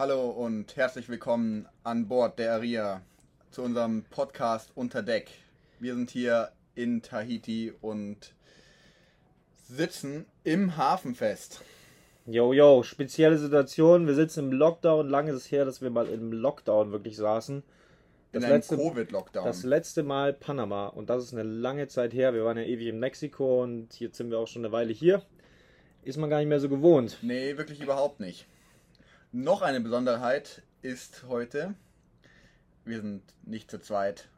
Hallo 0.00 0.30
und 0.30 0.76
herzlich 0.76 1.10
willkommen 1.10 1.68
an 1.84 2.08
Bord 2.08 2.38
der 2.38 2.54
Aria 2.54 3.02
zu 3.50 3.60
unserem 3.60 4.02
Podcast 4.04 4.72
Unter 4.74 5.02
Deck. 5.02 5.30
Wir 5.78 5.94
sind 5.94 6.08
hier 6.08 6.52
in 6.74 7.02
Tahiti 7.02 7.74
und 7.82 8.32
sitzen 9.68 10.24
im 10.42 10.78
Hafenfest. 10.78 11.60
Yo, 12.24 12.54
yo, 12.54 12.82
spezielle 12.82 13.36
Situation. 13.36 14.06
Wir 14.06 14.14
sitzen 14.14 14.46
im 14.46 14.52
Lockdown. 14.52 15.06
Lange 15.06 15.32
ist 15.32 15.36
es 15.36 15.52
her, 15.52 15.66
dass 15.66 15.82
wir 15.82 15.90
mal 15.90 16.06
im 16.06 16.32
Lockdown 16.32 16.92
wirklich 16.92 17.18
saßen. 17.18 17.56
In 17.58 17.64
Das 18.32 18.44
einem 18.44 18.54
letzte, 18.54 18.78
Covid-Lockdown. 18.78 19.44
das 19.44 19.64
letzte 19.64 20.02
Mal 20.02 20.32
Panama. 20.32 20.86
Und 20.86 21.10
das 21.10 21.24
ist 21.24 21.34
eine 21.34 21.42
lange 21.42 21.88
Zeit 21.88 22.14
her. 22.14 22.32
Wir 22.32 22.46
waren 22.46 22.56
ja 22.56 22.64
ewig 22.64 22.86
in 22.86 23.00
Mexiko 23.00 23.62
und 23.62 24.00
jetzt 24.00 24.16
sind 24.16 24.30
wir 24.30 24.38
auch 24.38 24.48
schon 24.48 24.64
eine 24.64 24.72
Weile 24.72 24.94
hier. 24.94 25.20
Ist 26.04 26.16
man 26.16 26.30
gar 26.30 26.38
nicht 26.38 26.48
mehr 26.48 26.58
so 26.58 26.70
gewohnt. 26.70 27.18
Nee, 27.20 27.58
wirklich 27.58 27.82
überhaupt 27.82 28.18
nicht. 28.18 28.46
Noch 29.32 29.62
eine 29.62 29.80
Besonderheit 29.80 30.62
ist 30.82 31.24
heute, 31.28 31.74
wir 32.84 33.00
sind 33.00 33.22
nicht 33.44 33.70
zu 33.70 33.78
zweit 33.78 34.28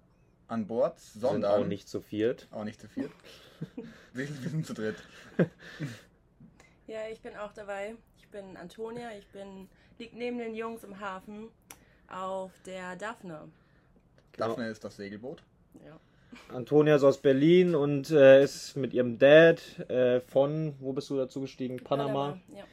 an 0.49 0.67
Bord, 0.67 1.01
Sind 1.01 1.23
sondern 1.23 1.63
auch 1.63 1.67
nicht 1.67 1.89
zu 1.89 2.03
viert. 2.03 2.47
auch 2.51 2.65
nicht 2.65 2.79
zu 2.79 2.89
viert. 2.89 3.11
wir, 4.13 4.29
wir 4.29 4.51
sind 4.51 4.67
zu 4.67 4.75
dritt. 4.75 4.97
Ja, 6.87 7.09
ich 7.11 7.21
bin 7.23 7.35
auch 7.37 7.55
dabei. 7.55 7.95
Ich 8.19 8.29
bin 8.29 8.57
Antonia. 8.59 9.13
Ich 9.17 9.27
bin 9.29 9.69
liegt 9.99 10.15
neben 10.15 10.39
den 10.39 10.55
Jungs 10.55 10.85
im 10.85 11.01
Hafen 11.01 11.49
auf 12.09 12.53
der 12.67 12.97
Daphne. 12.97 13.49
Genau. 14.33 14.49
Daphne 14.49 14.69
ist 14.69 14.85
das 14.85 14.97
Segelboot. 14.97 15.43
Ja. 15.87 15.99
Antonia 16.55 16.97
ist 16.97 17.05
aus 17.05 17.17
Berlin 17.17 17.75
und 17.75 18.11
äh, 18.11 18.43
ist 18.43 18.77
mit 18.77 18.93
ihrem 18.93 19.19
Dad 19.19 19.63
äh, 19.89 20.21
von, 20.21 20.75
wo 20.81 20.93
bist 20.93 21.09
du 21.09 21.17
dazu 21.17 21.41
gestiegen? 21.41 21.79
Panama. 21.79 22.39
Ja. 22.55 22.65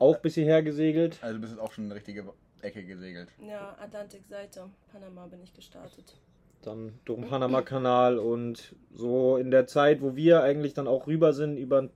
Auch 0.00 0.18
bis 0.18 0.34
hierher 0.34 0.62
gesegelt. 0.64 1.18
Also 1.22 1.34
du 1.36 1.40
bist 1.42 1.52
jetzt 1.52 1.62
auch 1.62 1.70
schon 1.72 1.84
eine 1.84 1.94
richtige 1.94 2.24
Ecke 2.62 2.84
gesegelt. 2.84 3.28
ja, 3.46 3.76
Atlantikseite. 3.80 4.68
Panama 4.92 5.26
bin 5.26 5.40
ich 5.42 5.54
gestartet. 5.54 6.16
dann 6.62 6.98
durch 7.04 7.20
den 7.20 7.28
Panama-Kanal 7.28 8.18
und 8.18 8.74
so 8.92 9.36
in 9.36 9.50
der 9.52 9.66
Zeit, 9.66 10.02
wo 10.02 10.16
wir 10.16 10.42
eigentlich 10.42 10.74
dann 10.74 10.88
auch 10.88 11.06
rüber 11.06 11.32
sind 11.32 11.56
über 11.56 11.78
einen 11.78 11.90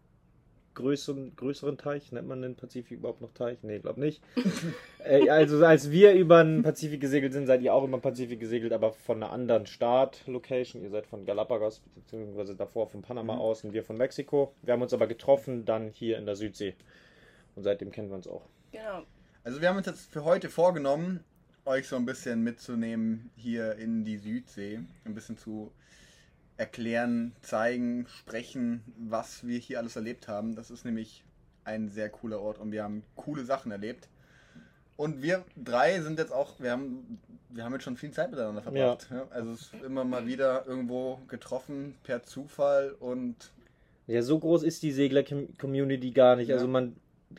größeren, 0.74 1.36
größeren 1.36 1.76
Teich, 1.78 2.10
nennt 2.12 2.26
man 2.28 2.42
den 2.42 2.56
Pazifik 2.56 2.98
überhaupt 2.98 3.20
noch 3.20 3.32
Teich? 3.32 3.58
Nee, 3.62 3.78
glaub 3.78 3.96
nicht. 3.96 4.20
äh, 5.04 5.28
also 5.30 5.64
als 5.64 5.90
wir 5.90 6.12
über 6.14 6.42
den 6.42 6.62
Pazifik 6.62 7.00
gesegelt 7.00 7.32
sind, 7.32 7.46
seid 7.46 7.62
ihr 7.62 7.72
auch 7.72 7.84
über 7.84 7.96
den 7.98 8.02
Pazifik 8.02 8.40
gesegelt, 8.40 8.72
aber 8.72 8.92
von 8.92 9.22
einer 9.22 9.30
anderen 9.32 9.66
Start-Location. 9.66 10.82
Ihr 10.82 10.90
seid 10.90 11.06
von 11.06 11.24
Galapagos, 11.26 11.80
beziehungsweise 11.94 12.56
davor 12.56 12.88
von 12.88 13.02
Panama 13.02 13.34
Mhm. 13.34 13.40
aus 13.40 13.64
und 13.64 13.72
wir 13.72 13.84
von 13.84 13.96
Mexiko. 13.96 14.52
Wir 14.62 14.72
haben 14.74 14.82
uns 14.82 14.92
aber 14.92 15.06
getroffen 15.06 15.64
dann 15.64 15.90
hier 15.90 16.18
in 16.18 16.26
der 16.26 16.36
Südsee. 16.36 16.74
Und 17.56 17.62
seitdem 17.62 17.90
kennen 17.90 18.08
wir 18.08 18.16
uns 18.16 18.26
auch. 18.26 18.48
Genau. 18.72 19.04
Also 19.44 19.60
wir 19.60 19.68
haben 19.68 19.76
uns 19.76 19.86
jetzt 19.86 20.10
für 20.10 20.24
heute 20.24 20.48
vorgenommen, 20.48 21.20
euch 21.64 21.86
so 21.88 21.96
ein 21.96 22.04
bisschen 22.04 22.42
mitzunehmen 22.42 23.30
hier 23.36 23.76
in 23.76 24.04
die 24.04 24.18
Südsee. 24.18 24.80
Ein 25.04 25.14
bisschen 25.14 25.38
zu 25.38 25.72
erklären, 26.56 27.34
zeigen, 27.42 28.06
sprechen, 28.08 28.82
was 28.96 29.46
wir 29.46 29.58
hier 29.58 29.78
alles 29.78 29.96
erlebt 29.96 30.28
haben. 30.28 30.54
Das 30.54 30.70
ist 30.70 30.84
nämlich 30.84 31.24
ein 31.64 31.88
sehr 31.88 32.10
cooler 32.10 32.40
Ort 32.40 32.58
und 32.58 32.72
wir 32.72 32.84
haben 32.84 33.02
coole 33.16 33.44
Sachen 33.44 33.72
erlebt. 33.72 34.08
Und 34.96 35.22
wir 35.22 35.44
drei 35.56 36.00
sind 36.00 36.18
jetzt 36.18 36.32
auch, 36.32 36.60
wir 36.60 36.70
haben, 36.70 37.18
wir 37.50 37.64
haben 37.64 37.72
jetzt 37.72 37.82
schon 37.82 37.96
viel 37.96 38.12
Zeit 38.12 38.30
miteinander 38.30 38.62
verbracht. 38.62 39.08
Ja. 39.10 39.26
Also 39.30 39.52
es 39.52 39.62
ist 39.62 39.82
immer 39.82 40.04
mal 40.04 40.26
wieder 40.26 40.66
irgendwo 40.66 41.18
getroffen 41.28 41.96
per 42.04 42.22
Zufall 42.22 42.94
und 43.00 43.50
Ja, 44.06 44.22
so 44.22 44.38
groß 44.38 44.62
ist 44.62 44.82
die 44.82 44.92
Segler-Community 44.92 46.12
gar 46.12 46.36
nicht. 46.36 46.48
Ja. 46.48 46.56
Also 46.56 46.68
man, 46.68 46.94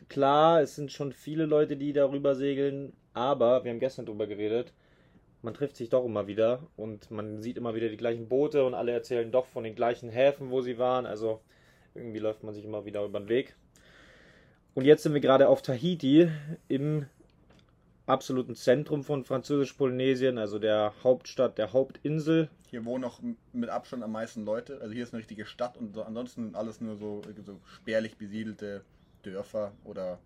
klar, 0.08 0.60
es 0.62 0.76
sind 0.76 0.92
schon 0.92 1.12
viele 1.12 1.46
Leute, 1.46 1.76
die 1.76 1.92
darüber 1.92 2.34
segeln, 2.34 2.92
aber 3.14 3.64
wir 3.64 3.70
haben 3.70 3.80
gestern 3.80 4.06
drüber 4.06 4.26
geredet, 4.26 4.72
man 5.42 5.54
trifft 5.54 5.76
sich 5.76 5.88
doch 5.88 6.04
immer 6.04 6.26
wieder 6.26 6.66
und 6.76 7.10
man 7.10 7.40
sieht 7.40 7.56
immer 7.56 7.74
wieder 7.74 7.88
die 7.88 7.96
gleichen 7.96 8.28
Boote 8.28 8.64
und 8.64 8.74
alle 8.74 8.92
erzählen 8.92 9.30
doch 9.30 9.46
von 9.46 9.64
den 9.64 9.74
gleichen 9.74 10.08
Häfen, 10.08 10.50
wo 10.50 10.60
sie 10.60 10.76
waren. 10.78 11.06
Also 11.06 11.40
irgendwie 11.94 12.18
läuft 12.18 12.42
man 12.42 12.52
sich 12.52 12.64
immer 12.64 12.84
wieder 12.84 13.04
über 13.04 13.20
den 13.20 13.28
Weg. 13.28 13.54
Und 14.74 14.84
jetzt 14.84 15.04
sind 15.04 15.14
wir 15.14 15.20
gerade 15.20 15.48
auf 15.48 15.62
Tahiti 15.62 16.28
im 16.68 17.06
absoluten 18.06 18.54
Zentrum 18.54 19.04
von 19.04 19.24
Französisch-Polynesien, 19.24 20.38
also 20.38 20.58
der 20.58 20.92
Hauptstadt, 21.02 21.58
der 21.58 21.72
Hauptinsel. 21.72 22.50
Hier 22.68 22.84
wohnen 22.84 23.02
noch 23.02 23.20
mit 23.52 23.70
Abstand 23.70 24.02
am 24.02 24.12
meisten 24.12 24.44
Leute. 24.44 24.80
Also 24.80 24.94
hier 24.94 25.04
ist 25.04 25.12
eine 25.12 25.20
richtige 25.20 25.46
Stadt 25.46 25.76
und 25.76 25.94
so, 25.94 26.02
ansonsten 26.02 26.54
alles 26.54 26.80
nur 26.80 26.96
so, 26.96 27.22
so 27.44 27.60
spärlich 27.66 28.16
besiedelte 28.16 28.84
Dörfer 29.30 29.72
oder 29.84 30.18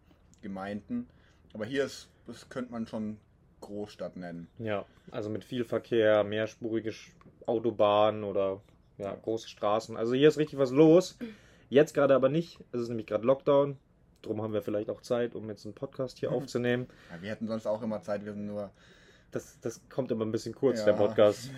Gemeinden. 0.43 1.09
Aber 1.53 1.65
hier 1.65 1.85
ist, 1.85 2.09
das 2.27 2.49
könnte 2.49 2.73
man 2.73 2.87
schon 2.87 3.19
Großstadt 3.61 4.17
nennen. 4.17 4.49
Ja, 4.59 4.85
also 5.11 5.29
mit 5.31 5.45
viel 5.45 5.65
Verkehr, 5.65 6.25
mehrspurige 6.25 6.93
Autobahnen 7.47 8.25
oder 8.25 8.61
ja, 8.99 9.15
große 9.15 9.49
Straßen. 9.49 9.97
Also 9.97 10.15
hier 10.15 10.29
ist 10.29 10.39
richtig 10.39 10.59
was 10.59 10.71
los. 10.71 11.17
Jetzt 11.69 11.95
gerade 11.95 12.15
aber 12.15 12.29
nicht. 12.29 12.59
Es 12.73 12.81
ist 12.83 12.89
nämlich 12.89 13.07
gerade 13.07 13.27
Lockdown. 13.27 13.77
Drum 14.23 14.43
haben 14.43 14.53
wir 14.53 14.63
vielleicht 14.63 14.91
auch 14.91 15.01
Zeit, 15.01 15.35
um 15.35 15.49
jetzt 15.49 15.65
einen 15.65 15.75
Podcast 15.75 16.19
hier 16.19 16.31
Mhm. 16.31 16.37
aufzunehmen. 16.37 16.87
Ja, 17.11 17.23
wir 17.23 17.31
hätten 17.31 17.49
sonst 17.49 17.67
auch 17.67 17.83
immer 17.83 18.03
Zeit, 18.03 18.25
wir 18.25 18.33
sind 18.33 18.47
nur. 18.47 18.71
Das, 19.31 19.61
das 19.61 19.81
kommt 19.89 20.11
immer 20.11 20.25
ein 20.25 20.33
bisschen 20.33 20.55
kurz, 20.55 20.81
Ja. 20.81 20.87
der 20.87 20.93
Podcast. 20.95 21.51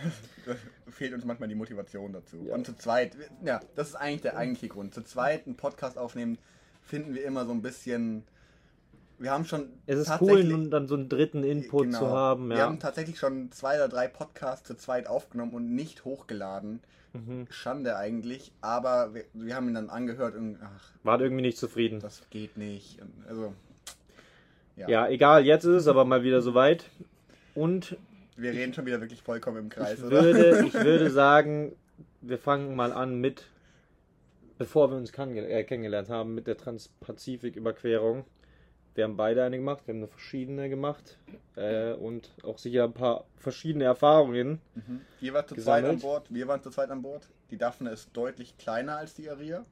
Fehlt 0.89 1.15
uns 1.15 1.25
manchmal 1.25 1.49
die 1.49 1.55
Motivation 1.55 2.13
dazu. 2.13 2.45
Ja. 2.47 2.55
Und 2.55 2.67
zu 2.67 2.77
zweit, 2.77 3.17
ja, 3.45 3.61
das 3.75 3.89
ist 3.91 3.95
eigentlich 3.95 4.21
der 4.21 4.37
eigentliche 4.37 4.69
Grund. 4.69 4.93
Zu 4.93 5.03
zweit 5.03 5.47
einen 5.47 5.57
Podcast 5.57 5.97
aufnehmen, 5.97 6.37
finden 6.85 7.15
wir 7.15 7.25
immer 7.25 7.45
so 7.47 7.53
ein 7.53 7.63
bisschen. 7.63 8.25
Wir 9.19 9.31
haben 9.31 9.45
schon. 9.45 9.69
Es 9.87 9.99
ist 9.99 10.13
cool, 10.21 10.43
nun 10.45 10.71
dann 10.71 10.89
so 10.89 10.95
einen 10.97 11.09
dritten 11.09 11.45
Input 11.45 11.85
Genau. 11.87 11.99
zu 11.99 12.09
haben. 12.09 12.49
Wir 12.49 12.57
Ja. 12.59 12.65
haben 12.65 12.81
tatsächlich 12.81 13.19
schon 13.19 13.53
zwei 13.53 13.77
oder 13.77 13.89
drei 13.89 14.09
Podcasts 14.09 14.67
zu 14.67 14.75
zweit 14.77 15.07
aufgenommen 15.07 15.53
und 15.53 15.75
nicht 15.75 16.05
hochgeladen. 16.05 16.81
Mhm. 17.13 17.47
Schande 17.51 17.97
eigentlich, 17.97 18.53
aber 18.63 19.13
wir, 19.15 19.25
wir 19.35 19.55
haben 19.55 19.69
ihn 19.69 19.75
dann 19.75 19.91
angehört 19.91 20.35
und 20.35 20.59
ach, 20.63 20.91
War 21.03 21.21
irgendwie 21.21 21.43
nicht 21.43 21.59
zufrieden. 21.59 22.01
das 22.01 22.23
geht 22.31 22.57
nicht. 22.57 22.99
Also, 23.29 23.53
ja. 24.77 24.89
Ja, 24.89 25.09
egal, 25.09 25.45
jetzt 25.45 25.65
ist 25.65 25.83
es 25.83 25.87
aber 25.89 26.07
mal 26.07 26.23
wieder 26.23 26.41
soweit. 26.41 26.87
Und 27.55 27.99
Wir 28.37 28.53
reden 28.53 28.73
schon 28.73 28.87
wieder 28.87 28.99
wirklich 29.03 29.23
vollkommen 29.23 29.59
im 29.59 29.69
Kreis, 29.69 29.99
Ich 29.99 30.05
oder? 30.05 30.23
würde, 30.25 30.65
ich 30.67 30.73
würde 30.73 31.11
sagen, 31.11 31.73
wir 32.23 32.39
fangen 32.39 32.75
mal 32.75 32.93
an 32.95 33.21
mit, 33.21 33.45
bevor 34.63 34.93
wir 34.93 34.97
uns 34.97 35.11
äh, 35.11 35.65
kennengelernt 35.65 36.09
haben, 36.09 36.37
mit 36.37 36.47
der 36.47 36.57
Transpazifik-Überquerung. 36.57 38.25
Wir 38.95 39.03
haben 39.03 39.17
beide 39.17 39.43
eine 39.43 39.57
gemacht, 39.57 39.83
wir 39.87 39.95
haben 39.95 40.01
eine 40.01 40.07
verschiedene 40.07 40.69
gemacht 40.69 41.19
äh, 41.57 41.95
und 41.95 42.31
auch 42.45 42.59
sicher 42.59 42.85
ein 42.85 42.93
paar 42.93 43.25
verschiedene 43.39 43.85
Erfahrungen. 43.85 44.61
Mhm. 44.77 45.01
Ihr 45.21 45.35
wart 45.35 45.49
zu 45.49 45.57
zweit 45.57 45.83
Gesammelt. 45.83 45.95
an 45.95 46.01
Bord, 46.01 46.33
wir 46.33 46.47
waren 46.47 46.63
zu 46.63 46.71
zweit 46.71 46.91
an 46.91 47.03
Bord. 47.03 47.29
Die 47.51 47.57
Daphne 47.57 47.91
ist 47.91 48.11
deutlich 48.13 48.57
kleiner 48.57 48.99
als 48.99 49.15
die 49.15 49.29
Aria. 49.29 49.65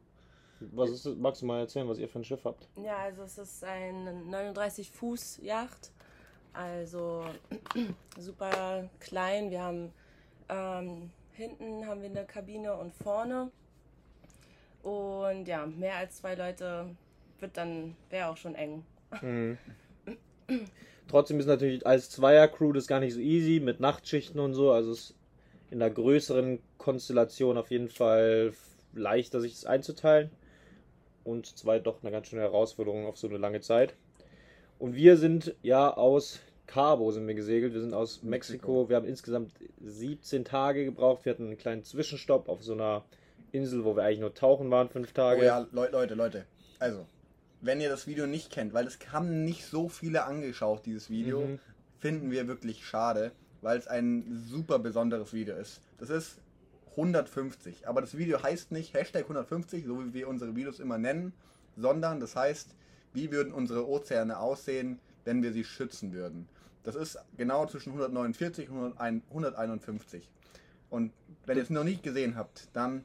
Was 0.73 0.91
ist, 0.91 1.07
das? 1.07 1.15
magst 1.15 1.43
du 1.43 1.47
mal 1.47 1.61
erzählen, 1.61 1.89
was 1.89 1.99
ihr 1.99 2.09
für 2.09 2.19
ein 2.19 2.25
Schiff 2.25 2.45
habt? 2.45 2.67
Ja, 2.83 2.97
also 2.97 3.23
es 3.23 3.39
ist 3.39 3.63
ein 3.63 4.29
39 4.29 4.91
Fuß 4.91 5.39
Yacht. 5.43 5.93
Also 6.53 7.27
super 8.19 8.91
klein. 8.99 9.51
Wir 9.51 9.63
haben 9.63 9.93
ähm, 10.49 11.11
hinten 11.33 11.87
haben 11.87 12.03
wir 12.03 12.11
eine 12.11 12.25
Kabine 12.25 12.75
und 12.75 12.93
vorne. 12.93 13.53
Und 14.83 15.47
ja, 15.47 15.67
mehr 15.67 15.97
als 15.97 16.17
zwei 16.17 16.35
Leute 16.35 16.87
wird 17.39 17.57
dann, 17.57 17.97
wäre 18.09 18.29
auch 18.29 18.37
schon 18.37 18.55
eng. 18.55 18.85
Mhm. 19.21 19.59
Trotzdem 21.09 21.41
ist 21.41 21.47
natürlich 21.47 21.87
als 21.87 22.11
Zweier-Crew 22.11 22.73
das 22.73 22.87
gar 22.87 23.01
nicht 23.01 23.15
so 23.15 23.21
easy 23.21 23.61
mit 23.61 23.81
Nachtschichten 23.81 24.41
und 24.41 24.55
so. 24.55 24.73
Also 24.73 24.93
es 24.93 25.11
ist 25.11 25.15
in 25.71 25.81
der 25.81 25.91
größeren 25.91 26.61
Konstellation 26.79 27.59
auf 27.59 27.71
jeden 27.71 27.89
Fall 27.89 28.53
leichter, 28.93 29.41
sich 29.41 29.55
das 29.55 29.67
einzuteilen. 29.67 30.31
Und 31.25 31.47
zu 31.47 31.55
zweit 31.55 31.87
doch 31.87 32.03
eine 32.03 32.11
ganz 32.11 32.29
schöne 32.29 32.43
Herausforderung 32.43 33.07
auf 33.07 33.19
so 33.19 33.29
eine 33.29 33.39
lange 33.39 33.61
Zeit. 33.61 33.95
Und 34.79 34.95
wir 34.95 35.17
sind 35.17 35.55
ja 35.63 35.93
aus 35.95 36.41
Cabo 36.71 37.11
sind 37.11 37.27
wir 37.27 37.35
gesegelt. 37.35 37.75
Wir 37.75 37.81
sind 37.81 37.95
aus 37.95 38.23
Mexiko. 38.23 38.31
Mexiko. 38.31 38.89
Wir 38.89 38.97
haben 38.97 39.07
insgesamt 39.07 39.53
17 39.81 40.45
Tage 40.45 40.85
gebraucht. 40.85 41.25
Wir 41.25 41.33
hatten 41.33 41.47
einen 41.47 41.59
kleinen 41.59 41.83
Zwischenstopp 41.83 42.49
auf 42.49 42.63
so 42.63 42.75
einer 42.75 43.05
Insel, 43.53 43.85
wo 43.85 43.97
wir 43.97 44.05
eigentlich 44.05 44.21
nur 44.21 44.35
tauchen 44.35 44.71
waren, 44.71 44.89
fünf 44.89 45.13
Tage. 45.13 45.41
Oh 45.41 45.45
ja, 45.45 45.67
Leute, 45.73 45.93
Leute, 45.93 46.15
Leute. 46.15 46.47
Also, 46.79 47.07
wenn 47.61 47.81
ihr 47.81 47.89
das 47.91 48.07
Video 48.07 48.27
nicht 48.27 48.51
kennt, 48.51 48.73
weil 48.73 48.87
es 48.87 48.99
haben 49.13 49.45
nicht 49.45 49.67
so 49.67 49.89
viele 49.89 50.25
angeschaut, 50.25 50.87
dieses 50.87 51.11
Video, 51.11 51.41
Mhm. 51.41 51.59
finden 51.99 52.31
wir 52.31 52.49
wirklich 52.49 52.87
schade, 52.87 53.33
weil 53.61 53.79
es 53.79 53.87
ein 53.87 54.25
super 54.49 54.79
besonderes 54.79 55.33
Video 55.35 55.57
ist. 55.57 55.81
Das 55.99 56.09
ist 56.11 56.39
150, 56.97 57.87
aber 57.89 58.01
das 58.01 58.17
Video 58.17 58.43
heißt 58.43 58.73
nicht 58.73 58.95
Hashtag 58.95 59.25
150, 59.29 59.85
so 59.87 60.05
wie 60.05 60.15
wir 60.15 60.29
unsere 60.29 60.57
Videos 60.57 60.81
immer 60.81 60.99
nennen, 60.99 61.33
sondern 61.77 62.21
das 62.21 62.37
heißt, 62.37 62.75
wie 63.13 63.31
würden 63.31 63.53
unsere 63.53 63.89
Ozeane 63.89 64.39
aussehen, 64.39 64.99
wenn 65.25 65.43
wir 65.43 65.53
sie 65.53 65.65
schützen 65.65 66.13
würden. 66.13 66.49
Das 66.83 66.95
ist 66.95 67.19
genau 67.37 67.67
zwischen 67.67 67.91
149 67.93 68.71
und 68.71 68.99
151. 68.99 70.29
Und 70.89 71.13
wenn 71.47 71.57
ihr 71.59 71.63
es 71.63 71.71
noch 71.71 71.85
nicht 71.85 72.03
gesehen 72.03 72.37
habt, 72.37 72.69
dann 72.73 73.05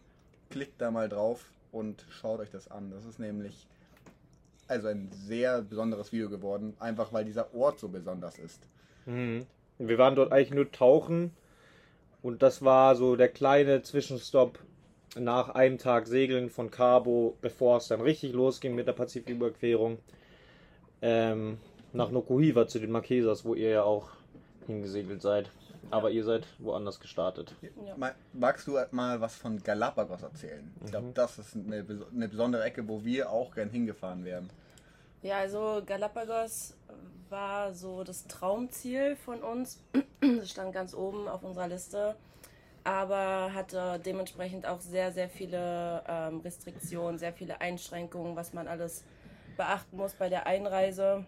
klickt 0.50 0.80
da 0.82 0.92
mal 0.92 1.10
drauf 1.10 1.50
und 1.72 2.06
schaut 2.10 2.40
euch 2.40 2.50
das 2.50 2.70
an. 2.70 2.92
Das 2.92 3.06
ist 3.06 3.20
nämlich 3.20 3.68
also 4.68 4.88
ein 4.88 5.10
sehr 5.12 5.62
besonderes 5.62 6.12
Video 6.12 6.30
geworden, 6.30 6.76
einfach 6.80 7.14
weil 7.14 7.26
dieser 7.26 7.54
Ort 7.54 7.80
so 7.80 7.90
besonders 7.90 8.40
ist. 8.40 8.68
Mhm. 9.06 9.46
Wir 9.78 9.98
waren 9.98 10.16
dort 10.16 10.32
eigentlich 10.32 10.54
nur 10.54 10.72
tauchen 10.72 11.32
und 12.22 12.42
das 12.42 12.64
war 12.64 12.96
so 12.96 13.16
der 13.16 13.30
kleine 13.30 13.84
Zwischenstopp 13.84 14.60
nach 15.18 15.50
einem 15.50 15.78
Tag 15.78 16.08
Segeln 16.08 16.50
von 16.50 16.72
Cabo, 16.72 17.38
bevor 17.42 17.78
es 17.78 17.88
dann 17.88 18.02
richtig 18.02 18.34
losging 18.34 18.76
mit 18.76 18.88
der 18.88 18.94
Pazifiküberquerung. 18.94 20.00
Ähm, 21.02 21.58
nach 21.94 22.12
Nokuhiva 22.12 22.68
zu 22.68 22.80
den 22.80 22.92
Marquesas, 22.92 23.46
wo 23.46 23.54
ihr 23.54 23.70
ja 23.70 23.84
auch 23.84 24.10
hingesegelt 24.68 25.22
seid. 25.22 25.50
Aber 25.92 26.10
ihr 26.12 26.24
seid 26.24 26.48
woanders 26.60 27.00
gestartet. 27.00 27.56
Magst 28.34 28.68
du 28.68 28.78
mal 28.92 29.22
was 29.22 29.36
von 29.36 29.62
Galapagos 29.62 30.24
erzählen? 30.24 30.74
Ich 30.84 30.92
glaube, 30.92 31.08
Mhm. 31.08 31.14
das 31.14 31.38
ist 31.40 31.56
eine, 31.56 31.86
eine 32.14 32.28
besondere 32.28 32.64
Ecke, 32.64 32.88
wo 32.88 33.04
wir 33.04 33.30
auch 33.30 33.54
gern 33.54 33.70
hingefahren 33.70 34.26
wären. 34.26 34.50
Ja, 35.22 35.38
also 35.40 35.82
Galapagos 35.86 36.76
war 37.30 37.74
so 37.74 38.04
das 38.04 38.28
Traumziel 38.28 39.16
von 39.16 39.42
uns. 39.42 39.80
Das 40.40 40.50
stand 40.50 40.74
ganz 40.74 40.96
oben 40.96 41.28
auf 41.28 41.44
unserer 41.44 41.68
Liste, 41.68 42.16
aber 42.84 43.54
hatte 43.54 44.00
dementsprechend 44.04 44.66
auch 44.66 44.80
sehr, 44.82 45.12
sehr 45.12 45.30
viele 45.30 46.04
ähm, 46.08 46.40
Restriktionen, 46.40 47.20
sehr 47.20 47.32
viele 47.34 47.62
Einschränkungen, 47.62 48.36
was 48.36 48.52
man 48.54 48.68
alles 48.68 49.04
beachten 49.56 49.98
muss 49.98 50.14
bei 50.14 50.30
der 50.30 50.48
Einreise. 50.48 51.26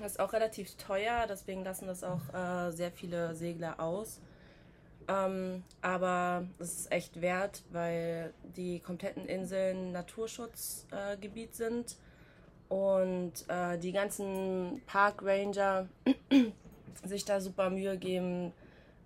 Das 0.00 0.12
ist 0.12 0.20
auch 0.20 0.32
relativ 0.32 0.74
teuer, 0.76 1.26
deswegen 1.28 1.64
lassen 1.64 1.86
das 1.86 2.02
auch 2.02 2.32
äh, 2.32 2.70
sehr 2.72 2.90
viele 2.90 3.34
Segler 3.34 3.78
aus. 3.78 4.20
Ähm, 5.08 5.64
aber 5.80 6.46
es 6.58 6.80
ist 6.80 6.92
echt 6.92 7.20
wert, 7.20 7.62
weil 7.70 8.32
die 8.56 8.80
kompletten 8.80 9.26
Inseln 9.26 9.92
Naturschutzgebiet 9.92 11.50
äh, 11.50 11.54
sind 11.54 11.96
und 12.68 13.32
äh, 13.48 13.78
die 13.78 13.92
ganzen 13.92 14.82
Parkranger 14.86 15.88
sich 17.04 17.24
da 17.24 17.40
super 17.40 17.70
Mühe 17.70 17.98
geben, 17.98 18.52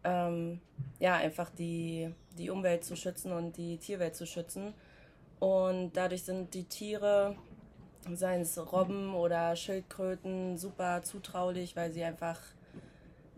ähm, 0.04 0.60
ja, 1.00 1.14
einfach 1.14 1.50
die, 1.50 2.14
die 2.38 2.50
Umwelt 2.50 2.84
zu 2.84 2.96
schützen 2.96 3.32
und 3.32 3.56
die 3.56 3.78
Tierwelt 3.78 4.14
zu 4.14 4.26
schützen. 4.26 4.74
Und 5.40 5.92
dadurch 5.94 6.22
sind 6.22 6.54
die 6.54 6.64
Tiere, 6.64 7.36
seien 8.14 8.42
es 8.42 8.58
Robben 8.72 9.14
oder 9.14 9.56
Schildkröten, 9.56 10.58
super 10.58 11.02
zutraulich, 11.02 11.74
weil 11.74 11.92
sie 11.92 12.04
einfach 12.04 12.38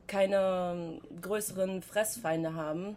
keine 0.06 1.00
größeren 1.20 1.82
Fressfeinde 1.82 2.54
haben. 2.54 2.96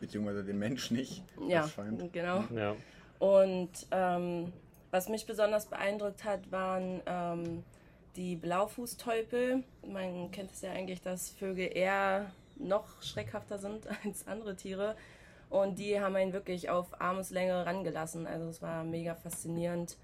Beziehungsweise 0.00 0.44
den 0.44 0.58
Mensch 0.58 0.90
nicht. 0.90 1.24
Ja, 1.48 1.68
genau. 2.12 2.44
Ja. 2.54 2.76
Und 3.18 3.70
ähm, 3.90 4.52
was 4.90 5.08
mich 5.08 5.26
besonders 5.26 5.66
beeindruckt 5.66 6.24
hat, 6.24 6.50
waren 6.52 7.02
ähm, 7.06 7.64
die 8.16 8.36
Blaufußteupel. 8.36 9.64
Man 9.86 10.30
kennt 10.30 10.52
es 10.52 10.60
ja 10.60 10.70
eigentlich, 10.72 11.02
dass 11.02 11.30
Vögel 11.30 11.70
eher 11.74 12.30
noch 12.56 13.02
schreckhafter 13.02 13.58
sind 13.58 13.86
als 14.04 14.26
andere 14.26 14.54
Tiere. 14.54 14.96
Und 15.50 15.78
die 15.78 15.98
haben 15.98 16.14
einen 16.14 16.32
wirklich 16.32 16.68
auf 16.68 17.00
Armeslänge 17.00 17.64
rangelassen. 17.64 18.26
Also 18.26 18.48
es 18.48 18.60
war 18.60 18.84
mega 18.84 19.14
faszinierend. 19.14 19.96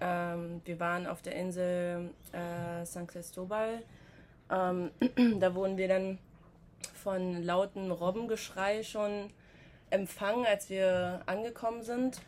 Ähm, 0.00 0.62
wir 0.64 0.80
waren 0.80 1.06
auf 1.06 1.22
der 1.22 1.34
Insel 1.34 2.10
äh, 2.32 2.84
San 2.84 3.06
Cristobal. 3.06 3.82
Ähm, 4.50 4.90
da 5.40 5.54
wurden 5.54 5.76
wir 5.76 5.88
dann 5.88 6.18
von 6.94 7.42
lauten 7.42 7.90
Robbengeschrei 7.90 8.82
schon 8.82 9.30
empfangen, 9.90 10.46
als 10.46 10.70
wir 10.70 11.22
angekommen 11.26 11.82
sind. 11.82 12.20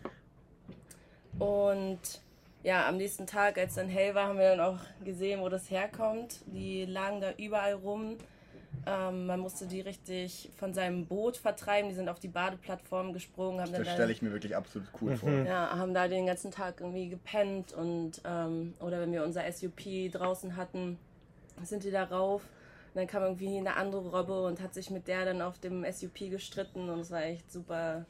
Und 1.38 2.00
ja, 2.62 2.86
am 2.88 2.96
nächsten 2.96 3.26
Tag, 3.26 3.58
als 3.58 3.74
dann 3.74 3.88
hell 3.88 4.14
war, 4.14 4.28
haben 4.28 4.38
wir 4.38 4.56
dann 4.56 4.60
auch 4.60 4.78
gesehen, 5.04 5.40
wo 5.40 5.48
das 5.48 5.70
herkommt. 5.70 6.40
Die 6.46 6.84
lagen 6.84 7.20
da 7.20 7.32
überall 7.32 7.74
rum. 7.74 8.18
Ähm, 8.86 9.26
man 9.26 9.38
musste 9.40 9.66
die 9.66 9.80
richtig 9.80 10.50
von 10.56 10.74
seinem 10.74 11.06
Boot 11.06 11.36
vertreiben. 11.36 11.88
Die 11.88 11.94
sind 11.94 12.08
auf 12.08 12.18
die 12.18 12.28
Badeplattform 12.28 13.12
gesprungen, 13.12 13.60
haben 13.60 13.70
dann 13.72 13.80
Das 13.82 13.88
da- 13.88 13.94
stelle 13.94 14.12
ich 14.12 14.22
mir 14.22 14.32
wirklich 14.32 14.56
absolut 14.56 14.88
cool 15.00 15.16
vor. 15.16 15.30
ja, 15.30 15.76
haben 15.76 15.94
da 15.94 16.08
den 16.08 16.26
ganzen 16.26 16.50
Tag 16.50 16.80
irgendwie 16.80 17.08
gepennt 17.08 17.72
und 17.72 18.20
ähm, 18.24 18.74
oder 18.80 19.00
wenn 19.00 19.12
wir 19.12 19.22
unser 19.24 19.50
SUP 19.52 20.10
draußen 20.10 20.56
hatten, 20.56 20.98
sind 21.62 21.84
die 21.84 21.90
da 21.92 22.04
rauf. 22.04 22.42
Und 22.94 22.98
dann 22.98 23.06
kam 23.06 23.22
irgendwie 23.22 23.56
eine 23.56 23.76
andere 23.76 24.10
Robbe 24.10 24.44
und 24.46 24.60
hat 24.60 24.74
sich 24.74 24.90
mit 24.90 25.06
der 25.08 25.24
dann 25.24 25.40
auf 25.42 25.58
dem 25.58 25.84
SUP 25.90 26.18
gestritten 26.30 26.90
und 26.90 27.00
es 27.00 27.10
war 27.10 27.22
echt 27.22 27.50
super, 27.52 28.04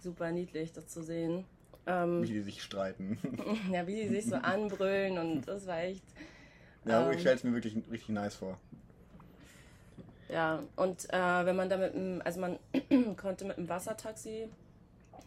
super 0.00 0.30
niedlich, 0.30 0.72
das 0.72 0.86
zu 0.86 1.02
sehen. 1.02 1.44
Ähm, 1.86 2.22
Wie 2.22 2.26
die 2.28 2.40
sich 2.40 2.62
streiten. 2.62 3.18
ja, 3.72 3.86
wie 3.86 3.94
die 4.02 4.08
sich 4.08 4.26
so 4.26 4.36
anbrüllen 4.36 5.18
und 5.18 5.42
das 5.48 5.66
war 5.66 5.80
echt. 5.82 6.02
ja, 6.84 7.04
Ähm. 7.06 7.12
ich 7.12 7.20
stelle 7.20 7.34
es 7.36 7.44
mir 7.44 7.52
wirklich 7.52 7.76
richtig 7.90 8.08
nice 8.08 8.36
vor. 8.36 8.58
Ja, 10.28 10.62
und 10.74 11.08
äh, 11.12 11.46
wenn 11.46 11.56
man 11.56 11.68
da 11.68 11.76
mit 11.76 11.94
dem, 11.94 12.20
also 12.24 12.40
man 12.40 12.58
konnte 13.16 13.44
mit 13.44 13.56
dem 13.56 13.68
Wassertaxi 13.68 14.48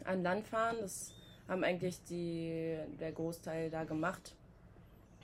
an 0.03 0.23
Land 0.23 0.47
fahren, 0.47 0.77
das 0.81 1.13
haben 1.47 1.63
eigentlich 1.63 2.03
die, 2.09 2.77
der 2.99 3.11
Großteil 3.11 3.69
da 3.69 3.83
gemacht. 3.83 4.35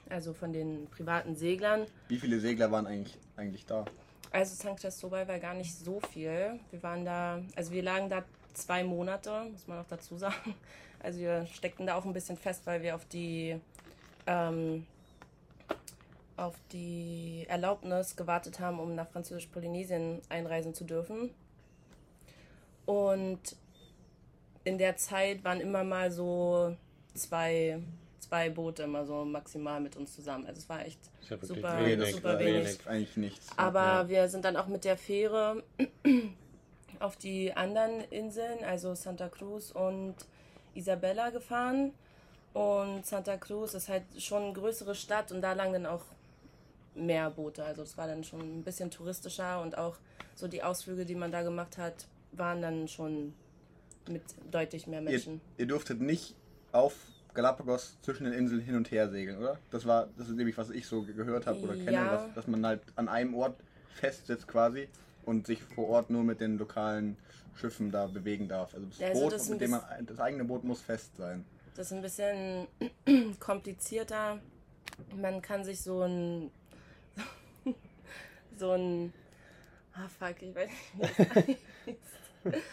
Also 0.10 0.33
von 0.33 0.54
den 0.54 0.88
privaten 0.88 1.36
Seglern. 1.36 1.88
Wie 2.07 2.18
viele 2.19 2.39
Segler 2.39 2.72
waren 2.72 2.86
eigentlich, 2.86 3.18
eigentlich 3.38 3.66
da? 3.66 3.86
Also 4.31 4.56
San 4.56 4.75
Cristobal 4.75 5.27
war 5.27 5.39
gar 5.39 5.56
nicht 5.56 5.74
so 5.74 6.00
viel. 6.12 6.60
Wir 6.72 6.83
waren 6.83 7.06
da, 7.06 7.42
also 7.56 7.72
wir 7.72 7.81
lagen 7.81 8.10
da 8.10 8.24
zwei 8.54 8.83
Monate, 8.83 9.45
muss 9.51 9.68
man 9.68 9.80
auch 9.80 9.88
dazu 9.89 10.18
sagen. 10.18 10.56
Also 11.00 11.19
wir 11.19 11.45
steckten 11.48 11.88
da 11.88 11.95
auch 11.95 12.06
ein 12.06 12.13
bisschen 12.13 12.38
fest, 12.38 12.62
weil 12.66 12.81
wir 12.81 12.95
auf 12.95 13.06
die 13.06 13.60
ähm, 14.27 14.86
auf 16.38 16.56
die 16.72 17.46
Erlaubnis 17.48 18.16
gewartet 18.16 18.60
haben, 18.60 18.80
um 18.80 18.94
nach 18.96 19.08
Französisch-Polynesien 19.10 20.22
einreisen 20.30 20.74
zu 20.74 20.84
dürfen. 20.84 21.32
Und 22.86 23.40
in 24.64 24.78
der 24.78 24.98
Zeit 24.98 25.44
waren 25.44 25.62
immer 25.62 25.84
mal 25.84 26.12
so 26.12 26.76
zwei, 27.14 27.80
zwei 28.20 28.50
Boote 28.50 28.84
immer 28.84 29.06
so 29.06 29.24
maximal 29.26 29.80
mit 29.80 29.96
uns 29.96 30.14
zusammen. 30.16 30.46
Also 30.46 30.60
es 30.60 30.70
war 30.70 30.86
echt 30.86 31.00
ja 31.30 31.38
Super, 31.42 31.80
wenig. 31.86 32.16
super 32.16 32.40
wenig. 32.40 32.56
eigentlich- 32.68 32.88
eigentlich 32.88 33.18
nichts. 33.18 33.48
aber 33.58 33.80
Ja. 33.86 34.10
wir 34.10 34.28
sind 34.30 34.46
dann 34.46 34.58
auch 34.58 34.68
mit 34.68 34.84
der 34.84 34.98
Fähre 34.98 35.64
auf 37.00 37.16
die 37.18 37.54
anderen 37.54 38.02
Inseln, 38.12 38.64
also 38.64 38.94
Santa 38.94 39.30
Cruz 39.30 39.72
und 39.72 40.16
Isabella 40.74 41.30
gefahren. 41.30 41.94
Und 42.54 43.06
Santa 43.06 43.38
Cruz 43.38 43.74
ist 43.74 43.90
halt 43.90 44.04
schon 44.18 44.44
eine 44.44 44.54
größere 44.54 44.96
Stadt 44.96 45.32
und 45.32 45.42
da 45.42 45.54
lagen 45.54 45.74
dann 45.74 45.86
auch 45.86 46.04
mehr 46.95 47.30
Boote. 47.30 47.63
Also 47.63 47.83
es 47.83 47.97
war 47.97 48.07
dann 48.07 48.24
schon 48.24 48.39
ein 48.59 48.63
bisschen 48.63 48.89
touristischer 48.92 49.62
und 49.62 49.77
auch 49.77 49.98
so 50.36 50.48
die 50.48 50.63
Ausflüge, 50.63 51.05
die 51.05 51.15
man 51.15 51.31
da 51.31 51.41
gemacht 51.43 51.77
hat, 51.77 52.08
waren 52.31 52.62
dann 52.62 52.88
schon 52.88 53.34
mit 54.08 54.22
deutlich 54.51 54.88
mehr 54.88 55.00
Ihr, 55.01 55.10
Menschen. 55.10 55.41
ihr 55.58 55.65
durftet 55.67 56.00
nicht 56.01 56.36
auf 56.72 56.96
Galapagos 57.34 57.98
zwischen 58.01 58.25
den 58.25 58.34
Inseln 58.34 58.62
hin 58.62 58.75
und 58.75 58.91
her 58.91 59.10
segeln, 59.10 59.38
oder? 59.39 59.58
Das 59.72 59.86
war, 59.86 60.08
das 60.17 60.29
ist 60.29 60.36
nämlich, 60.36 60.58
was 60.58 60.70
ich 60.70 60.86
so 60.88 61.01
gehört 61.03 61.48
habe 61.48 61.60
oder 61.60 61.75
kenne, 61.75 61.91
Ja. 61.91 62.29
dass, 62.36 62.48
man 62.48 62.65
halt 62.65 62.81
an 62.96 63.10
einem 63.10 63.34
Ort 63.36 63.55
festsitzt 63.96 64.48
quasi 64.48 64.88
und 65.25 65.48
sich 65.48 65.62
vor 65.63 65.88
Ort 65.89 66.10
nur 66.10 66.24
mit 66.24 66.39
den 66.39 66.58
lokalen 66.58 67.17
Schiffen 67.55 67.91
da 67.91 68.08
bewegen 68.08 68.48
darf. 68.48 68.74
Also 68.74 68.86
das 68.88 69.01
Also 69.01 69.22
Boot, 69.22 69.34
das 69.34 69.50
mit 69.50 69.62
dem 69.62 69.72
man, 69.72 69.81
das 70.05 70.20
eigene 70.20 70.43
Boot 70.46 70.63
muss 70.63 70.81
fest 70.81 71.15
sein. 71.17 71.43
Das 71.75 71.88
ist 71.88 71.93
ein 71.93 72.01
bisschen 72.01 72.67
komplizierter. 73.39 74.39
Man 75.15 75.41
kann 75.41 75.63
sich 75.65 75.81
so 75.81 76.01
ein. 76.03 76.51
So 78.59 78.71
ein. 78.71 79.13
Ah, 79.93 80.07
fuck, 80.19 80.41
ich 80.41 80.53
weiß 80.55 80.69
nicht. 81.45 81.59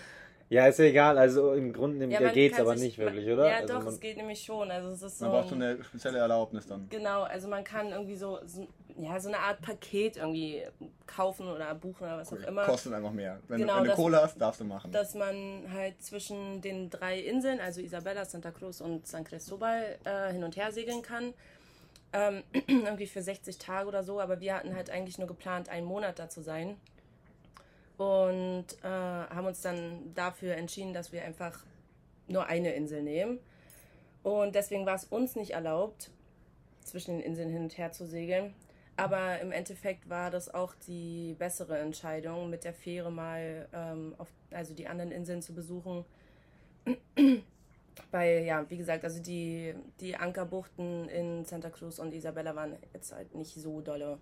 Ja, 0.49 0.67
ist 0.67 0.79
ja 0.81 0.85
egal. 0.85 1.17
Also 1.17 1.55
im 1.55 1.73
Grunde 1.73 2.05
Ja, 2.09 2.31
geht's 2.31 2.57
kann 2.59 2.67
aber 2.67 2.77
sich- 2.77 2.89
nicht 2.89 2.99
wirklich, 2.99 3.27
oder? 3.27 3.49
Ja, 3.49 3.57
also 3.61 3.73
doch, 3.73 3.85
man, 3.85 3.95
es 3.95 4.01
geht 4.01 4.19
nämlich 4.19 4.43
schon. 4.43 4.71
Also, 4.71 4.89
es 4.91 5.01
ist 5.01 5.19
so. 5.19 5.25
Man 5.25 5.33
braucht 5.33 5.49
so 5.49 5.55
ein- 5.55 5.63
eine 5.63 5.83
spezielle 5.83 6.19
Erlaubnis 6.19 6.67
dann. 6.67 6.89
Genau, 6.91 7.23
also 7.23 7.49
man 7.49 7.65
kann 7.65 7.89
irgendwie 7.91 8.17
so, 8.17 8.39
so, 8.45 8.69
ja, 8.99 9.19
so 9.19 9.29
eine 9.29 9.39
Art 9.39 9.63
Paket 9.63 10.19
irgendwie 10.19 10.63
kaufen 11.07 11.49
oder 11.49 11.75
buchen 11.75 12.03
oder 12.05 12.19
was 12.19 12.31
auch 12.35 12.47
immer. 12.47 12.65
Kostet 12.67 12.93
einfach 12.93 13.13
mehr. 13.13 13.41
Wenn, 13.49 13.61
Genau, 13.61 13.73
du, 13.73 13.79
wenn 13.79 13.85
du 13.85 13.89
das- 13.93 13.97
Kohle 13.97 14.21
hast, 14.23 14.39
darfst 14.39 14.61
du 14.61 14.65
machen. 14.67 14.93
dass 14.93 15.15
man 15.15 15.73
halt 15.73 16.03
zwischen 16.03 16.61
den 16.61 16.91
drei 16.91 17.19
Inseln, 17.19 17.59
also 17.59 17.81
Isabella, 17.81 18.27
Santa 18.27 18.51
Cruz 18.51 18.83
und 18.83 19.07
San 19.07 19.25
Cristobal, 19.25 19.97
äh, 20.05 20.33
hin 20.35 20.45
und 20.45 20.57
her 20.57 20.71
segeln 20.71 21.01
kann. 21.01 21.33
Ähm, 22.13 22.43
irgendwie 22.67 23.07
für 23.07 23.23
60 23.23 23.59
Tage 23.59 23.89
oder 23.89 24.03
so, 24.03 24.21
aber 24.21 24.41
wir 24.41 24.55
hatten 24.55 24.75
halt 24.75 24.91
eigentlich 24.91 25.19
nur 25.19 25.29
geplant, 25.29 25.69
einen 25.69 25.87
Monat 25.87 26.19
da 26.19 26.29
zu 26.29 26.43
sein. 26.43 26.77
Und 27.97 28.67
äh, 28.83 28.89
haben 28.89 29.47
uns 29.47 29.61
dann 29.61 30.15
dafür 30.15 30.57
entschieden, 30.57 30.93
dass 30.93 31.13
wir 31.13 31.25
einfach 31.25 31.65
nur 32.27 32.47
eine 32.47 32.73
Insel 32.73 33.03
nehmen. 33.03 33.39
Und 34.23 34.55
deswegen 34.55 34.87
war 34.87 34.95
es 34.95 35.05
uns 35.05 35.37
nicht 35.37 35.53
erlaubt, 35.53 36.11
zwischen 36.85 37.19
den 37.19 37.21
Inseln 37.21 37.51
hin 37.51 37.63
und 37.63 37.79
her 37.79 37.93
zu 37.93 38.07
segeln. 38.07 38.55
Aber 38.97 39.41
im 39.41 39.53
Endeffekt 39.53 40.09
war 40.09 40.31
das 40.31 40.53
auch 40.53 40.75
die 40.87 41.35
bessere 41.39 41.79
Entscheidung, 41.79 42.51
mit 42.51 42.65
der 42.65 42.75
Fähre 42.75 43.11
mal 43.11 43.69
ähm, 43.73 44.15
auf, 44.19 44.29
also 44.51 44.75
die 44.75 44.87
anderen 44.87 45.11
Inseln 45.11 45.43
zu 45.43 45.55
besuchen. 45.55 46.05
bei, 48.11 48.43
ja, 48.45 48.69
wie 48.71 48.77
gesagt, 48.79 49.05
also 49.05 49.21
die, 49.21 49.75
die 50.01 50.17
Ankerbuchten 50.17 51.09
in 51.09 51.45
Santa 51.45 51.71
Cruz 51.71 51.99
und 51.99 52.13
Isabella 52.15 52.55
waren 52.57 52.77
jetzt 52.95 53.13
halt 53.13 53.35
nicht 53.35 53.55
so 53.55 53.81
dolle. 53.81 54.19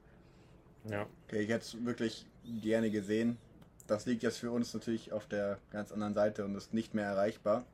Ja. 0.85 1.07
Okay, 1.27 1.41
ich 1.43 1.49
hätte 1.51 1.65
es 1.65 1.85
wirklich 1.85 2.27
gerne 2.45 2.91
gesehen. 2.91 3.39
Das 3.87 4.07
liegt 4.07 4.23
jetzt 4.23 4.39
für 4.39 4.51
uns 4.53 4.73
natürlich 4.75 5.13
auf 5.13 5.27
der 5.27 5.59
ganz 5.71 5.93
anderen 5.93 6.15
Seite 6.15 6.45
und 6.45 6.55
ist 6.55 6.75
nicht 6.75 6.95
mehr 6.95 7.07
erreichbar. 7.07 7.67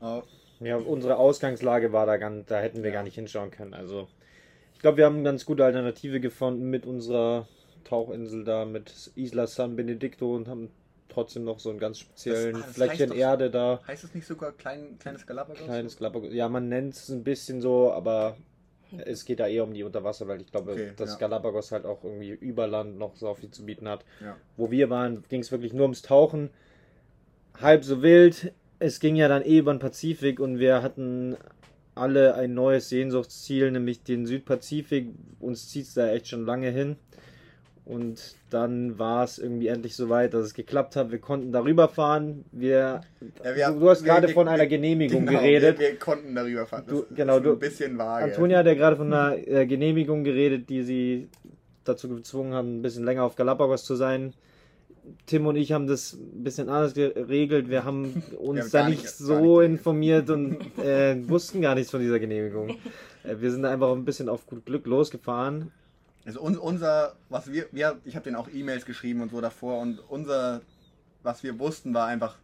Aber 0.00 0.26
Ja, 0.60 0.76
unsere 0.76 1.16
Ausgangslage 1.16 1.92
war 1.92 2.06
da 2.06 2.16
ganz, 2.18 2.46
da 2.46 2.60
hätten 2.60 2.82
wir 2.82 2.92
gar 2.92 3.02
nicht 3.02 3.14
hinschauen 3.14 3.50
können. 3.50 3.74
Also, 3.74 4.08
ich 4.74 4.80
glaube, 4.80 4.98
wir 4.98 5.06
haben 5.06 5.16
eine 5.16 5.24
ganz 5.24 5.44
gute 5.46 5.64
Alternative 5.64 6.20
gefunden 6.20 6.70
mit 6.70 6.86
unserer 6.86 7.48
Tauchinsel 7.84 8.44
da, 8.44 8.64
mit 8.66 9.12
Isla 9.16 9.46
San 9.46 9.76
Benedicto 9.76 10.34
und 10.36 10.48
haben 10.48 10.70
trotzdem 11.10 11.44
noch 11.44 11.58
so 11.60 11.70
einen 11.70 11.78
ganz 11.78 11.98
speziellen 11.98 12.52
Das- 12.54 12.62
ah, 12.62 12.66
das 12.66 12.74
Fleckchen 12.76 13.12
Erde 13.12 13.50
da. 13.50 13.80
heißt 13.86 14.04
es 14.04 14.14
nicht 14.14 14.26
sogar 14.26 14.52
klein, 14.52 14.98
kleines 14.98 15.26
Galapagos? 15.26 15.64
Kleines 15.64 15.96
Galapagos. 15.98 16.32
Ja, 16.32 16.48
man 16.48 16.68
nennt 16.68 16.94
es 16.94 17.08
ein 17.10 17.22
bisschen 17.24 17.60
so, 17.60 17.92
aber 17.92 18.36
es 19.04 19.24
geht 19.24 19.38
da 19.40 19.46
eher 19.46 19.64
um 19.64 19.72
die 19.74 19.84
Unterwasserwelt. 19.84 20.40
Ich 20.42 20.50
glaube, 20.50 20.72
Okay, 20.72 20.92
dass 20.96 21.12
ja. 21.12 21.18
Galapagos 21.18 21.70
halt 21.72 21.84
auch 21.84 22.02
irgendwie 22.02 22.30
über 22.30 22.66
Land 22.66 22.98
noch 22.98 23.14
so 23.16 23.34
viel 23.34 23.50
zu 23.50 23.64
bieten 23.64 23.88
hat. 23.88 24.04
Ja. 24.20 24.36
Wo 24.56 24.70
wir 24.70 24.90
waren, 24.90 25.22
ging 25.28 25.40
es 25.42 25.52
wirklich 25.52 25.72
nur 25.72 25.82
ums 25.82 26.02
Tauchen. 26.02 26.50
Halb 27.60 27.84
so 27.84 28.02
wild. 28.02 28.52
Es 28.78 28.98
ging 29.00 29.14
ja 29.16 29.28
dann 29.28 29.42
eh 29.42 29.58
über 29.58 29.72
den 29.74 29.78
Pazifik 29.78 30.40
und 30.40 30.58
wir 30.58 30.82
hatten 30.82 31.36
alle 31.94 32.34
ein 32.34 32.54
neues 32.54 32.88
Sehnsuchtsziel, 32.88 33.70
nämlich 33.70 34.02
den 34.02 34.24
Südpazifik. 34.26 35.08
Uns 35.38 35.68
zieht 35.68 35.86
es 35.86 35.94
da 35.94 36.08
echt 36.10 36.28
schon 36.28 36.46
lange 36.46 36.70
hin. 36.70 36.96
Und 37.90 38.36
dann 38.50 38.98
war 39.00 39.24
es 39.24 39.38
irgendwie 39.38 39.66
endlich 39.66 39.96
soweit, 39.96 40.32
dass 40.32 40.44
es 40.46 40.54
geklappt 40.54 40.94
hat. 40.94 41.10
Wir 41.10 41.18
konnten 41.18 41.50
darüber 41.50 41.88
fahren. 41.88 42.44
Wir, 42.52 43.00
Ja, 43.44 43.56
wir- 43.56 43.68
du, 43.72 43.80
du 43.80 43.90
hast 43.90 44.04
wir- 44.04 44.12
gerade 44.12 44.28
wir- 44.28 44.34
von 44.34 44.46
einer 44.46 44.62
wir- 44.62 44.68
Genehmigung 44.68 45.26
Genau, 45.26 45.40
geredet. 45.40 45.78
Wir, 45.80 45.88
wir 45.88 45.96
konnten 45.98 46.34
darüber 46.34 46.66
fahren. 46.66 46.84
Das 46.86 46.94
Du- 46.96 47.02
ist 47.02 47.16
genau, 47.16 47.40
du- 47.40 47.52
ein 47.52 47.58
bisschen 47.58 47.98
vage. 47.98 48.24
Antonia 48.26 48.58
hat 48.58 48.66
ja 48.66 48.74
gerade 48.74 48.96
von 48.96 49.12
einer 49.12 49.36
äh, 49.36 49.66
Genehmigung 49.66 50.22
geredet, 50.22 50.68
die 50.70 50.82
sie 50.84 51.28
dazu 51.84 52.08
gezwungen 52.08 52.54
haben, 52.54 52.78
ein 52.78 52.82
bisschen 52.82 53.04
länger 53.04 53.24
auf 53.24 53.34
Galapagos 53.34 53.84
zu 53.84 53.96
sein. 53.96 54.34
Tim 55.26 55.46
und 55.46 55.56
ich 55.56 55.72
haben 55.72 55.86
das 55.88 56.12
ein 56.12 56.44
bisschen 56.44 56.68
anders 56.68 56.94
geregelt. 56.94 57.68
Wir 57.70 57.84
haben 57.84 58.22
uns 58.38 58.60
haben 58.60 58.70
da 58.70 58.88
nicht 58.88 59.02
nicht- 59.02 59.16
so 59.16 59.60
nicht 59.62 59.70
informiert 59.70 60.30
und 60.30 60.58
äh, 60.78 61.16
wussten 61.28 61.60
gar 61.60 61.74
nichts 61.74 61.90
von 61.90 62.00
dieser 62.00 62.18
Genehmigung. 62.20 62.76
Äh, 63.22 63.36
wir 63.40 63.50
sind 63.50 63.66
einfach 63.66 63.92
ein 63.92 64.06
bisschen 64.06 64.30
auf 64.30 64.46
gut 64.46 64.64
Glück 64.64 64.86
losgefahren. 64.86 65.72
Also 66.30 66.42
un, 66.42 66.56
unser, 66.56 67.16
was 67.28 67.50
wir, 67.50 67.66
wir 67.72 67.98
ich 68.04 68.14
habe 68.14 68.22
denen 68.22 68.36
auch 68.36 68.48
E-Mails 68.48 68.84
geschrieben 68.84 69.20
und 69.20 69.32
so 69.32 69.40
davor 69.40 69.80
und 69.80 69.98
unser, 70.08 70.60
was 71.24 71.42
wir 71.42 71.58
wussten, 71.58 71.92
war 71.92 72.06
einfach, 72.06 72.36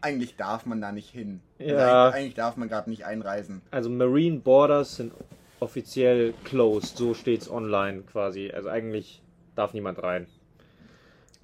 eigentlich 0.00 0.34
darf 0.34 0.66
man 0.66 0.80
da 0.80 0.90
nicht 0.90 1.10
hin. 1.10 1.40
Also 1.60 1.74
Ja. 1.76 1.84
eigentlich, 1.84 2.14
eigentlich 2.14 2.34
darf 2.34 2.56
man 2.56 2.68
gerade 2.68 2.90
nicht 2.90 3.06
einreisen. 3.06 3.62
Also 3.70 3.88
Marine 3.88 4.40
Borders 4.40 4.96
sind 4.96 5.12
offiziell 5.60 6.34
closed, 6.42 6.96
so 6.96 7.14
steht's 7.14 7.48
online 7.48 8.02
quasi. 8.02 8.50
Also 8.50 8.68
eigentlich 8.68 9.22
darf 9.54 9.74
niemand 9.74 10.02
rein. 10.02 10.26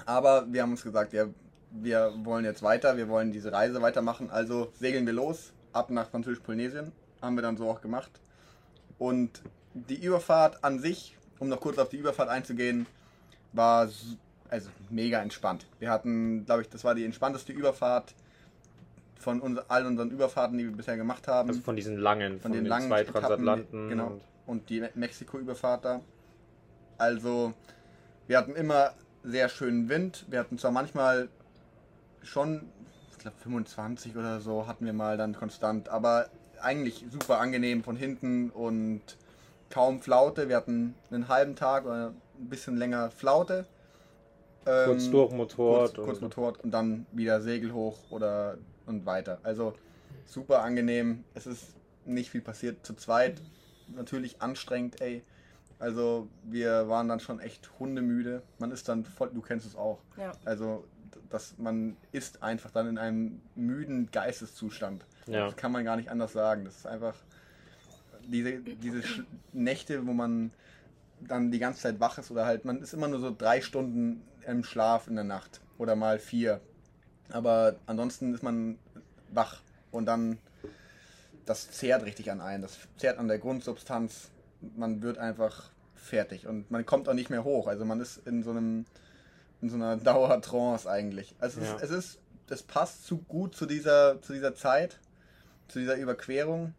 Aber 0.07 0.53
wir 0.53 0.62
haben 0.62 0.73
uns 0.73 0.83
gesagt, 0.83 1.12
ja, 1.12 1.27
wir 1.71 2.12
wollen 2.25 2.45
jetzt 2.45 2.65
weiter, 2.65 2.97
wir 2.97 3.09
wollen 3.09 3.31
diese 3.31 3.53
Reise 3.53 3.81
weitermachen, 3.81 4.29
also 4.29 4.73
segeln 4.75 5.07
wir 5.07 5.12
los, 5.12 5.53
ab 5.73 5.91
nach 5.91 6.11
Französisch-Polynesien. 6.11 6.91
Haben 7.23 7.37
wir 7.37 7.43
dann 7.43 7.57
so 7.57 7.71
auch 7.71 7.81
gemacht. 7.81 8.11
Und 8.99 9.41
die 9.75 10.03
Überfahrt 10.05 10.65
an 10.65 10.81
sich, 10.81 11.17
um 11.41 11.49
noch 11.49 11.61
kurz 11.61 11.79
auf 11.79 11.89
die 11.89 11.97
Überfahrt 11.97 12.29
einzugehen, 12.29 12.87
war 13.53 13.89
also 14.49 14.69
mega 14.91 15.21
entspannt. 15.21 15.67
Wir 15.81 15.91
hatten, 15.91 16.45
glaube 16.45 16.63
ich, 16.63 16.69
das 16.69 16.85
war 16.85 16.95
die 16.95 17.05
entspannteste 17.05 17.53
Überfahrt 17.53 18.15
von 19.19 19.41
uns, 19.41 19.59
all 19.69 19.85
unseren 19.87 20.11
Überfahrten, 20.11 20.57
die 20.59 20.65
wir 20.65 20.73
bisher 20.77 20.97
gemacht 20.97 21.27
haben. 21.29 21.49
Also 21.49 21.61
von 21.61 21.77
diesen 21.77 21.97
langen, 21.99 22.41
von, 22.41 22.53
den 22.53 22.65
den, 22.65 22.69
langen 22.69 22.89
zwei 22.89 23.01
Etappen, 23.03 23.21
Transatlanten. 23.21 23.89
genau. 23.89 24.07
und- 24.07 24.23
Und 24.47 24.69
die 24.71 24.81
Me- 24.81 24.91
Mexiko-Überfahrt 24.95 25.85
da. 25.85 26.01
Also, 26.99 27.53
wir 28.27 28.37
hatten 28.39 28.55
immer 28.57 28.95
sehr 29.23 29.49
schönen 29.49 29.89
Wind. 29.89 30.25
Wir 30.29 30.41
hatten 30.41 30.59
zwar 30.59 30.71
manchmal 30.73 31.29
schon, 32.23 32.63
ich 33.13 33.19
glaube 33.19 33.37
25 33.43 34.17
oder 34.17 34.41
so 34.41 34.67
hatten 34.67 34.85
wir 34.87 34.93
mal 34.93 35.17
dann 35.17 35.35
konstant, 35.35 35.89
aber 35.89 36.29
eigentlich 36.61 37.05
super 37.11 37.39
angenehm 37.39 37.85
von 37.85 37.97
hinten 37.97 38.51
und 38.51 39.01
kaum 39.71 40.00
Flaute. 40.00 40.49
Wir 40.49 40.57
hatten 40.57 40.95
einen 41.11 41.29
halben 41.29 41.57
Tag 41.57 41.85
oder 41.87 42.12
ein 42.39 42.49
bisschen 42.49 42.77
länger 42.77 43.11
Flaute. 43.11 43.67
Kurz 44.65 45.07
Ähm, 45.07 45.12
durchmotort 45.12 45.95
kurz, 45.95 46.07
kurz 46.07 46.17
und- 46.19 46.23
motort 46.23 46.61
und 46.65 46.71
dann 46.73 47.07
wieder 47.12 47.41
Segel 47.41 47.73
hoch 47.73 47.99
oder 48.11 48.59
und 48.87 49.07
weiter. 49.07 49.39
Also 49.43 49.75
super 50.27 50.62
angenehm. 50.62 51.25
Es 51.35 51.47
ist 51.47 51.75
nicht 52.05 52.31
viel 52.31 52.43
passiert 52.43 52.85
zu 52.85 52.95
zweit. 52.95 53.41
Natürlich 53.89 54.43
anstrengend, 54.43 55.00
ey. 55.00 55.23
Also 55.79 56.29
wir 56.45 56.89
waren 56.89 57.09
dann 57.09 57.21
schon 57.21 57.41
echt 57.41 57.71
hundemüde. 57.79 58.43
Man 58.59 58.71
ist 58.71 58.89
dann 58.89 59.05
voll, 59.05 59.31
du 59.33 59.41
kennst 59.41 59.67
es 59.67 59.77
auch. 59.77 59.99
Ja. 60.19 60.33
Also 60.45 60.85
dass 61.31 61.57
man 61.59 61.97
ist 62.12 62.43
einfach 62.43 62.71
dann 62.73 62.89
in 62.89 62.99
einem 62.99 63.41
müden 63.55 64.11
Geisteszustand. 64.11 65.05
Ja. 65.27 65.47
Das 65.47 65.57
kann 65.57 65.71
man 65.73 65.85
gar 65.85 65.97
nicht 65.97 66.11
anders 66.11 66.33
sagen. 66.33 66.65
Das 66.65 66.77
ist 66.77 66.87
einfach 66.87 67.15
diese, 68.27 68.59
diese 68.61 68.99
Sch- 69.00 69.25
Nächte, 69.53 70.07
wo 70.07 70.12
man 70.12 70.50
dann 71.21 71.50
die 71.50 71.59
ganze 71.59 71.81
Zeit 71.81 72.00
wach 72.00 72.19
ist 72.19 72.31
oder 72.31 72.47
halt, 72.47 72.65
man 72.65 72.81
ist 72.81 72.95
immer 72.95 73.09
nur 73.09 73.21
so 73.21 73.35
drei 73.37 73.61
Stunden 73.61 74.23
im 74.47 74.65
Schlaf 74.65 75.07
in 75.07 75.15
der 75.17 75.25
Nacht 75.25 75.61
oder 75.79 75.97
mal 75.97 76.19
vier. 76.19 76.61
Aber 77.31 77.77
ansonsten 77.87 78.35
ist 78.35 78.43
man 78.43 78.79
wach 79.31 79.61
und 79.91 80.07
dann, 80.07 80.39
das 81.47 81.71
zehrt 81.71 82.05
richtig 82.05 82.31
an 82.31 82.41
einen, 82.41 82.62
das 82.62 82.79
zehrt 82.97 83.19
an 83.19 83.29
der 83.29 83.39
Grundsubstanz. 83.39 84.31
Man 84.77 85.03
wird 85.03 85.19
einfach 85.19 85.71
fertig 85.95 86.47
und 86.47 86.71
man 86.71 86.87
kommt 86.87 87.09
auch 87.09 87.15
nicht 87.15 87.31
mehr 87.31 87.45
hoch. 87.45 87.67
Also 87.67 87.85
man 87.85 88.00
ist 88.00 88.27
in 88.27 88.43
so 88.43 88.50
einem, 88.50 88.87
in 89.61 89.69
so 89.69 89.77
einer 89.77 89.97
Dauertrance 89.99 90.89
eigentlich. 90.91 91.35
Also 91.39 91.61
Ja. 91.61 91.77
es, 91.77 91.83
es 91.83 91.91
ist, 91.91 92.19
es 92.49 92.62
passt 92.62 93.07
zu 93.07 93.19
gut 93.19 93.55
zu 93.55 93.67
dieser, 93.67 94.21
zu 94.23 94.33
dieser 94.33 94.55
Zeit, 94.55 94.99
zu 95.69 95.79
dieser 95.79 95.97
Überquerung. 95.97 96.75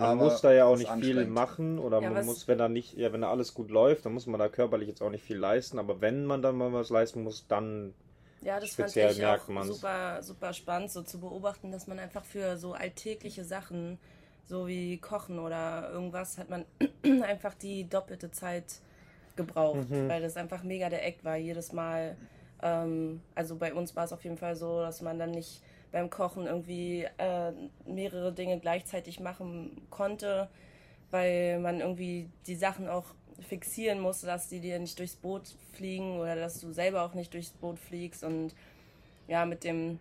Man 0.00 0.10
Aber 0.10 0.18
muss 0.18 0.40
da 0.40 0.52
ja 0.52 0.64
auch 0.64 0.76
nicht 0.76 0.90
viel 0.90 1.26
machen 1.26 1.78
oder 1.78 2.00
Ja, 2.00 2.10
man 2.10 2.24
muss, 2.24 2.48
wenn 2.48 2.58
da 2.58 2.68
nicht, 2.68 2.94
ja, 2.94 3.12
wenn 3.12 3.20
da 3.20 3.30
alles 3.30 3.54
gut 3.54 3.70
läuft, 3.70 4.04
dann 4.04 4.14
muss 4.14 4.26
man 4.26 4.40
da 4.40 4.48
körperlich 4.48 4.88
jetzt 4.88 5.00
auch 5.00 5.10
nicht 5.10 5.22
viel 5.24 5.36
leisten. 5.36 5.78
Aber 5.78 6.00
wenn 6.00 6.24
man 6.26 6.42
dann 6.42 6.56
mal 6.56 6.72
was 6.72 6.90
leisten 6.90 7.22
muss, 7.22 7.46
dann 7.46 7.94
Ja, 8.42 8.58
das 8.58 8.74
Speziell 8.74 8.96
fand 8.96 9.16
ich 9.16 9.24
merkt 9.24 9.24
auch 9.26 9.48
man's. 9.48 9.86
super, 9.86 10.22
super 10.22 10.52
spannend, 10.54 10.90
so 10.90 11.02
zu 11.02 11.20
beobachten, 11.20 11.70
dass 11.72 11.86
man 11.86 11.98
einfach 11.98 12.24
für 12.24 12.56
so 12.56 12.72
alltägliche 12.72 13.44
Sachen, 13.44 13.98
so 14.46 14.66
wie 14.66 14.96
Kochen 14.98 15.38
oder 15.38 15.90
irgendwas, 15.92 16.38
hat 16.38 16.48
man 16.48 16.64
einfach 17.22 17.54
die 17.54 17.88
doppelte 17.88 18.30
Zeit 18.30 18.80
gebraucht, 19.36 19.88
Mhm. 19.88 20.06
weil 20.06 20.22
das 20.22 20.36
einfach 20.36 20.62
mega 20.62 20.88
der 20.90 21.06
Eck 21.06 21.24
war. 21.24 21.36
Jedes 21.36 21.72
Mal, 21.72 22.16
ähm, 22.62 23.22
also 23.34 23.56
bei 23.56 23.74
uns 23.74 23.96
war 23.96 24.04
es 24.04 24.12
auf 24.12 24.24
jeden 24.24 24.38
Fall 24.38 24.56
so, 24.56 24.80
dass 24.80 25.02
man 25.02 25.18
dann 25.18 25.32
nicht 25.32 25.62
beim 25.92 26.10
Kochen 26.10 26.46
irgendwie 26.46 27.06
äh, 27.18 27.52
mehrere 27.84 28.32
Dinge 28.32 28.58
gleichzeitig 28.60 29.20
machen 29.20 29.86
konnte, 29.90 30.48
weil 31.10 31.58
man 31.58 31.80
irgendwie 31.80 32.28
die 32.46 32.54
Sachen 32.54 32.88
auch 32.88 33.06
fixieren 33.40 34.00
musste, 34.00 34.26
dass 34.26 34.48
die 34.48 34.60
dir 34.60 34.78
nicht 34.78 34.98
durchs 34.98 35.16
Boot 35.16 35.56
fliegen 35.72 36.18
oder 36.18 36.36
dass 36.36 36.60
du 36.60 36.72
selber 36.72 37.02
auch 37.02 37.14
nicht 37.14 37.32
durchs 37.34 37.50
Boot 37.50 37.78
fliegst 37.78 38.22
und 38.22 38.54
ja, 39.26 39.46
mit 39.46 39.64
dem 39.64 39.98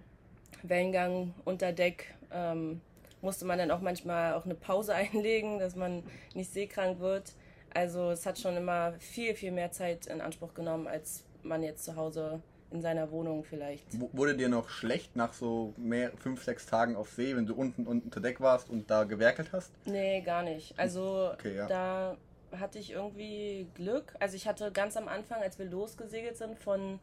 Wellengang 0.64 1.34
unter 1.46 1.72
Deck 1.72 2.14
ähm, 2.32 2.82
musste 3.22 3.46
man 3.46 3.58
dann 3.58 3.72
auch 3.72 3.82
manchmal 3.82 4.34
auch 4.34 4.46
eine 4.46 4.56
Pause 4.56 4.94
einlegen, 4.96 5.60
dass 5.60 5.76
man 5.76 6.04
nicht 6.34 6.52
seekrank 6.52 7.00
wird. 7.00 7.34
Also 7.74 8.10
es 8.12 8.26
hat 8.26 8.40
schon 8.40 8.58
immer 8.58 8.94
viel, 9.00 9.36
viel 9.36 9.52
mehr 9.52 9.72
Zeit 9.72 10.08
in 10.08 10.22
Anspruch 10.22 10.54
genommen, 10.54 10.88
als 10.88 11.24
man 11.44 11.64
jetzt 11.64 11.86
zu 11.86 11.96
Hause 11.96 12.42
in 12.72 12.82
seiner 12.82 13.12
Wohnung 13.12 13.44
vielleicht. 13.44 13.86
Wurde 14.14 14.36
dir 14.36 14.50
noch 14.50 14.70
schlecht 14.70 15.16
nach 15.16 15.34
so 15.34 15.74
mehr, 15.78 16.12
fünf, 16.18 16.44
sechs 16.44 16.66
Tagen 16.66 16.96
auf 16.96 17.10
See, 17.10 17.36
wenn 17.36 17.46
du 17.46 17.56
unten 17.56 17.88
unter 17.88 18.20
Deck 18.20 18.42
warst 18.42 18.70
und 18.70 18.90
da 18.90 19.06
gewerkelt 19.06 19.50
hast? 19.52 19.72
Nee, 19.86 20.22
gar 20.22 20.44
nicht. 20.44 20.78
Also 20.78 21.32
Okay, 21.34 21.56
ja. 21.56 21.68
da 21.68 22.18
hatte 22.58 22.80
ich 22.80 22.92
irgendwie 22.92 23.68
Glück. 23.76 24.14
Also 24.20 24.36
ich 24.36 24.48
hatte 24.48 24.72
ganz 24.72 24.98
am 24.98 25.08
Anfang, 25.08 25.42
als 25.42 25.58
wir 25.58 25.66
losgesegelt 25.66 26.38
sind 26.38 26.60
von, 26.60 27.00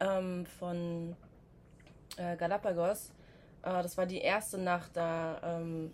ähm, 0.00 0.46
von 0.58 1.16
äh, 2.16 2.36
Galapagos, 2.36 3.10
äh, 3.62 3.82
das 3.82 3.96
war 3.96 4.06
die 4.06 4.18
erste 4.18 4.58
Nacht, 4.58 4.90
da 4.94 5.40
ähm, 5.42 5.92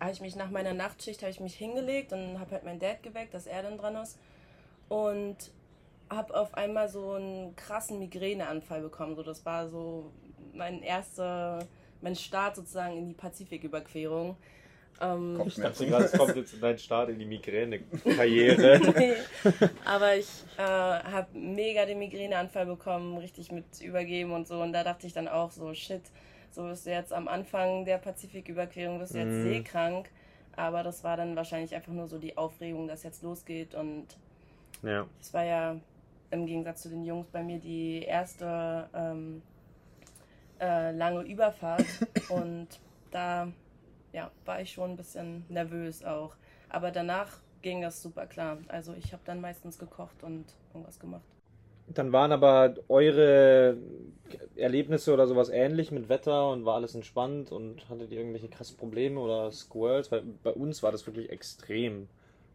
habe 0.00 0.12
ich 0.12 0.20
mich 0.20 0.36
nach 0.36 0.50
meiner 0.50 0.74
Nachtschicht 0.74 1.22
habe 1.22 1.30
ich 1.30 1.40
mich 1.40 1.54
hingelegt 1.54 2.12
und 2.12 2.40
habe 2.40 2.50
halt 2.52 2.64
meinen 2.64 2.80
Dad 2.80 3.02
geweckt, 3.02 3.34
dass 3.34 3.46
er 3.46 3.62
dann 3.62 3.78
dran 3.78 3.96
ist 3.96 4.18
und 4.88 5.36
habe 6.16 6.34
auf 6.34 6.54
einmal 6.54 6.88
so 6.88 7.12
einen 7.12 7.54
krassen 7.56 7.98
Migräneanfall 7.98 8.80
bekommen. 8.82 9.14
So, 9.16 9.22
das 9.22 9.44
war 9.44 9.68
so 9.68 10.10
mein 10.54 10.82
erster, 10.82 11.66
mein 12.00 12.16
Start 12.16 12.56
sozusagen 12.56 12.96
in 12.96 13.06
die 13.08 13.14
Pazifiküberquerung. 13.14 14.36
Ähm, 15.00 15.42
ich 15.46 15.54
dachte 15.56 15.86
gerade, 15.86 16.04
es 16.04 16.12
kommt 16.18 16.36
jetzt 16.36 16.54
dein 16.62 16.78
Start 16.78 17.08
in 17.10 17.18
die 17.18 17.24
Migräne-Karriere. 17.24 18.80
Nee. 18.96 19.14
Aber 19.84 20.14
ich 20.16 20.28
äh, 20.58 20.62
habe 20.62 21.26
mega 21.36 21.86
den 21.86 21.98
Migräneanfall 21.98 22.66
bekommen, 22.66 23.16
richtig 23.18 23.50
mit 23.50 23.80
übergeben 23.80 24.32
und 24.32 24.46
so. 24.46 24.60
Und 24.60 24.72
da 24.72 24.84
dachte 24.84 25.06
ich 25.06 25.12
dann 25.12 25.28
auch 25.28 25.50
so, 25.50 25.72
shit, 25.74 26.02
So 26.50 26.64
bist 26.68 26.84
du 26.84 26.90
jetzt 26.90 27.12
am 27.14 27.28
Anfang 27.28 27.86
der 27.86 27.96
Pazifiküberquerung, 27.96 28.98
bist 28.98 29.14
du 29.14 29.18
jetzt 29.18 29.32
Mhm. 29.38 29.42
seekrank. 29.42 30.10
Aber 30.54 30.82
das 30.82 31.02
war 31.02 31.16
dann 31.16 31.34
wahrscheinlich 31.34 31.74
einfach 31.74 31.92
nur 31.92 32.06
so 32.08 32.18
die 32.18 32.36
Aufregung, 32.36 32.86
dass 32.88 33.02
jetzt 33.04 33.22
losgeht. 33.22 33.74
Und 33.74 34.06
Ja. 34.82 35.06
es 35.18 35.32
war 35.32 35.44
ja 35.44 35.76
im 36.32 36.46
Gegensatz 36.46 36.82
zu 36.82 36.88
den 36.88 37.04
Jungs 37.04 37.28
bei 37.30 37.42
mir 37.42 37.58
die 37.58 38.02
erste 38.02 38.88
ähm, 38.94 39.42
äh, 40.60 40.92
lange 40.92 41.22
Überfahrt. 41.22 41.84
und 42.28 42.68
da 43.10 43.52
ja, 44.12 44.30
war 44.44 44.60
ich 44.60 44.72
schon 44.72 44.90
ein 44.90 44.96
bisschen 44.96 45.44
nervös 45.48 46.04
auch. 46.04 46.34
Aber 46.68 46.90
danach 46.90 47.28
ging 47.60 47.82
das 47.82 48.02
super 48.02 48.26
klar. 48.26 48.58
Also 48.68 48.94
ich 48.94 49.12
habe 49.12 49.22
dann 49.24 49.40
meistens 49.40 49.78
gekocht 49.78 50.22
und 50.22 50.44
irgendwas 50.72 50.98
gemacht. 50.98 51.22
Dann 51.88 52.12
waren 52.12 52.32
aber 52.32 52.76
eure 52.88 53.76
Erlebnisse 54.56 55.12
oder 55.12 55.26
sowas 55.26 55.50
ähnlich 55.50 55.90
mit 55.90 56.08
Wetter 56.08 56.48
und 56.50 56.64
war 56.64 56.76
alles 56.76 56.94
entspannt 56.94 57.52
und 57.52 57.88
hattet 57.90 58.10
ihr 58.12 58.18
irgendwelche 58.18 58.48
krassen 58.48 58.76
Probleme 58.76 59.20
oder 59.20 59.50
Squirrels? 59.50 60.10
Weil 60.10 60.22
bei 60.42 60.52
uns 60.52 60.82
war 60.82 60.92
das 60.92 61.06
wirklich 61.06 61.30
extrem 61.30 62.08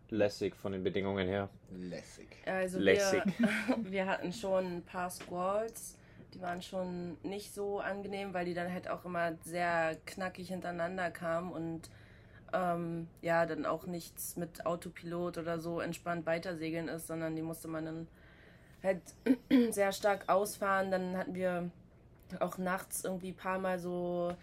lässig 0.10 0.56
von 0.56 0.72
den 0.72 0.84
Bedingungen 0.84 1.28
her. 1.28 1.50
Lässig. 1.72 2.28
Also 2.46 2.80
Lässig. 2.80 3.24
wir, 3.38 3.78
wir 3.92 4.06
hatten 4.06 4.34
schon 4.34 4.78
ein 4.78 4.84
paar 4.84 5.10
Squalls, 5.10 5.98
die 6.34 6.42
waren 6.42 6.62
schon 6.62 7.18
nicht 7.24 7.54
so 7.54 7.80
angenehm, 7.80 8.34
weil 8.34 8.46
die 8.46 8.54
dann 8.54 8.72
halt 8.72 8.90
auch 8.90 9.06
immer 9.06 9.36
sehr 9.44 9.98
knackig 10.06 10.50
hintereinander 10.50 11.12
kamen 11.12 11.52
und 11.52 11.90
ähm, 12.54 13.08
ja, 13.22 13.46
dann 13.46 13.66
auch 13.66 13.86
nichts 13.86 14.38
mit 14.38 14.66
Autopilot 14.66 15.38
oder 15.38 15.60
so 15.60 15.80
entspannt 15.80 16.26
weitersegeln 16.26 16.88
ist, 16.88 17.08
sondern 17.08 17.36
die 17.36 17.42
musste 17.42 17.68
man 17.68 17.86
dann 17.86 18.08
halt 18.84 19.02
sehr 19.74 19.92
stark 19.92 20.30
ausfahren. 20.30 20.92
Dann 20.92 21.18
hatten 21.18 21.36
wir 21.36 21.70
auch 22.40 22.58
nachts 22.58 23.04
irgendwie 23.04 23.30
ein 23.30 23.36
paar 23.36 23.60
Mal 23.60 23.80
so 23.80 24.34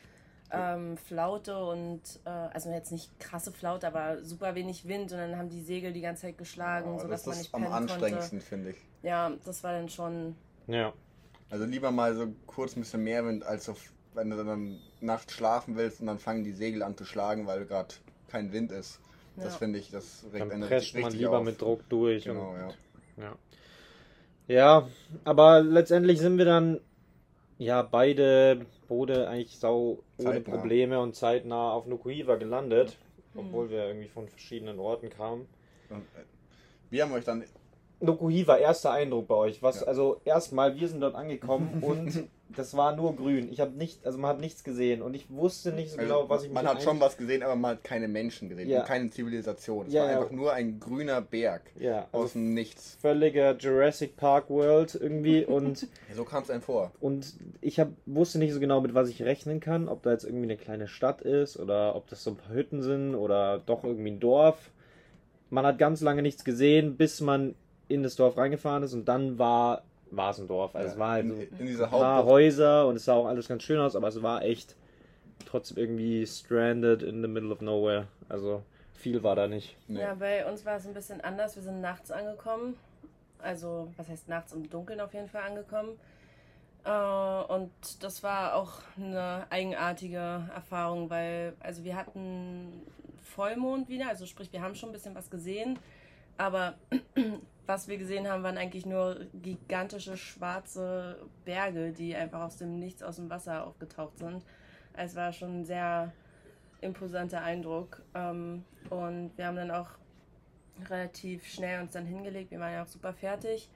ähm, 0.56 0.96
Flaute 0.96 1.58
und 1.64 2.00
äh, 2.24 2.28
also 2.28 2.70
jetzt 2.70 2.92
nicht 2.92 3.18
krasse 3.20 3.52
Flaute, 3.52 3.86
aber 3.86 4.22
super 4.22 4.54
wenig 4.54 4.86
Wind 4.88 5.12
und 5.12 5.18
dann 5.18 5.36
haben 5.36 5.48
die 5.48 5.62
Segel 5.62 5.92
die 5.92 6.00
ganze 6.00 6.22
Zeit 6.22 6.38
geschlagen, 6.38 6.94
Oh, 6.94 6.98
sodass 7.00 7.22
das 7.22 7.26
man 7.26 7.32
ist 7.34 7.38
nicht 7.42 7.54
am 7.54 7.62
pennen 7.62 7.72
konnte. 7.74 7.92
anstrengendsten, 7.94 8.40
finde 8.40 8.70
ich. 8.70 8.76
Ja, 9.02 9.32
das 9.44 9.62
war 9.64 9.72
dann 9.72 9.88
schon. 9.88 10.34
Ja. 10.66 10.92
Also 11.50 11.64
lieber 11.66 11.90
mal 11.90 12.14
so 12.14 12.28
kurz 12.46 12.76
ein 12.76 12.80
bisschen 12.80 13.04
mehr 13.04 13.24
Wind, 13.26 13.44
als 13.44 13.68
auf, 13.68 13.92
wenn 14.14 14.30
du 14.30 14.42
dann 14.44 14.78
nachts 15.00 15.32
schlafen 15.34 15.76
willst 15.76 16.00
und 16.00 16.06
dann 16.06 16.18
fangen 16.18 16.42
die 16.44 16.52
Segel 16.52 16.82
an 16.82 16.96
zu 16.96 17.04
schlagen, 17.04 17.46
weil 17.46 17.66
gerade 17.66 17.94
kein 18.28 18.52
Wind 18.52 18.72
ist. 18.72 19.00
Das 19.36 19.44
Ja. 19.54 19.58
finde 19.58 19.78
ich, 19.78 19.90
das 19.90 20.24
regt 20.32 20.50
Dann 20.52 20.60
prescht 20.62 20.96
man 20.96 21.12
lieber 21.12 21.38
auf. 21.38 21.44
mit 21.44 21.60
Druck 21.60 21.88
durch. 21.88 22.24
Genau, 22.24 22.50
und, 22.50 22.58
ja. 22.58 22.68
Ja. 23.16 23.36
Ja, 24.46 24.88
aber 25.24 25.60
letztendlich 25.62 26.18
sind 26.18 26.38
wir 26.38 26.44
dann 26.44 26.80
ja 27.58 27.82
beide 27.82 28.66
Boote 28.86 29.28
eigentlich 29.28 29.58
sau 29.58 29.98
ohne 30.18 30.32
Zeitnah. 30.34 30.54
Probleme 30.56 31.00
und 31.00 31.14
zeitnah 31.14 31.72
auf 31.72 31.86
Nukuhiva 31.86 32.36
gelandet, 32.36 32.96
obwohl 33.36 33.70
wir 33.70 33.86
irgendwie 33.86 34.08
von 34.08 34.28
verschiedenen 34.28 34.78
Orten 34.78 35.10
kamen. 35.10 35.46
Und, 35.90 35.98
äh, 35.98 36.24
wir 36.90 37.02
haben 37.04 37.12
euch 37.12 37.24
dann 37.24 37.44
Nukuhiva, 38.00 38.56
erster 38.56 38.92
Eindruck 38.92 39.28
bei 39.28 39.34
euch. 39.34 39.62
Was, 39.62 39.80
Ja. 39.80 39.86
also 39.86 40.20
erstmal, 40.24 40.74
wir 40.78 40.88
sind 40.88 41.00
dort 41.00 41.14
angekommen 41.14 41.78
und 41.82 42.28
das 42.56 42.76
war 42.76 42.94
nur 42.96 43.14
grün. 43.16 43.48
Ich 43.50 43.60
habe 43.60 43.72
nicht, 43.76 44.04
also 44.06 44.18
man 44.18 44.30
hat 44.30 44.40
nichts 44.40 44.64
gesehen 44.64 45.02
und 45.02 45.14
ich 45.14 45.30
wusste 45.30 45.72
nicht 45.72 45.90
so 45.92 45.98
Also, 45.98 46.14
genau, 46.14 46.28
was 46.28 46.44
ich 46.44 46.50
man 46.52 46.66
hat 46.66 46.82
schon 46.82 47.00
was 47.00 47.16
gesehen, 47.16 47.42
aber 47.42 47.56
man 47.56 47.72
hat 47.72 47.84
keine 47.84 48.08
Menschen 48.08 48.48
gesehen 48.48 48.68
Ja. 48.68 48.80
und 48.80 48.86
keine 48.86 49.10
Zivilisation. 49.10 49.86
Es 49.86 49.92
Ja, 49.92 50.02
war 50.02 50.10
ja. 50.10 50.18
einfach 50.18 50.30
nur 50.32 50.52
ein 50.52 50.80
grüner 50.80 51.20
Berg 51.20 51.62
Ja, 51.78 52.06
also 52.12 52.24
aus 52.24 52.32
dem 52.32 52.54
Nichts. 52.54 52.96
völliger 53.00 53.56
Jurassic 53.56 54.16
Park 54.16 54.50
World 54.50 54.94
irgendwie 54.94 55.44
und 55.46 55.82
Ja, 56.08 56.14
so 56.16 56.24
kam 56.24 56.42
es 56.42 56.50
einem 56.50 56.62
vor. 56.62 56.92
Und 57.00 57.34
ich 57.60 57.80
hab, 57.80 57.88
wusste 58.06 58.38
nicht 58.38 58.52
so 58.52 58.60
genau, 58.60 58.80
mit 58.80 58.94
was 58.94 59.08
ich 59.08 59.22
rechnen 59.22 59.60
kann, 59.60 59.88
ob 59.88 60.02
da 60.02 60.12
jetzt 60.12 60.24
irgendwie 60.24 60.44
eine 60.44 60.56
kleine 60.56 60.88
Stadt 60.88 61.20
ist 61.22 61.58
oder 61.58 61.94
ob 61.96 62.08
das 62.08 62.22
so 62.24 62.30
ein 62.30 62.36
paar 62.36 62.54
Hütten 62.54 62.82
sind 62.82 63.14
oder 63.14 63.58
doch 63.66 63.84
irgendwie 63.84 64.10
ein 64.12 64.20
Dorf. 64.20 64.70
Man 65.50 65.66
hat 65.66 65.78
ganz 65.78 66.00
lange 66.00 66.22
nichts 66.22 66.44
gesehen, 66.44 66.96
bis 66.96 67.20
man 67.20 67.54
in 67.86 68.02
das 68.02 68.16
Dorf 68.16 68.36
reingefahren 68.38 68.82
ist 68.82 68.94
und 68.94 69.06
dann 69.06 69.38
war 69.38 69.82
war 70.16 70.30
es 70.30 70.38
ein 70.38 70.46
Dorf. 70.46 70.74
Also 70.74 70.88
Ja, 70.88 70.92
es 70.92 70.98
war 70.98 71.10
halt 71.10 71.24
in, 71.24 71.36
so 71.36 71.42
in 71.58 71.66
dieser 71.66 71.84
ein 71.84 71.90
paar 71.90 72.16
Hauptbucht. 72.16 72.32
Häuser 72.32 72.86
und 72.86 72.96
es 72.96 73.04
sah 73.04 73.14
auch 73.14 73.26
alles 73.26 73.48
ganz 73.48 73.62
schön 73.62 73.80
aus, 73.80 73.96
aber 73.96 74.08
es 74.08 74.22
war 74.22 74.42
echt 74.42 74.76
trotzdem 75.46 75.78
irgendwie 75.78 76.26
stranded 76.26 77.02
in 77.02 77.22
the 77.22 77.28
middle 77.28 77.50
of 77.52 77.60
nowhere. 77.60 78.06
Also 78.28 78.62
viel 78.94 79.22
war 79.22 79.36
da 79.36 79.46
nicht. 79.46 79.76
Nee. 79.88 80.00
Ja, 80.00 80.14
bei 80.14 80.46
uns 80.46 80.64
war 80.64 80.76
es 80.76 80.86
ein 80.86 80.94
bisschen 80.94 81.20
anders. 81.20 81.56
Wir 81.56 81.62
sind 81.62 81.80
nachts 81.80 82.10
angekommen. 82.10 82.76
Also, 83.38 83.92
was 83.96 84.08
heißt 84.08 84.28
nachts 84.28 84.52
im 84.52 84.70
Dunkeln 84.70 85.00
auf 85.00 85.12
jeden 85.12 85.28
Fall 85.28 85.42
angekommen. 85.42 85.98
Äh, 86.84 87.52
und 87.52 87.70
das 88.00 88.22
war 88.22 88.54
auch 88.54 88.72
eine 88.96 89.46
eigenartige 89.50 90.48
Erfahrung, 90.54 91.10
weil 91.10 91.54
also 91.60 91.84
wir 91.84 91.96
hatten 91.96 92.82
Vollmond 93.22 93.88
wieder, 93.88 94.08
also 94.08 94.26
sprich, 94.26 94.52
wir 94.52 94.62
haben 94.62 94.74
schon 94.74 94.90
ein 94.90 94.92
bisschen 94.92 95.14
was 95.14 95.30
gesehen, 95.30 95.78
aber 96.36 96.74
was 97.66 97.88
wir 97.88 97.98
gesehen 97.98 98.28
haben, 98.28 98.42
waren 98.42 98.58
eigentlich 98.58 98.86
nur 98.86 99.20
gigantische 99.34 100.16
schwarze 100.16 101.18
Berge, 101.44 101.92
die 101.92 102.14
einfach 102.14 102.42
aus 102.42 102.56
dem 102.56 102.78
Nichts 102.78 103.02
aus 103.02 103.16
dem 103.16 103.30
Wasser 103.30 103.66
aufgetaucht 103.66 104.18
sind. 104.18 104.44
Es 104.92 105.16
war 105.16 105.32
schon 105.32 105.60
ein 105.60 105.64
sehr 105.64 106.12
imposanter 106.80 107.42
Eindruck. 107.42 108.02
Ähm, 108.14 108.64
und 108.90 109.32
wir 109.36 109.46
haben 109.46 109.56
dann 109.56 109.70
auch 109.70 109.88
relativ 110.88 111.46
schnell 111.46 111.80
uns 111.80 111.92
dann 111.92 112.06
hingelegt. 112.06 112.50
Wir 112.50 112.60
waren 112.60 112.72
ja 112.72 112.82
auch 112.82 112.88
super 112.88 113.12
fertig. 113.12 113.70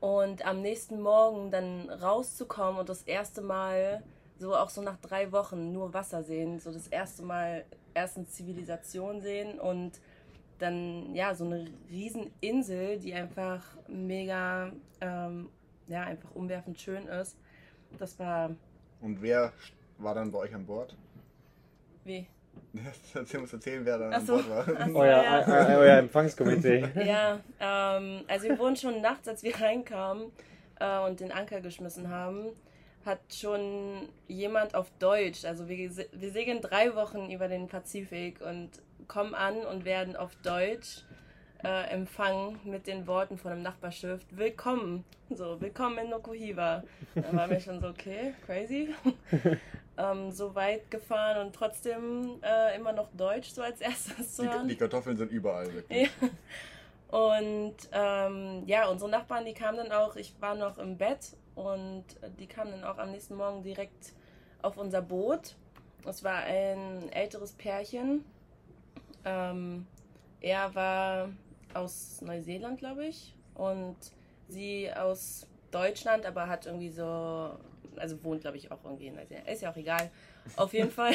Und 0.00 0.44
am 0.44 0.60
nächsten 0.60 1.00
Morgen 1.00 1.50
dann 1.50 1.88
rauszukommen 1.88 2.80
und 2.80 2.88
das 2.88 3.02
erste 3.02 3.40
Mal, 3.40 4.02
so 4.38 4.54
auch 4.54 4.68
so 4.68 4.82
nach 4.82 4.98
drei 4.98 5.32
Wochen, 5.32 5.72
nur 5.72 5.94
Wasser 5.94 6.22
sehen. 6.22 6.58
So 6.58 6.72
das 6.72 6.88
erste 6.88 7.22
Mal 7.22 7.64
erstens 7.94 8.32
Zivilisation 8.32 9.22
sehen 9.22 9.58
und 9.58 10.00
dann 10.58 11.14
ja 11.14 11.34
so 11.34 11.44
eine 11.44 11.66
Rieseninsel, 11.90 12.98
die 12.98 13.14
einfach 13.14 13.62
mega, 13.88 14.72
ähm, 15.00 15.48
ja, 15.88 16.02
einfach 16.02 16.30
umwerfend 16.34 16.78
schön 16.80 17.06
ist. 17.06 17.36
Das 17.98 18.18
war 18.18 18.50
Und 19.00 19.20
wer 19.22 19.52
war 19.98 20.14
dann 20.14 20.30
bei 20.30 20.38
euch 20.40 20.54
an 20.54 20.66
Bord? 20.66 20.96
wie? 22.04 22.26
Erzähl 23.14 23.40
uns 23.40 23.52
erzählen, 23.52 23.84
wer 23.84 23.98
dann 23.98 24.12
Ach 24.12 24.18
an 24.18 24.26
so. 24.26 24.34
Bord 24.34 24.48
war. 24.48 24.88
So. 24.88 24.98
Euer, 24.98 25.22
ja. 25.22 25.46
eu- 25.46 25.78
euer 25.78 25.98
Empfangskomitee. 25.98 26.84
Ja, 27.04 27.40
ähm, 27.60 28.22
also 28.28 28.48
wir 28.48 28.58
wurden 28.58 28.76
schon 28.76 29.00
nachts, 29.00 29.26
als 29.28 29.42
wir 29.42 29.60
reinkamen 29.60 30.30
äh, 30.80 30.98
und 31.00 31.20
den 31.20 31.32
Anker 31.32 31.60
geschmissen 31.60 32.08
haben, 32.10 32.46
hat 33.04 33.20
schon 33.32 34.08
jemand 34.28 34.74
auf 34.74 34.90
Deutsch, 34.98 35.44
also 35.44 35.68
wir, 35.68 35.90
wir 35.96 36.30
segeln 36.32 36.60
drei 36.62 36.94
Wochen 36.94 37.30
über 37.30 37.48
den 37.48 37.68
Pazifik 37.68 38.40
und 38.40 38.70
kommen 39.08 39.34
an 39.34 39.56
und 39.58 39.84
werden 39.84 40.16
auf 40.16 40.34
Deutsch 40.42 41.04
äh, 41.62 41.90
empfangen 41.90 42.60
mit 42.64 42.86
den 42.86 43.06
Worten 43.06 43.38
von 43.38 43.52
einem 43.52 43.62
Nachbarschiff, 43.62 44.20
willkommen, 44.30 45.04
so, 45.30 45.60
willkommen 45.60 45.98
in 45.98 46.10
Nokuhiva. 46.10 46.82
Da 47.14 47.32
waren 47.32 47.50
wir 47.50 47.60
schon 47.60 47.80
so, 47.80 47.88
okay, 47.88 48.34
crazy. 48.44 48.94
ähm, 49.98 50.30
so 50.30 50.54
weit 50.54 50.90
gefahren 50.90 51.46
und 51.46 51.54
trotzdem 51.54 52.40
äh, 52.42 52.76
immer 52.76 52.92
noch 52.92 53.08
Deutsch 53.16 53.50
so 53.50 53.62
als 53.62 53.80
erstes 53.80 54.36
zu 54.36 54.44
hören. 54.44 54.68
Die, 54.68 54.74
die 54.74 54.78
Kartoffeln 54.78 55.16
sind 55.16 55.30
überall 55.30 55.72
wirklich. 55.72 56.10
Ja. 56.20 56.28
Und 57.16 57.76
ähm, 57.92 58.64
ja, 58.66 58.88
unsere 58.88 59.10
Nachbarn, 59.10 59.44
die 59.44 59.54
kamen 59.54 59.78
dann 59.78 59.92
auch, 59.92 60.16
ich 60.16 60.34
war 60.40 60.56
noch 60.56 60.78
im 60.78 60.98
Bett 60.98 61.36
und 61.54 62.04
die 62.40 62.46
kamen 62.46 62.72
dann 62.72 62.84
auch 62.84 62.98
am 62.98 63.12
nächsten 63.12 63.36
Morgen 63.36 63.62
direkt 63.62 64.12
auf 64.62 64.76
unser 64.76 65.00
Boot. 65.00 65.54
Es 66.06 66.24
war 66.24 66.38
ein 66.38 67.10
älteres 67.12 67.52
Pärchen. 67.52 68.24
Ähm, 69.24 69.86
er 70.40 70.74
war 70.74 71.30
aus 71.72 72.20
Neuseeland, 72.20 72.78
glaube 72.78 73.06
ich, 73.06 73.34
und 73.54 73.96
sie 74.48 74.92
aus 74.92 75.46
Deutschland, 75.70 76.26
aber 76.26 76.48
hat 76.48 76.66
irgendwie 76.66 76.90
so, 76.90 77.58
also 77.96 78.22
wohnt, 78.22 78.42
glaube 78.42 78.56
ich, 78.56 78.70
auch 78.70 78.84
irgendwie 78.84 79.06
in 79.08 79.14
Neuseeland. 79.16 79.48
Ist 79.48 79.62
ja 79.62 79.70
auch 79.70 79.76
egal. 79.76 80.10
Auf 80.56 80.72
jeden 80.72 80.90
Fall. 80.92 81.14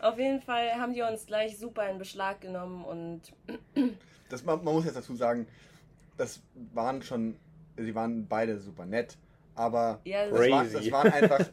Auf 0.00 0.18
jeden 0.18 0.40
Fall 0.40 0.72
haben 0.76 0.94
die 0.94 1.02
uns 1.02 1.26
gleich 1.26 1.58
super 1.58 1.88
in 1.90 1.98
Beschlag 1.98 2.40
genommen 2.40 2.84
und 2.84 3.22
Das, 4.28 4.44
man, 4.44 4.62
man 4.62 4.74
muss 4.74 4.84
jetzt 4.84 4.96
dazu 4.96 5.16
sagen, 5.16 5.48
das 6.16 6.40
waren 6.74 7.02
schon, 7.02 7.36
sie 7.76 7.94
waren 7.94 8.26
beide 8.28 8.58
super 8.58 8.84
nett, 8.86 9.16
aber 9.54 10.00
Ja, 10.04 10.26
das, 10.28 10.38
war, 10.50 10.62
Crazy. 10.62 10.74
das, 10.74 10.90
waren 10.92 11.12
einfach, 11.12 11.40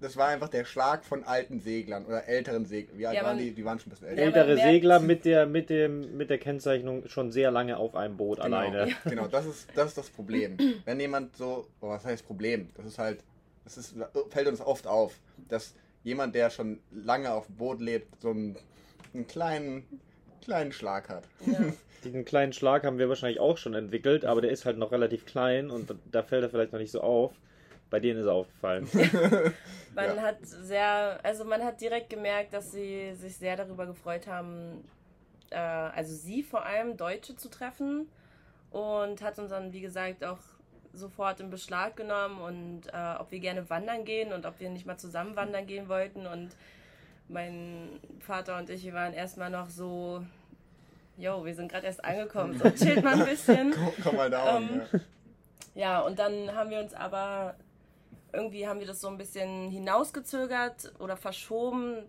das 0.00 0.16
war 0.16 0.28
einfach 0.28 0.48
der 0.48 0.64
Schlag 0.64 1.04
von 1.04 1.24
alten 1.24 1.60
Seglern 1.60 2.06
oder 2.06 2.26
älteren 2.26 2.64
Seglern. 2.64 2.98
Wie 2.98 3.06
alt 3.06 3.16
Ja, 3.16 3.24
waren 3.24 3.38
die? 3.38 3.52
Die 3.52 3.64
waren 3.64 3.78
schon 3.78 3.88
ein 3.88 3.90
bisschen 3.90 4.06
Ja, 4.08 4.12
älter. 4.24 4.38
Ältere 4.40 4.54
merkt- 4.54 4.70
Segler 4.70 5.00
mit 5.00 5.24
der, 5.24 5.46
mit, 5.46 5.70
dem, 5.70 6.16
mit 6.16 6.30
der 6.30 6.38
Kennzeichnung 6.38 7.08
schon 7.08 7.30
sehr 7.30 7.50
lange 7.50 7.76
auf 7.76 7.94
einem 7.94 8.16
Boot 8.16 8.40
Genau, 8.42 8.56
alleine. 8.56 8.92
genau 9.04 9.26
das, 9.26 9.46
ist, 9.46 9.68
das 9.74 9.88
ist 9.88 9.98
das 9.98 10.10
Problem. 10.10 10.56
Wenn 10.84 10.98
jemand 11.00 11.36
so, 11.36 11.66
oh, 11.80 11.88
was 11.88 12.04
heißt 12.04 12.26
Problem? 12.26 12.68
Das 12.76 12.86
ist 12.86 12.98
halt, 12.98 13.20
das 13.64 13.76
ist, 13.76 13.94
fällt 14.30 14.48
uns 14.48 14.60
oft 14.60 14.86
auf, 14.86 15.14
dass 15.48 15.74
jemand, 16.02 16.34
der 16.34 16.50
schon 16.50 16.80
lange 16.90 17.30
auf 17.32 17.46
dem 17.46 17.56
Boot 17.56 17.80
lebt, 17.80 18.20
so 18.22 18.30
einen, 18.30 18.56
einen 19.12 19.26
kleinen, 19.26 20.00
kleinen 20.42 20.72
Schlag 20.72 21.08
hat. 21.08 21.24
ja, 21.46 21.58
Diesen 22.04 22.24
kleinen 22.24 22.54
Schlag 22.54 22.84
haben 22.84 22.96
wir 22.98 23.10
wahrscheinlich 23.10 23.40
auch 23.40 23.58
schon 23.58 23.74
entwickelt, 23.74 24.24
aber 24.24 24.40
der 24.40 24.50
ist 24.50 24.64
halt 24.64 24.78
noch 24.78 24.90
relativ 24.92 25.26
klein 25.26 25.68
und 25.70 25.94
da 26.10 26.22
fällt 26.22 26.42
er 26.42 26.48
vielleicht 26.48 26.72
noch 26.72 26.80
nicht 26.80 26.90
so 26.92 27.02
auf. 27.02 27.32
Bei 27.90 28.00
denen 28.00 28.20
ist 28.20 28.26
er 28.26 28.32
aufgefallen. 28.34 28.88
Man 29.94 30.16
Ja. 30.16 30.22
hat 30.22 30.36
sehr, 30.42 31.18
also 31.24 31.44
man 31.44 31.64
hat 31.64 31.80
direkt 31.80 32.10
gemerkt, 32.10 32.52
dass 32.54 32.70
sie 32.70 33.12
sich 33.14 33.36
sehr 33.36 33.56
darüber 33.56 33.86
gefreut 33.86 34.28
haben, 34.28 34.84
äh, 35.50 35.56
also 35.58 36.14
sie 36.14 36.44
vor 36.44 36.64
allem 36.64 36.96
Deutsche 36.96 37.34
zu 37.34 37.48
treffen 37.50 38.06
und 38.70 39.20
hat 39.20 39.40
uns 39.40 39.50
dann, 39.50 39.72
wie 39.72 39.80
gesagt, 39.80 40.24
auch 40.24 40.38
sofort 40.92 41.40
in 41.40 41.50
Beschlag 41.50 41.96
genommen 41.96 42.40
und 42.40 42.82
äh, 42.92 43.16
ob 43.18 43.32
wir 43.32 43.40
gerne 43.40 43.68
wandern 43.68 44.04
gehen 44.04 44.32
und 44.32 44.46
ob 44.46 44.60
wir 44.60 44.70
nicht 44.70 44.86
mal 44.86 44.96
zusammen 44.96 45.34
wandern 45.34 45.66
gehen 45.66 45.88
wollten 45.88 46.24
und 46.26 46.50
mein 47.28 47.88
Vater 48.20 48.58
und 48.58 48.70
ich, 48.70 48.84
wir 48.84 48.92
waren 48.94 49.12
erstmal 49.12 49.50
noch 49.50 49.68
so, 49.68 50.24
yo, 51.16 51.44
wir 51.44 51.54
sind 51.56 51.70
gerade 51.70 51.86
erst 51.86 52.04
angekommen, 52.04 52.56
so 52.58 52.70
chillt 52.84 53.02
mal 53.02 53.14
ein 53.20 53.24
bisschen. 53.26 53.72
Komm, 53.72 53.92
komm 54.04 54.16
mal 54.16 54.30
down. 54.30 54.62
Ähm, 54.62 54.80
ja. 54.92 55.00
Ja, 55.74 56.00
und 56.00 56.18
dann 56.18 56.54
haben 56.54 56.70
wir 56.70 56.80
uns 56.80 56.94
aber 56.94 57.54
irgendwie 58.32 58.66
haben 58.66 58.80
wir 58.80 58.86
das 58.86 59.00
so 59.00 59.08
ein 59.08 59.16
bisschen 59.18 59.70
hinausgezögert 59.70 60.92
oder 60.98 61.16
verschoben 61.16 62.04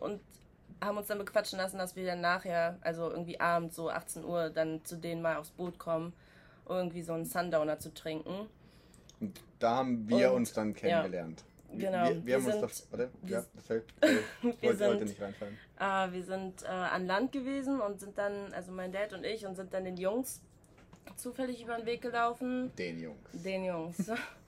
und 0.00 0.20
haben 0.82 0.96
uns 0.96 1.08
dann 1.08 1.18
bequatschen 1.18 1.58
lassen, 1.58 1.78
dass 1.78 1.94
wir 1.96 2.06
dann 2.06 2.20
nachher, 2.20 2.78
also 2.80 3.10
irgendwie 3.10 3.38
abends 3.38 3.76
so 3.76 3.90
18 3.90 4.24
Uhr, 4.24 4.50
dann 4.50 4.84
zu 4.84 4.96
denen 4.96 5.20
mal 5.22 5.36
aufs 5.36 5.50
Boot 5.50 5.78
kommen, 5.78 6.12
um 6.64 6.76
irgendwie 6.76 7.02
so 7.02 7.12
einen 7.12 7.26
Sundowner 7.26 7.78
zu 7.78 7.92
trinken. 7.92 8.48
Und 9.20 9.40
da 9.58 9.76
haben 9.76 10.08
wir 10.08 10.30
Und- 10.30 10.36
uns 10.38 10.52
dann 10.54 10.72
kennengelernt. 10.74 11.44
Genau, 11.72 12.08
Wir, 12.08 12.16
wir, 12.16 12.26
wir 12.26 12.34
haben 12.36 12.44
uns 12.46 12.52
sind- 12.54 12.62
das. 12.64 12.86
Warte, 12.90 13.10
wir- 13.22 13.30
ja, 13.38 13.44
das 13.54 13.66
fällt. 13.66 13.84
äh, 14.00 14.08
Wir 14.42 14.52
wollte 14.70 14.86
heute 14.88 14.98
sind- 14.98 15.08
nicht 15.08 15.20
reinfallen. 15.20 15.58
Äh, 15.78 16.12
wir 16.12 16.24
sind 16.24 16.62
äh, 16.64 16.66
an 16.66 17.06
Land 17.06 17.30
gewesen 17.32 17.80
und 17.80 18.00
sind 18.00 18.18
dann, 18.18 18.52
also 18.54 18.72
mein 18.72 18.90
Dad 18.90 19.12
und 19.12 19.24
ich, 19.24 19.46
und 19.46 19.54
sind 19.54 19.72
dann 19.72 19.84
den 19.84 19.96
Jungs 19.96 20.40
zufällig 21.16 21.62
über 21.62 21.76
den 21.76 21.86
Weg 21.86 22.00
gelaufen. 22.02 22.72
Den 22.76 22.98
Jungs. 23.00 23.18
Den 23.32 23.64
Jungs. 23.64 24.10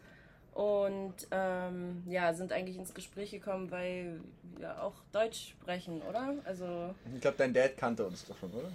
Und 0.53 1.15
ähm, 1.31 2.03
ja, 2.07 2.35
sind 2.35 2.53
eigentlich 2.53 2.77
ins 2.77 2.93
Gespräch 2.93 3.31
gekommen, 3.31 3.71
weil 3.71 4.21
wir 4.59 4.83
auch 4.83 4.95
Deutsch 5.11 5.51
sprechen, 5.51 6.03
oder? 6.03 6.35
Also, 6.45 6.95
Ich 7.15 7.21
glaube, 7.23 7.39
dein 7.39 7.55
Dad 7.55 7.77
kannte 7.77 8.07
uns 8.07 8.27
doch 8.27 8.37
schon, 8.37 8.53
oder? 8.53 8.71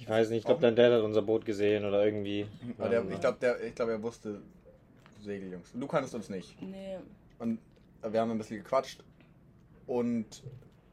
Ich 0.00 0.08
weiß 0.08 0.30
nicht, 0.30 0.38
ich 0.40 0.44
glaube, 0.44 0.60
dein 0.60 0.74
Dad 0.76 0.92
hat 0.92 1.02
unser 1.02 1.22
Boot 1.22 1.44
gesehen 1.44 1.84
oder 1.84 2.04
irgendwie. 2.04 2.46
Aber 2.78 2.88
der, 2.88 3.00
Ähm, 3.00 3.12
ich 3.12 3.20
glaube, 3.20 3.58
ich 3.64 3.74
glaub, 3.74 3.88
er 3.88 4.02
wusste 4.02 4.40
Segeljungs. 5.22 5.70
Du 5.74 5.86
kanntest 5.86 6.14
uns 6.14 6.28
nicht. 6.28 6.60
nee. 6.62 6.98
Und 7.38 7.60
wir 8.02 8.20
haben 8.20 8.30
ein 8.32 8.38
bisschen 8.38 8.58
gequatscht. 8.58 9.02
Und 9.86 10.42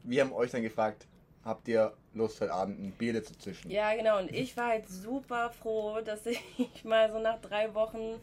wir 0.04 0.22
haben 0.24 0.34
euch 0.34 0.52
dann 0.52 0.62
gefragt, 0.62 1.08
habt 1.44 1.68
ihr 1.68 1.94
Lust, 2.13 2.41
heute 2.41 2.54
Abend 2.54 2.80
ein 2.80 2.91
Bier 2.91 3.24
zu 3.24 3.38
zischen? 3.38 3.70
Ja, 3.70 3.94
genau. 3.96 4.20
Und 4.20 4.32
ich 4.32 4.56
war 4.56 4.68
halt 4.68 4.88
super 4.88 5.50
froh, 5.52 6.00
dass 6.02 6.26
ich 6.58 6.84
mal 6.84 7.12
so 7.12 7.20
nach 7.20 7.39
drei 7.41 7.74
Wochen 7.74 8.20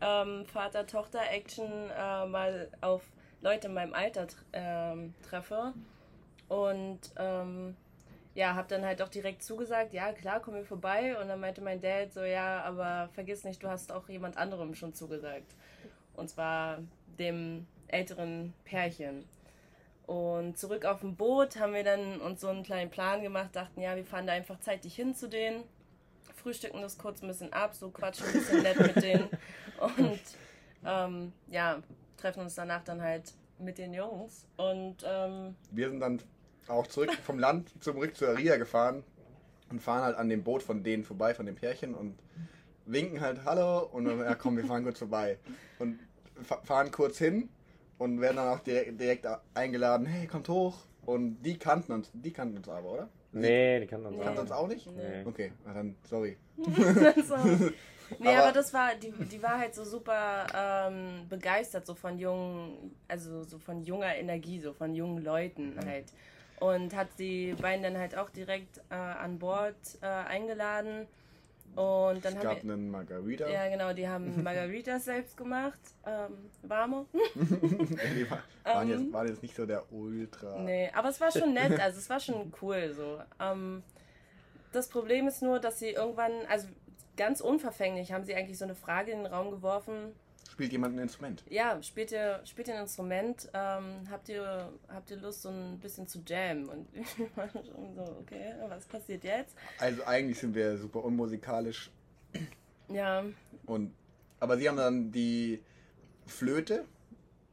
ähm, 0.00 0.44
Vater-Tochter-Action 0.46 1.90
äh, 1.90 2.26
mal 2.26 2.68
auf 2.80 3.02
Leute 3.40 3.68
in 3.68 3.74
meinem 3.74 3.94
Alter 3.94 4.26
ähm, 4.52 5.14
treffe. 5.22 5.74
Und 6.48 7.00
ähm, 7.16 7.76
ja, 8.34 8.54
hab 8.54 8.68
dann 8.68 8.84
halt 8.84 9.00
auch 9.00 9.08
direkt 9.08 9.42
zugesagt, 9.42 9.92
ja 9.92 10.12
klar, 10.12 10.40
komm 10.40 10.54
mir 10.54 10.64
vorbei. 10.64 11.18
Und 11.20 11.28
dann 11.28 11.40
meinte 11.40 11.60
mein 11.60 11.80
Dad 11.80 12.12
so, 12.12 12.22
ja, 12.22 12.62
aber 12.62 13.08
vergiss 13.14 13.44
nicht, 13.44 13.62
du 13.62 13.68
hast 13.68 13.92
auch 13.92 14.08
jemand 14.08 14.36
anderem 14.36 14.74
schon 14.74 14.94
zugesagt. 14.94 15.54
Und 16.14 16.28
zwar 16.28 16.78
dem 17.18 17.66
älteren 17.88 18.54
Pärchen. 18.64 19.24
Und 20.06 20.58
zurück 20.58 20.84
auf 20.84 21.00
dem 21.00 21.16
Boot 21.16 21.58
haben 21.58 21.72
wir 21.72 21.84
dann 21.84 22.20
uns 22.20 22.40
so 22.40 22.48
einen 22.48 22.62
kleinen 22.62 22.90
Plan 22.90 23.22
gemacht, 23.22 23.56
dachten, 23.56 23.80
ja, 23.80 23.96
wir 23.96 24.04
fahren 24.04 24.26
da 24.26 24.34
einfach 24.34 24.60
zeitig 24.60 24.94
hin 24.94 25.14
zu 25.14 25.28
denen, 25.28 25.64
frühstücken 26.44 26.82
das 26.82 26.98
kurz 26.98 27.22
ein 27.22 27.28
bisschen 27.28 27.52
ab, 27.54 27.74
so 27.74 27.88
quatschen 27.90 28.26
ein 28.26 28.32
bisschen 28.34 28.62
nett 28.62 28.78
mit 28.78 29.02
denen 29.02 29.28
und 29.96 30.20
ähm, 30.84 31.32
ja, 31.48 31.82
treffen 32.18 32.40
uns 32.42 32.54
danach 32.54 32.84
dann 32.84 33.00
halt 33.00 33.32
mit 33.58 33.78
den 33.78 33.94
Jungs. 33.94 34.46
Und 34.58 34.96
ähm, 35.06 35.56
Wir 35.70 35.88
sind 35.88 36.00
dann 36.00 36.20
auch 36.68 36.86
zurück 36.86 37.12
vom 37.24 37.38
Land 37.38 37.70
zurück 37.82 38.14
zur 38.14 38.36
Ria 38.36 38.56
gefahren 38.58 39.02
und 39.70 39.80
fahren 39.80 40.02
halt 40.02 40.16
an 40.16 40.28
dem 40.28 40.44
Boot 40.44 40.62
von 40.62 40.82
denen 40.84 41.02
vorbei, 41.04 41.34
von 41.34 41.46
dem 41.46 41.54
Pärchen 41.54 41.94
und 41.94 42.18
winken 42.84 43.22
halt 43.22 43.44
Hallo 43.46 43.86
und 43.92 44.04
dann, 44.04 44.18
ja 44.20 44.34
komm, 44.34 44.58
wir 44.58 44.66
fahren 44.66 44.82
kurz 44.84 44.98
vorbei. 44.98 45.38
Und 45.78 45.98
fa- 46.42 46.60
fahren 46.62 46.90
kurz 46.90 47.16
hin 47.16 47.48
und 47.96 48.20
werden 48.20 48.36
dann 48.36 48.48
auch 48.48 48.60
direkt, 48.60 49.00
direkt 49.00 49.26
eingeladen, 49.54 50.04
hey, 50.06 50.26
kommt 50.26 50.48
hoch. 50.50 50.76
Und 51.06 51.42
die 51.42 51.58
kannten 51.58 51.92
uns, 51.92 52.10
die 52.12 52.32
kannten 52.32 52.58
uns 52.58 52.68
aber, 52.68 52.90
oder? 52.92 53.08
Nee, 53.40 53.80
die 53.80 53.86
kann 53.86 54.02
man 54.02 54.14
Nee. 54.16 54.22
Kannten 54.24 54.40
uns 54.40 54.52
auch 54.52 54.68
nicht? 54.68 54.86
nee. 54.86 55.24
Okay, 55.24 55.52
dann, 55.64 55.96
sorry. 56.08 56.36
so. 56.56 57.36
Nee, 58.18 58.28
Aber- 58.28 58.42
aber, 58.44 58.52
das 58.52 58.72
war, 58.74 58.94
die, 58.94 59.10
die 59.12 59.42
war 59.42 59.58
halt 59.58 59.74
so 59.74 59.84
super 59.84 60.46
ähm, 60.54 61.26
begeistert, 61.28 61.86
so 61.86 61.94
von 61.94 62.18
jungen, 62.18 62.94
also 63.08 63.42
so 63.44 63.58
von 63.58 63.82
junger 63.82 64.14
Energie, 64.16 64.60
so 64.60 64.72
von 64.72 64.94
jungen 64.94 65.24
Leuten 65.24 65.74
halt. 65.84 66.06
Und 66.60 66.94
hat 66.94 67.08
die 67.18 67.54
beiden 67.54 67.82
dann 67.82 67.98
halt 67.98 68.16
auch 68.16 68.30
direkt 68.30 68.78
äh, 68.90 68.94
an 68.94 69.38
Bord 69.38 69.74
äh, 70.02 70.06
eingeladen. 70.06 71.06
Und 71.76 72.24
dann 72.24 72.32
es 72.32 72.38
haben 72.38 72.42
gab 72.42 72.62
wir. 72.64 72.72
einen 72.72 72.90
Margarita. 72.90 73.48
Ja, 73.48 73.68
genau, 73.68 73.92
die 73.92 74.08
haben 74.08 74.42
Margaritas 74.42 75.04
selbst 75.04 75.36
gemacht. 75.36 75.78
Ähm, 76.06 76.50
warme. 76.62 77.06
die 77.34 78.30
war- 78.30 78.42
waren, 78.64 78.90
Ähm. 78.90 79.00
jetzt, 79.04 79.12
waren 79.12 79.28
jetzt 79.28 79.42
nicht 79.42 79.54
so 79.56 79.66
der 79.66 79.92
Ultra. 79.92 80.58
Nee, 80.60 80.90
aber 80.94 81.08
es 81.08 81.20
war 81.20 81.30
schon 81.30 81.52
nett, 81.54 81.78
also 81.80 81.98
es 81.98 82.08
war 82.10 82.20
schon 82.20 82.52
cool 82.62 82.92
so. 82.94 83.18
Ähm, 83.40 83.82
das 84.72 84.88
Problem 84.88 85.26
ist 85.28 85.42
nur, 85.42 85.58
dass 85.60 85.78
sie 85.78 85.90
irgendwann, 85.90 86.32
also 86.48 86.68
ganz 87.16 87.40
unverfänglich, 87.40 88.12
haben 88.12 88.24
sie 88.24 88.34
eigentlich 88.34 88.58
so 88.58 88.64
eine 88.64 88.74
Frage 88.74 89.12
in 89.12 89.18
den 89.18 89.26
Raum 89.26 89.50
geworfen. 89.50 90.14
Spielt 90.50 90.72
jemand 90.72 90.94
ein 90.96 91.00
Instrument? 91.00 91.42
Ja, 91.48 91.82
spielt 91.82 92.12
ihr, 92.12 92.40
spielt 92.44 92.68
ihr 92.68 92.74
ein 92.74 92.82
Instrument? 92.82 93.48
Ähm, 93.54 94.08
habt, 94.10 94.28
ihr, 94.28 94.72
habt 94.88 95.10
ihr 95.10 95.16
Lust, 95.16 95.42
so 95.42 95.48
ein 95.48 95.78
bisschen 95.80 96.06
zu 96.06 96.20
jammen? 96.26 96.68
Und 96.68 96.86
ich 96.94 97.36
war 97.36 97.48
schon 97.48 97.94
so, 97.94 98.02
okay, 98.20 98.54
was 98.68 98.84
passiert 98.86 99.24
jetzt? 99.24 99.56
Also 99.78 100.04
eigentlich 100.04 100.38
sind 100.38 100.54
wir 100.54 100.76
super 100.76 101.02
unmusikalisch. 101.04 101.90
Ja, 102.88 103.24
Und, 103.66 103.92
aber 104.40 104.56
sie 104.58 104.68
haben 104.68 104.76
dann 104.76 105.10
die 105.10 105.60
Flöte 106.26 106.84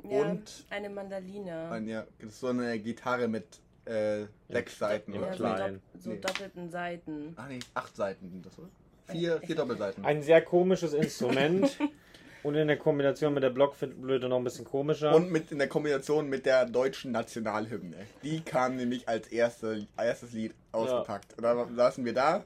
ja 0.03 0.21
Und? 0.21 0.65
eine 0.69 0.89
Mandoline. 0.89 1.69
Ein, 1.71 1.87
ja, 1.87 2.05
das 2.19 2.31
ist 2.31 2.39
so 2.41 2.47
eine 2.47 2.77
Gitarre 2.79 3.27
mit 3.27 3.61
äh, 3.85 4.25
sechs 4.49 4.77
Seiten. 4.77 5.13
Ja, 5.13 5.19
Oder? 5.21 5.27
ja, 5.29 5.33
so, 5.35 5.43
klein. 5.43 5.73
dopp 5.73 6.01
so 6.01 6.09
Nee. 6.09 6.17
doppelten 6.19 6.69
Seiten. 6.69 7.33
Ach 7.37 7.47
nee, 7.47 7.59
acht 7.73 7.95
Seiten 7.95 8.29
sind 8.29 8.45
das, 8.45 8.59
oder? 8.59 8.69
Vier, 9.07 9.41
vier 9.41 9.55
Doppelseiten. 9.55 10.05
Ein 10.05 10.21
sehr 10.21 10.41
komisches 10.41 10.93
Instrument. 10.93 11.77
Und 12.43 12.55
in 12.55 12.67
der 12.67 12.77
Kombination 12.77 13.33
mit 13.33 13.43
der 13.43 13.51
Blockflöte 13.51 14.27
noch 14.27 14.37
ein 14.37 14.43
bisschen 14.43 14.65
komischer. 14.65 15.13
Und 15.13 15.31
mit 15.31 15.51
in 15.51 15.59
der 15.59 15.67
Kombination 15.67 16.27
mit 16.27 16.45
der 16.45 16.65
deutschen 16.65 17.11
Nationalhymne. 17.11 17.97
Die 18.23 18.41
kam 18.41 18.75
nämlich 18.77 19.07
als 19.07 19.27
erste, 19.27 19.85
erstes 19.97 20.33
Lied 20.33 20.53
ausgepackt. 20.71 21.37
Und 21.37 21.43
da 21.43 21.67
saßen 21.75 22.03
wir 22.03 22.13
da. 22.13 22.43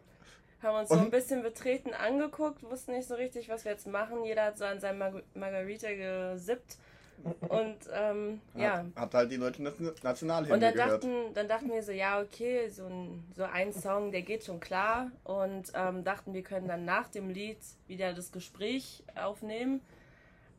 Haben 0.61 0.79
uns 0.79 0.89
so 0.89 0.95
ein 0.95 1.11
bisschen 1.11 1.43
betreten 1.43 1.93
angeguckt, 1.93 2.63
wussten 2.63 2.93
nicht 2.93 3.07
so 3.07 3.15
richtig, 3.15 3.49
was 3.49 3.65
wir 3.65 3.71
jetzt 3.71 3.87
machen. 3.87 4.23
Jeder 4.25 4.45
hat 4.45 4.57
so 4.57 4.65
an 4.65 4.79
seinem 4.79 4.97
Mar 4.99 5.13
Margarita 5.33 5.87
gesippt. 5.93 6.77
Und 7.23 7.77
ähm, 7.93 8.41
ja. 8.55 8.77
Hat, 8.77 8.95
hat 8.95 9.13
halt 9.13 9.31
die 9.31 9.37
deutsche 9.37 9.63
Nation- 9.63 9.93
Nationalhymne 10.03 10.53
Und 10.53 10.61
dann 10.61 10.73
gehört. 10.73 11.03
dachten, 11.03 11.33
dann 11.33 11.47
dachten 11.47 11.71
wir 11.71 11.81
so, 11.83 11.91
ja, 11.91 12.21
okay, 12.21 12.69
so 12.69 12.85
ein, 12.85 13.23
so 13.35 13.43
ein 13.43 13.73
Song, 13.73 14.11
der 14.11 14.21
geht 14.21 14.43
schon 14.43 14.59
klar. 14.59 15.11
Und 15.23 15.71
ähm, 15.73 16.03
dachten, 16.03 16.33
wir 16.33 16.43
können 16.43 16.67
dann 16.67 16.85
nach 16.85 17.09
dem 17.09 17.29
Lied 17.29 17.57
wieder 17.87 18.13
das 18.13 18.31
Gespräch 18.31 19.03
aufnehmen. 19.15 19.81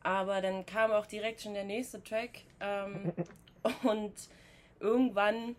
Aber 0.03 0.41
dann 0.41 0.65
kam 0.65 0.91
auch 0.91 1.05
direkt 1.05 1.41
schon 1.41 1.53
der 1.53 1.63
nächste 1.63 2.03
Track. 2.03 2.41
Ähm, 2.59 3.13
und 3.83 4.13
irgendwann 4.79 5.55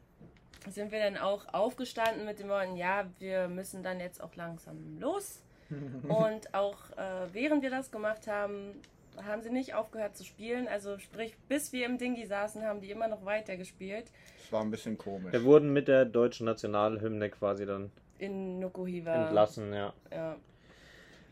sind 0.69 0.93
wir 0.93 1.01
dann 1.01 1.17
auch 1.17 1.53
aufgestanden 1.53 2.25
mit 2.27 2.39
den 2.39 2.49
Worten, 2.49 2.77
ja, 2.77 3.07
wir 3.19 3.49
müssen 3.49 3.83
dann 3.83 4.01
jetzt 4.01 4.23
auch 4.23 4.35
langsam 4.35 4.99
los. 4.99 5.43
Und 6.09 6.55
auch 6.55 6.91
äh, 6.97 7.33
während 7.33 7.63
wir 7.63 7.71
das 7.71 7.91
gemacht 7.91 8.27
haben, 8.27 8.81
haben 9.25 9.43
sie 9.43 9.51
nicht 9.51 9.75
aufgehört 9.75 10.17
zu 10.17 10.25
spielen. 10.25 10.69
Also 10.69 10.99
sprich, 10.99 11.37
bis 11.49 11.73
wir 11.73 11.87
im 11.87 11.99
Dingi 11.99 12.27
saßen, 12.27 12.63
haben 12.65 12.81
die 12.81 12.91
immer 12.91 13.09
noch 13.09 13.25
weiter 13.25 13.57
gespielt. 13.57 14.07
Das 14.43 14.53
war 14.53 14.61
ein 14.63 14.71
bisschen 14.71 14.97
komisch. 14.99 15.33
Wir 15.33 15.45
wurden 15.45 15.73
mit 15.73 15.89
der 15.89 16.05
deutschen 16.05 16.47
Nationalhymne 16.47 17.29
quasi 17.31 17.67
dann 17.67 17.91
In 18.19 18.59
Nukuhiva. 18.61 19.27
entlassen, 19.27 19.73
ja. 19.73 19.93
Ja, 20.11 20.37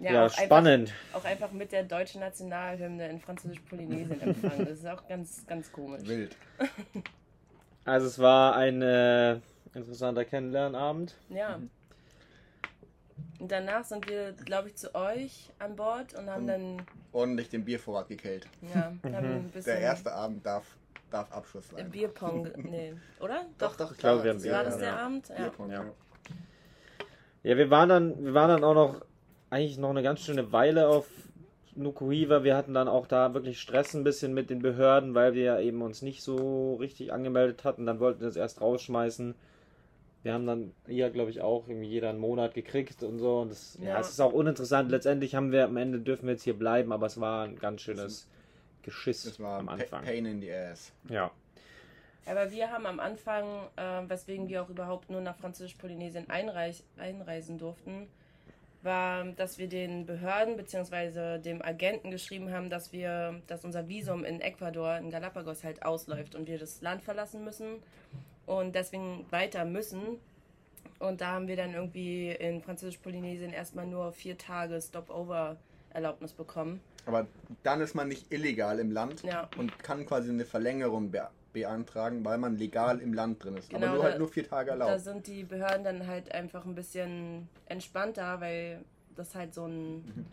Ja, 0.01 0.27
auch 0.27 0.31
spannend. 0.31 0.91
Einfach, 1.13 1.21
auch 1.21 1.25
einfach 1.25 1.53
mit 1.53 1.73
der 1.73 1.85
deutschen 1.85 2.21
Nationalhymne 2.21 3.09
in 3.09 3.21
Französisch-Polynesien 3.21 4.21
empfangen. 4.21 4.67
Das 4.67 4.79
ist 4.79 4.87
auch 4.87 5.07
ganz, 5.09 5.47
ganz 5.47 5.73
komisch. 5.73 6.07
Wild. 6.07 6.37
Also 7.85 8.07
es 8.09 8.19
war 8.19 8.57
ein 8.57 8.83
äh, 8.83 9.39
interessanter 9.75 10.25
Kennenlernabend. 10.25 11.15
Ja. 11.31 11.61
Und 13.39 13.53
danach 13.53 13.85
sind 13.85 14.09
wir, 14.09 14.33
glaube 14.33 14.69
ich, 14.69 14.77
zu 14.77 14.95
euch 14.95 15.51
an 15.59 15.77
Bord 15.77 16.15
und 16.15 16.29
haben 16.31 16.47
dann, 16.47 16.83
Ordentlich 17.13 17.49
den 17.49 17.65
Biervorrat 17.65 18.09
gekillt. 18.09 18.47
ja, 18.75 18.93
haben 19.03 19.03
ein 19.05 19.51
bisschen 19.51 19.73
Der 19.73 19.81
erste 19.81 20.13
Abend 20.13 20.45
darf, 20.45 20.65
darf 21.11 21.31
Abschluss 21.33 21.69
sein. 21.69 21.91
Bierpong, 21.91 22.49
nee, 22.57 22.95
oder? 23.21 23.45
Doch, 23.59 23.77
doch, 23.77 23.97
glaube, 23.97 24.25
wir 24.25 24.33
das 24.33 24.45
haben 24.45 24.47
ist 24.47 24.53
War 24.53 24.65
das 24.65 24.79
der 24.79 24.89
ja. 24.89 24.97
Abend? 24.97 25.29
Ja. 25.29 25.35
Bierpong, 25.37 25.71
Ja. 25.71 25.83
ja. 25.83 25.91
Ja, 27.43 27.57
wir 27.57 27.71
waren 27.71 27.89
dann, 27.89 28.25
wir 28.25 28.35
waren 28.35 28.49
dann 28.49 28.65
auch 28.65 28.75
noch 28.75 29.03
eigentlich 29.51 29.79
noch 29.79 29.91
eine 29.91 30.03
ganz 30.03 30.21
schöne 30.21 30.51
Weile 30.53 30.89
auf 30.89 31.07
Nukuhiva, 31.77 32.43
wir 32.43 32.57
hatten 32.57 32.75
dann 32.75 32.89
auch 32.89 33.07
da 33.07 33.35
wirklich 33.35 33.61
Stress 33.61 33.95
ein 33.95 34.03
bisschen 34.03 34.35
mit 34.35 34.51
den 34.51 34.63
Behörden, 34.63 35.15
weil 35.15 35.35
wir 35.35 35.43
ja 35.43 35.61
eben 35.61 35.83
uns 35.83 36.03
nicht 36.03 36.23
so 36.23 36.75
richtig 36.77 37.13
angemeldet 37.13 37.65
hatten. 37.65 37.87
Dann 37.87 38.01
wollten 38.01 38.21
wir 38.21 38.29
es 38.29 38.37
erst 38.37 38.61
rausschmeißen. 38.61 39.35
Wir 40.27 40.33
haben 40.33 40.45
dann 40.45 40.73
hier, 40.89 41.09
glaube 41.11 41.31
ich, 41.31 41.41
auch 41.41 41.69
irgendwie 41.69 41.87
jeder 41.87 42.11
einen 42.11 42.19
Monat 42.19 42.53
gekriegt 42.53 43.05
und 43.05 43.21
so. 43.21 43.43
Und 43.43 43.53
das, 43.53 43.79
ja. 43.81 43.91
Ja. 43.91 44.01
es 44.01 44.09
ist 44.09 44.19
auch 44.19 44.33
uninteressant. 44.33 44.91
Letztendlich 44.91 45.37
haben 45.37 45.53
wir 45.53 45.63
am 45.63 45.77
Ende 45.77 46.01
dürfen 46.01 46.27
wir 46.27 46.33
jetzt 46.33 46.43
hier 46.43 46.59
bleiben, 46.59 46.91
aber 46.91 47.07
es 47.07 47.21
war 47.21 47.45
ein 47.45 47.57
ganz 47.57 47.83
schönes 47.83 48.29
Geschiss 48.83 49.23
Das 49.23 49.39
war 49.39 49.61
am 49.61 49.69
Anfang. 49.69 50.03
Pain 50.05 50.27
in 50.27 50.41
the 50.41 50.53
ass. 50.53 50.91
Ja. 51.09 51.31
Aber 52.27 52.51
wir 52.51 52.73
haben 52.73 52.87
am 52.87 52.99
Anfang, 52.99 53.45
äh, 53.77 54.03
weswegen 54.09 54.49
wir 54.49 54.65
auch 54.65 54.69
überhaupt 54.69 55.11
nur 55.11 55.21
nach 55.21 55.37
Französisch-Polynesien 55.37 56.27
einreisen 56.29 57.59
durften, 57.59 58.09
war, 58.83 59.27
dass 59.27 59.59
wir 59.59 59.69
den 59.69 60.07
Behörden 60.07 60.57
bzw. 60.57 61.39
dem 61.39 61.63
Agenten 61.63 62.11
geschrieben 62.11 62.51
haben, 62.51 62.69
dass 62.69 62.93
wir, 62.93 63.41
dass 63.47 63.65
unser 63.65 63.87
Visum 63.87 64.25
in 64.25 64.41
Ecuador, 64.41 64.97
in 64.97 65.13
Galapagos 65.13 65.63
halt 65.63 65.85
ausläuft 65.85 66.35
und 66.35 66.49
wir 66.49 66.59
das 66.59 66.83
Land 66.83 67.05
verlassen 67.05 67.45
müssen 67.45 67.81
und 68.47 68.75
deswegen 68.75 69.27
weiter 69.31 69.65
müssen. 69.65 70.19
Und 70.99 71.21
da 71.21 71.33
haben 71.33 71.47
wir 71.49 71.57
dann 71.57 71.75
irgendwie 71.75 72.31
in 72.31 72.63
Französisch-Polynesien 72.63 73.53
erstmal 73.53 73.87
nur 73.87 74.13
vier 74.13 74.39
Tage 74.39 74.81
Stopover-Erlaubnis 74.81 76.33
bekommen. 76.33 76.81
Aber 77.05 77.27
dann 77.63 77.81
ist 77.81 77.95
man 77.95 78.09
nicht 78.09 78.33
illegal 78.33 78.79
im 78.81 78.91
Land 78.91 79.23
Ja. 79.23 79.49
und 79.59 79.79
kann 79.83 80.07
quasi 80.07 80.31
eine 80.31 80.45
Verlängerung 80.45 81.11
be 81.11 81.29
beantragen, 81.53 82.23
weil 82.23 82.37
man 82.37 82.59
legal 82.59 83.01
im 83.01 83.15
Land 83.15 83.43
drin 83.43 83.57
ist. 83.57 83.71
Genau, 83.71 83.87
Aber 83.87 83.95
nur 83.95 84.03
da- 84.05 84.11
halt 84.11 84.19
nur 84.19 84.29
vier 84.29 84.47
Tage 84.47 84.67
Da 84.67 84.73
erlaubt. 84.73 85.01
sind 85.05 85.27
die 85.27 85.43
Behörden 85.43 85.85
dann 85.85 86.07
halt 86.07 86.31
einfach 86.33 86.67
ein 86.67 86.75
bisschen 86.75 87.49
entspannter, 87.65 88.43
weil 88.43 88.81
das 89.17 89.35
halt 89.35 89.55
so 89.55 89.65
ein. 89.65 90.27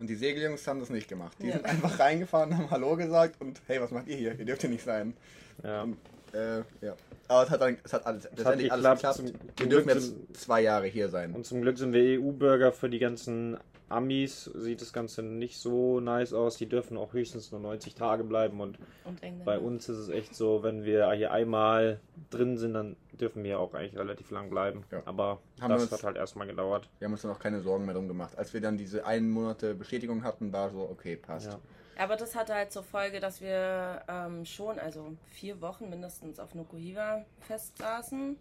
Und 0.00 0.10
die 0.10 0.16
Segeljungs 0.16 0.66
haben 0.66 0.80
das 0.80 0.90
nicht 0.90 1.06
gemacht. 1.08 1.36
Die 1.40 1.46
Ja. 1.46 1.52
sind 1.52 1.64
einfach 1.64 2.00
reingefahren, 2.00 2.56
haben 2.58 2.68
Hallo 2.72 2.96
gesagt 2.96 3.40
und 3.40 3.60
hey, 3.68 3.80
was 3.80 3.92
macht 3.92 4.08
ihr 4.08 4.16
hier? 4.16 4.36
Ihr 4.36 4.46
dürft 4.46 4.62
hier 4.62 4.70
nicht 4.70 4.82
sein. 4.84 5.16
ja. 5.62 5.82
Und, 5.82 5.96
äh, 6.38 6.86
ja. 6.86 6.94
Aber 7.28 7.42
es 7.42 7.50
hat, 7.50 7.60
dann, 7.60 7.76
es 7.84 7.92
hat 7.92 8.06
alles, 8.06 8.24
letztendlich 8.34 8.72
alles 8.72 8.84
geklappt. 9.00 9.00
geklappt. 9.00 9.16
Zum- 9.16 9.26
Wir 9.26 9.56
zum 9.56 9.68
dürfen 9.68 9.84
Glück 9.86 9.96
jetzt 9.96 10.06
sind- 10.06 10.36
zwei 10.36 10.62
Jahre 10.62 10.86
hier 10.86 11.08
sein. 11.08 11.34
Und 11.34 11.44
zum 11.46 11.60
Glück 11.62 11.76
sind 11.78 11.92
wir 11.92 12.20
EU-Bürger 12.20 12.72
für 12.72 12.88
die 12.88 12.98
ganzen 12.98 13.58
Amis. 13.90 14.44
Sieht 14.54 14.80
das 14.82 14.92
Ganze 14.92 15.22
nicht 15.22 15.58
so 15.58 16.00
nice 16.00 16.32
aus. 16.34 16.56
Die 16.56 16.66
dürfen 16.68 16.96
auch 16.98 17.12
höchstens 17.14 17.50
nur 17.52 17.60
90 17.60 17.94
Tage 17.94 18.22
bleiben. 18.24 18.60
Und 18.60 18.78
Und 19.04 19.44
bei 19.44 19.58
uns 19.58 19.88
ist 19.88 19.96
es 19.98 20.08
echt 20.10 20.34
so, 20.34 20.62
wenn 20.62 20.84
wir 20.84 21.10
hier 21.12 21.32
einmal 21.32 21.98
drin 22.30 22.56
sind, 22.58 22.74
dann 22.74 22.96
dürfen 23.18 23.42
wir 23.44 23.58
auch 23.58 23.74
eigentlich 23.74 23.96
relativ 23.98 24.30
lang 24.30 24.50
bleiben. 24.50 24.84
Ja. 24.90 25.02
Aber 25.06 25.38
Haben 25.60 25.70
das 25.70 25.82
uns- 25.84 25.92
hat 25.92 26.04
halt 26.04 26.16
erstmal 26.16 26.46
gedauert. 26.46 26.88
Wir 26.98 27.06
haben 27.06 27.12
uns 27.12 27.22
dann 27.22 27.30
auch 27.30 27.38
keine 27.38 27.60
Sorgen 27.62 27.84
mehr 27.86 27.94
drum 27.94 28.08
gemacht. 28.08 28.36
Als 28.38 28.52
wir 28.54 28.60
dann 28.60 28.76
diese 28.76 29.04
einen 29.06 29.30
Monate 29.30 29.74
Bestätigung 29.74 30.22
hatten, 30.22 30.52
war 30.52 30.70
so, 30.70 30.80
okay, 30.80 31.16
passt. 31.16 31.46
Ja. 31.46 31.58
Aber 31.98 32.16
das 32.16 32.34
hatte 32.36 32.54
halt 32.54 32.72
zur 32.72 32.84
Folge, 32.84 33.18
dass 33.20 33.40
wir 33.40 34.02
ähm, 34.08 34.44
schon, 34.44 34.78
also 34.78 35.14
vier 35.32 35.60
Wochen 35.60 35.90
mindestens 35.90 36.38
auf 36.38 36.54
Nukuhiva 36.54 37.24
festsaßen. 37.40 38.36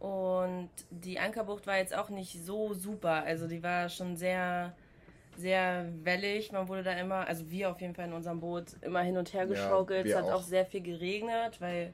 Und 0.00 0.70
die 0.90 1.18
Ankerbucht 1.18 1.66
war 1.66 1.76
jetzt 1.76 1.94
auch 1.94 2.08
nicht 2.08 2.42
so 2.44 2.72
super. 2.72 3.24
Also 3.24 3.46
die 3.46 3.62
war 3.62 3.88
schon 3.88 4.16
sehr, 4.16 4.72
sehr 5.36 5.86
wellig. 6.02 6.50
Man 6.52 6.68
wurde 6.68 6.82
da 6.82 6.92
immer, 6.92 7.26
also 7.26 7.50
wir 7.50 7.70
auf 7.70 7.80
jeden 7.80 7.94
Fall 7.94 8.06
in 8.06 8.12
unserem 8.14 8.40
Boot, 8.40 8.76
immer 8.80 9.00
hin 9.02 9.18
und 9.18 9.32
her 9.34 9.42
Ja, 9.42 9.48
geschaukelt. 9.48 10.04
wir 10.06 10.16
es 10.16 10.22
hat 10.22 10.30
auch. 10.30 10.38
auch 10.40 10.42
sehr 10.42 10.64
viel 10.64 10.80
geregnet, 10.82 11.60
weil 11.60 11.92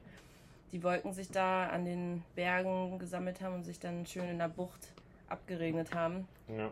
die 0.71 0.81
Wolken 0.83 1.13
sich 1.13 1.29
da 1.29 1.67
an 1.67 1.83
den 1.85 2.23
Bergen 2.35 2.99
gesammelt 2.99 3.41
haben 3.41 3.55
und 3.55 3.63
sich 3.65 3.79
dann 3.79 4.05
schön 4.05 4.29
in 4.29 4.37
der 4.37 4.49
Bucht 4.49 4.91
abgeregnet 5.27 5.93
haben. 5.93 6.27
Ja. 6.47 6.71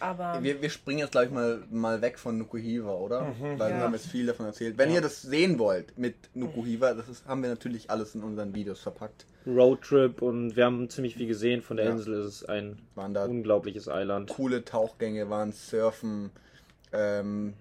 Aber 0.00 0.42
Wir, 0.42 0.60
wir 0.62 0.70
springen 0.70 1.00
jetzt 1.00 1.12
gleich 1.12 1.30
mal, 1.30 1.62
mal 1.70 2.00
weg 2.02 2.18
von 2.18 2.38
Nukuhiva, 2.38 2.92
oder? 2.92 3.34
Weil 3.40 3.58
wir 3.58 3.68
Ja. 3.68 3.80
haben 3.82 3.92
jetzt 3.94 4.06
viel 4.06 4.26
davon 4.26 4.46
erzählt. 4.46 4.78
Wenn 4.78 4.90
Ja. 4.90 4.96
ihr 4.96 5.00
das 5.00 5.22
sehen 5.22 5.58
wollt 5.58 5.96
mit 5.98 6.14
Nukuhiva, 6.34 6.94
das 6.94 7.08
ist, 7.08 7.26
haben 7.26 7.42
wir 7.42 7.50
natürlich 7.50 7.90
alles 7.90 8.14
in 8.14 8.22
unseren 8.22 8.54
Videos 8.54 8.80
verpackt. 8.80 9.26
Roadtrip 9.46 10.22
und 10.22 10.56
wir 10.56 10.64
haben 10.66 10.88
ziemlich 10.90 11.14
viel 11.16 11.26
gesehen. 11.26 11.62
Von 11.62 11.76
der 11.78 11.86
Ja. 11.86 11.92
Insel 11.92 12.14
ist 12.20 12.26
es 12.26 12.44
ein 12.44 12.78
Waren 12.94 13.14
da 13.14 13.24
unglaubliches 13.24 13.88
Eiland. 13.88 14.30
coole 14.30 14.64
Tauchgänge, 14.64 15.30
waren 15.30 15.52
Surfen, 15.52 16.30
ähm, 16.92 17.54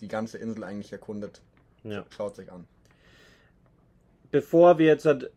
die 0.00 0.08
ganze 0.08 0.38
Insel 0.38 0.64
eigentlich 0.64 0.92
erkundet. 0.92 1.40
Ja. 1.84 2.04
Schaut 2.10 2.36
sich 2.36 2.50
an. 2.52 2.66
Bevor 4.30 4.78
wir 4.78 4.86
jetzt 4.86 5.04
halt 5.06 5.30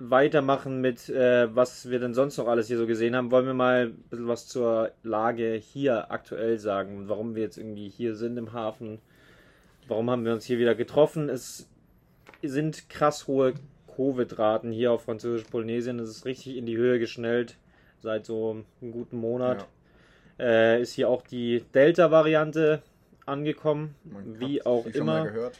weitermachen 0.00 0.80
mit, 0.80 1.08
äh, 1.10 1.54
was 1.54 1.90
wir 1.90 2.00
denn 2.00 2.14
sonst 2.14 2.38
noch 2.38 2.48
alles 2.48 2.68
hier 2.68 2.78
so 2.78 2.86
gesehen 2.86 3.14
haben, 3.14 3.30
wollen 3.30 3.46
wir 3.46 3.54
mal 3.54 3.86
ein 3.88 4.04
bisschen 4.08 4.28
was 4.28 4.48
zur 4.48 4.90
Lage 5.02 5.54
hier 5.54 6.10
aktuell 6.10 6.58
sagen 6.58 7.08
warum 7.08 7.34
wir 7.34 7.42
jetzt 7.42 7.58
irgendwie 7.58 7.88
hier 7.88 8.16
sind 8.16 8.36
im 8.38 8.52
Hafen. 8.52 8.98
Warum 9.88 10.10
haben 10.10 10.24
wir 10.24 10.32
uns 10.32 10.44
hier 10.44 10.58
wieder 10.58 10.74
getroffen? 10.74 11.28
Es 11.28 11.68
sind 12.42 12.88
krass 12.88 13.26
hohe 13.26 13.54
Covid-Raten 13.94 14.72
hier 14.72 14.92
auf 14.92 15.04
Französisch-Polynesien. 15.04 15.98
Es 15.98 16.08
ist 16.08 16.24
richtig 16.24 16.56
in 16.56 16.64
die 16.64 16.76
Höhe 16.76 16.98
geschnellt 16.98 17.56
seit 18.00 18.24
so 18.24 18.64
einem 18.80 18.92
guten 18.92 19.18
Monat. 19.18 19.66
Äh, 20.38 20.80
ist 20.80 20.94
hier 20.94 21.10
auch 21.10 21.22
die 21.22 21.64
Delta-Variante 21.74 22.82
angekommen, 23.26 23.94
wie 24.38 24.64
auch 24.64 24.86
immer. 24.86 25.50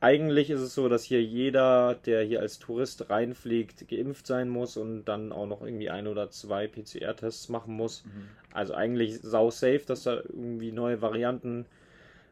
Eigentlich 0.00 0.50
ist 0.50 0.60
es 0.60 0.74
so, 0.74 0.88
dass 0.88 1.04
hier 1.04 1.22
jeder, 1.22 1.94
der 1.94 2.22
hier 2.22 2.40
als 2.40 2.58
Tourist 2.58 3.08
reinfliegt, 3.08 3.88
geimpft 3.88 4.26
sein 4.26 4.48
muss 4.48 4.76
und 4.76 5.06
dann 5.06 5.32
auch 5.32 5.46
noch 5.46 5.62
irgendwie 5.62 5.88
ein 5.88 6.06
oder 6.06 6.30
zwei 6.30 6.66
PCR-Tests 6.68 7.48
machen 7.48 7.74
muss. 7.74 8.04
Also 8.52 8.74
eigentlich 8.74 9.20
sau 9.22 9.50
safe, 9.50 9.82
dass 9.86 10.02
da 10.02 10.16
irgendwie 10.16 10.70
neue 10.70 11.00
Varianten 11.00 11.64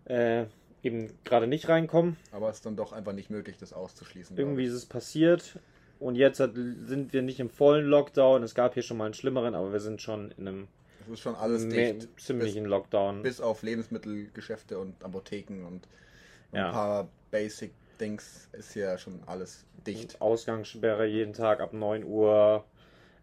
äh, 0.04 0.44
eben 0.82 1.10
gerade 1.24 1.46
nicht 1.46 1.68
reinkommen. 1.68 2.16
Aber 2.32 2.50
es 2.50 2.56
ist 2.56 2.66
dann 2.66 2.76
doch 2.76 2.92
einfach 2.92 3.14
nicht 3.14 3.30
möglich, 3.30 3.56
das 3.58 3.72
auszuschließen. 3.72 4.36
Irgendwie 4.36 4.64
ist 4.64 4.74
es 4.74 4.84
passiert 4.86 5.58
und 5.98 6.16
jetzt 6.16 6.40
hat, 6.40 6.54
sind 6.54 7.14
wir 7.14 7.22
nicht 7.22 7.40
im 7.40 7.48
vollen 7.48 7.86
Lockdown. 7.86 8.42
Es 8.42 8.54
gab 8.54 8.74
hier 8.74 8.82
schon 8.82 8.98
mal 8.98 9.06
einen 9.06 9.14
schlimmeren, 9.14 9.54
aber 9.54 9.72
wir 9.72 9.80
sind 9.80 10.02
schon 10.02 10.32
in 10.36 10.46
einem. 10.46 10.68
Es 11.00 11.08
ist 11.08 11.20
schon 11.20 11.34
alles 11.34 11.66
dicht. 11.68 12.08
ziemlichen 12.20 12.66
Lockdown. 12.66 13.22
Bis 13.22 13.40
auf 13.40 13.62
Lebensmittelgeschäfte 13.62 14.78
und 14.78 15.02
Apotheken 15.02 15.64
und 15.66 15.88
Ja. 16.52 16.66
ein 16.66 16.72
paar 16.72 17.08
Basic 17.34 17.72
Dings 17.98 18.48
ist 18.52 18.74
hier 18.74 18.96
schon 18.96 19.18
alles 19.26 19.64
dicht. 19.88 20.20
Ausgangssperre 20.20 21.04
jeden 21.04 21.32
Tag 21.32 21.58
ab 21.60 21.72
9 21.72 22.04
Uhr. 22.04 22.62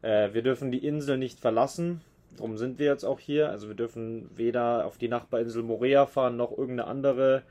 Äh, 0.02 0.34
wir 0.34 0.42
dürfen 0.42 0.70
die 0.70 0.86
Insel 0.86 1.18
nicht 1.18 1.40
verlassen. 1.40 2.02
Darum 2.36 2.58
sind 2.58 2.78
wir 2.78 2.88
jetzt 2.88 3.06
auch 3.06 3.20
hier. 3.22 3.50
Also 3.50 3.70
wir 3.70 3.76
dürfen 3.76 4.30
weder 4.36 4.86
auf 4.86 4.98
die 4.98 5.08
Nachbarinsel 5.08 5.64
Morea 5.64 6.08
fahren, 6.08 6.36
noch 6.36 6.52
irgendeine 6.52 6.88
andere 6.88 7.44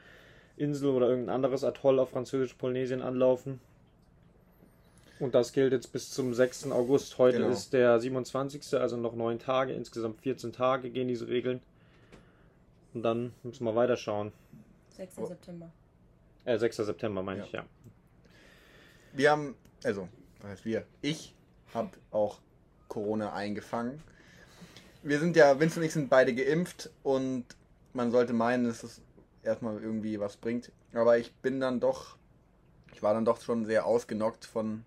Insel 0.59 0.90
oder 0.90 1.09
irgendein 1.09 1.37
anderes 1.37 1.64
Atoll 1.64 1.99
auf 1.99 2.11
Französisch-Polynesien 2.11 3.01
anlaufen. 3.01 3.59
Und 5.18 5.35
das 5.35 5.55
gilt 5.55 5.73
jetzt 5.73 5.94
bis 5.94 6.11
zum 6.11 6.35
6. 6.35 6.73
August. 6.73 7.16
Heute 7.16 7.38
Genau. 7.38 7.49
ist 7.49 7.73
der 7.73 7.99
27. 7.99 8.75
Also 8.79 8.99
noch 8.99 9.14
neun 9.14 9.38
Tage. 9.38 9.73
Insgesamt 9.73 10.20
14 10.20 10.53
Tage 10.53 10.90
gehen 10.90 11.09
diese 11.09 11.27
Regeln. 11.27 11.62
Und 12.92 13.03
dann 13.03 13.33
müssen 13.44 13.64
wir 13.64 13.75
weiterschauen. 13.75 14.33
6. 14.90 15.16
Oh. 15.16 15.25
September. 15.25 15.70
Äh, 16.44 16.59
6. 16.59 16.76
September 16.76 17.22
meine 17.22 17.40
Ja. 17.40 17.46
ich, 17.46 17.53
ja. 17.53 17.64
Wir 19.12 19.31
haben, 19.31 19.57
also, 19.85 20.09
was 20.40 20.50
heißt 20.53 20.64
wir? 20.64 20.87
Ich 21.03 21.35
habe 21.74 21.90
auch 22.11 22.38
Corona 22.88 23.33
eingefangen. 23.33 24.03
Wir 25.03 25.18
sind 25.18 25.37
ja, 25.37 25.59
Vincent 25.59 25.79
und 25.79 25.85
ich 25.85 25.92
sind 25.92 26.11
beide 26.11 26.35
geimpft 26.35 26.90
und 27.03 27.44
man 27.92 28.11
sollte 28.11 28.33
meinen, 28.33 28.64
dass 28.64 28.83
es 28.83 29.00
erstmal 29.42 29.83
irgendwie 29.83 30.20
was 30.20 30.37
bringt. 30.37 30.70
Aber 30.92 31.18
ich 31.18 31.33
bin 31.37 31.61
dann 31.61 31.81
doch, 31.81 32.16
ich 32.92 33.03
war 33.03 33.14
dann 33.14 33.24
doch 33.24 33.40
schon 33.40 33.64
sehr 33.64 33.87
ausgenockt 33.87 34.44
von 34.44 34.85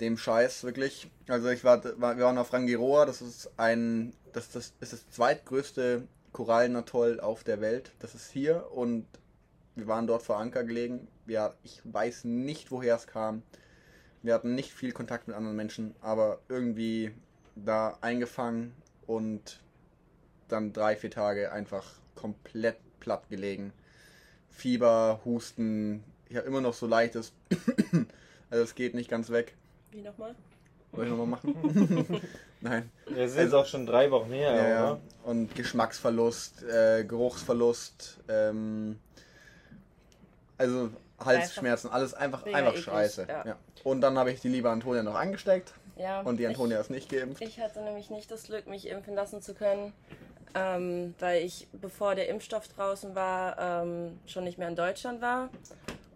dem 0.00 0.16
Scheiß, 0.16 0.64
wirklich. 0.64 1.10
Also 1.28 1.48
ich 1.48 1.64
war, 1.64 1.82
war 2.00 2.16
wir 2.16 2.24
waren 2.24 2.38
auf 2.38 2.52
Rangiroa, 2.52 3.06
das 3.06 3.22
ist 3.22 3.50
ein, 3.56 4.12
das, 4.32 4.50
das 4.50 4.72
ist 4.80 4.92
das 4.92 5.10
zweitgrößte 5.10 6.06
Korallenatoll 6.32 7.20
auf 7.20 7.44
der 7.44 7.60
Welt. 7.60 7.92
Das 8.00 8.14
ist 8.14 8.30
hier 8.30 8.70
und 8.72 9.06
wir 9.76 9.86
waren 9.86 10.06
dort 10.06 10.22
vor 10.22 10.38
Anker 10.38 10.64
gelegen. 10.64 11.08
Ja, 11.26 11.54
ich 11.62 11.80
weiß 11.84 12.24
nicht, 12.24 12.70
woher 12.70 12.96
es 12.96 13.06
kam. 13.06 13.42
Wir 14.22 14.34
hatten 14.34 14.54
nicht 14.54 14.72
viel 14.72 14.92
Kontakt 14.92 15.28
mit 15.28 15.36
anderen 15.36 15.56
Menschen, 15.56 15.94
aber 16.02 16.40
irgendwie 16.48 17.12
da 17.56 17.96
eingefangen 18.00 18.72
und 19.06 19.60
dann 20.48 20.72
drei, 20.72 20.96
vier 20.96 21.10
Tage 21.10 21.52
einfach 21.52 21.84
komplett 22.14 22.76
platt 23.00 23.28
gelegen. 23.30 23.72
Fieber, 24.50 25.20
Husten, 25.24 26.04
ich 26.28 26.36
habe 26.36 26.46
immer 26.46 26.60
noch 26.60 26.74
so 26.74 26.86
leichtes. 26.86 27.32
also 28.50 28.64
es 28.64 28.74
geht 28.74 28.94
nicht 28.94 29.08
ganz 29.08 29.30
weg. 29.30 29.56
Wie 29.92 30.02
nochmal? 30.02 30.34
Soll 30.92 31.04
ich 31.04 31.10
nochmal 31.10 31.26
machen? 31.28 32.20
Nein. 32.60 32.90
Wir 33.08 33.28
sind 33.28 33.40
Also- 33.44 33.58
auch 33.60 33.66
schon 33.66 33.86
drei 33.86 34.10
Wochen 34.10 34.30
her, 34.32 34.54
Ja, 34.54 34.68
ja. 34.68 34.84
oder? 34.92 35.00
Und 35.24 35.54
Geschmacksverlust, 35.54 36.62
äh, 36.64 37.04
Geruchsverlust, 37.04 38.18
ähm, 38.28 38.98
also 40.60 40.90
Halsschmerzen, 41.24 41.90
alles 41.90 42.14
einfach, 42.14 42.44
mega 42.44 42.56
einfach 42.58 42.72
eklig, 42.72 42.84
scheiße. 42.84 43.26
ja. 43.28 43.44
Ja. 43.46 43.56
Und 43.84 44.00
dann 44.00 44.16
habe 44.18 44.30
ich 44.32 44.40
die 44.40 44.48
liebe 44.48 44.70
Antonia 44.70 45.02
noch 45.02 45.14
angesteckt 45.14 45.74
Ja. 45.96 46.20
und 46.20 46.36
die 46.38 46.42
ich- 46.44 46.48
Antonia 46.48 46.78
ist 46.80 46.90
nicht 46.90 47.10
geimpft. 47.10 47.42
Ich 47.42 47.60
hatte 47.60 47.80
nämlich 47.82 48.10
nicht 48.10 48.30
das 48.30 48.44
Glück, 48.44 48.66
mich 48.66 48.88
impfen 48.88 49.14
lassen 49.14 49.42
zu 49.42 49.54
können. 49.54 49.92
ähm, 50.52 51.14
weil 51.20 51.44
ich, 51.44 51.68
bevor 51.72 52.16
der 52.16 52.28
Impfstoff 52.28 52.66
draußen 52.66 53.14
war, 53.14 53.56
ähm, 53.84 54.18
schon 54.26 54.42
nicht 54.42 54.58
mehr 54.58 54.66
in 54.66 54.74
Deutschland 54.74 55.20
war. 55.22 55.48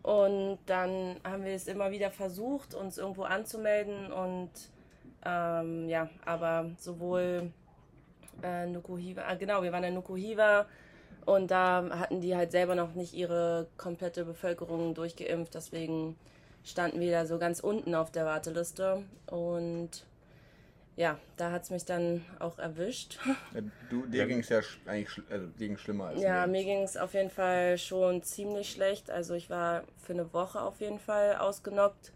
Und 0.02 0.59
dann 0.66 1.20
haben 1.22 1.44
wir 1.44 1.52
es 1.54 1.68
immer 1.68 1.92
wieder 1.92 2.11
versucht, 2.11 2.74
uns 2.74 2.98
irgendwo 2.98 3.22
anzumelden 3.22 4.12
und 4.12 4.50
ähm, 5.24 5.88
ja, 5.88 6.09
aber 6.24 6.68
sowohl 6.80 7.52
äh, 8.42 8.66
Nukuhiva, 8.66 9.22
ah, 9.28 9.35
genau, 9.37 9.62
wir 9.62 9.70
waren 9.70 9.85
in 9.85 9.94
Nukuhiva 9.94 10.66
und 11.26 11.50
da 11.50 11.88
hatten 11.98 12.20
die 12.20 12.37
halt 12.37 12.50
selber 12.52 12.74
noch 12.74 12.94
nicht 12.94 13.14
ihre 13.14 13.66
komplette 13.76 14.24
Bevölkerung 14.24 14.94
durchgeimpft, 14.94 15.54
deswegen 15.54 16.16
standen 16.64 17.00
wir 17.00 17.12
da 17.12 17.26
so 17.26 17.38
ganz 17.38 17.60
unten 17.60 17.94
auf 17.94 18.10
der 18.10 18.26
Warteliste 18.26 19.02
und 19.26 20.04
ja, 20.96 21.18
da 21.37 21.50
hat 21.52 21.64
es 21.64 21.70
mich 21.70 21.84
dann 21.84 22.24
auch 22.40 22.58
erwischt. 22.58 23.18
Ja, 23.54 23.60
du, 23.88 24.06
dir 24.06 24.26
ging 24.26 24.40
es 24.40 24.48
ja 24.50 24.58
sch- 24.58 24.87
eigentlich 24.87 25.10
schl 25.10 25.24
also, 25.30 25.46
dir 25.46 25.68
ging's 25.68 25.80
schlimmer 25.80 26.06
als 26.06 26.20
Ja, 26.20 26.26
mir. 26.26 26.46
mir 26.46 26.64
ging 26.64 26.82
es 26.82 26.96
auf 26.96 27.14
jeden 27.14 27.30
Fall 27.30 27.76
schon 27.78 28.22
ziemlich 28.22 28.70
schlecht. 28.70 29.10
Also 29.10 29.34
ich 29.34 29.50
war 29.50 29.82
für 29.98 30.12
eine 30.12 30.32
Woche 30.32 30.60
auf 30.62 30.80
jeden 30.80 30.98
Fall 31.00 31.37
ausgenockt. 31.37 32.12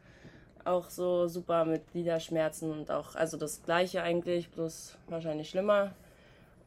Auch 0.65 0.91
so 0.91 1.29
super 1.29 1.65
mit 1.65 1.91
Gliederschmerzen 1.93 2.71
und 2.73 2.91
auch, 2.91 3.15
also 3.17 3.37
das 3.39 3.63
gleiche 3.65 4.03
eigentlich, 4.03 4.51
bloß 4.51 4.97
wahrscheinlich 5.09 5.51
schlimmer. 5.51 5.93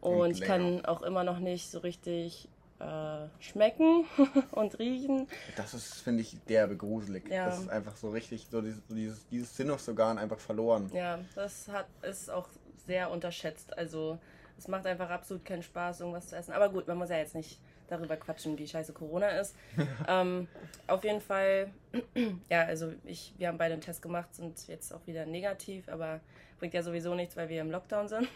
Und 0.02 0.32
ich 0.32 0.42
kann 0.42 0.84
auch 0.86 1.04
immer 1.04 1.24
noch 1.24 1.40
nicht 1.40 1.70
so 1.70 1.80
richtig 1.80 2.50
äh, 2.80 3.28
schmecken 3.40 4.06
und 4.52 4.80
riechen. 4.80 5.28
Das 5.56 5.74
ist, 5.74 6.02
finde 6.02 6.22
ich, 6.22 6.38
derbe 6.46 6.76
gruselig. 6.76 7.30
Ja. 7.30 7.46
Das 7.46 7.60
ist 7.60 7.70
einfach 7.70 7.96
so 7.96 8.10
richtig, 8.10 8.48
so 8.50 8.62
dieses, 8.62 8.82
so 8.88 8.96
dieses, 8.96 9.28
dieses 9.28 9.56
Sinnesorgan 9.56 10.18
einfach 10.18 10.40
verloren. 10.40 10.90
Ja, 10.94 11.20
das 11.36 11.68
hat, 11.68 11.86
ist 12.02 12.30
auch 12.30 12.48
sehr 12.88 13.12
unterschätzt. 13.12 13.78
Also 13.78 14.18
es 14.58 14.68
macht 14.68 14.86
einfach 14.88 15.10
absolut 15.10 15.46
keinen 15.46 15.64
Spaß, 15.64 16.02
irgendwas 16.02 16.30
zu 16.30 16.36
essen. 16.36 16.54
Aber 16.54 16.70
gut, 16.70 16.88
man 16.88 16.98
muss 16.98 17.10
ja 17.10 17.18
jetzt 17.18 17.36
nicht 17.36 17.60
darüber 17.88 18.16
quatschen, 18.16 18.58
wie 18.58 18.68
scheiße 18.68 18.94
Corona 18.94 19.28
ist. 19.28 19.56
ähm, 20.08 20.48
auf 20.88 21.04
jeden 21.04 21.22
Fall, 21.22 21.72
ja, 22.50 22.64
also 22.64 22.94
ich, 23.06 23.34
wir 23.38 23.50
haben 23.50 23.58
beide 23.58 23.74
einen 23.74 23.82
Test 23.82 24.02
gemacht, 24.02 24.34
sind 24.34 24.68
jetzt 24.68 24.94
auch 24.94 25.06
wieder 25.06 25.26
negativ, 25.26 25.88
aber 25.90 26.20
bringt 26.58 26.74
ja 26.74 26.84
sowieso 26.84 27.14
nichts, 27.14 27.36
weil 27.36 27.50
wir 27.50 27.62
im 27.62 27.70
Lockdown 27.70 28.08
sind. 28.08 28.28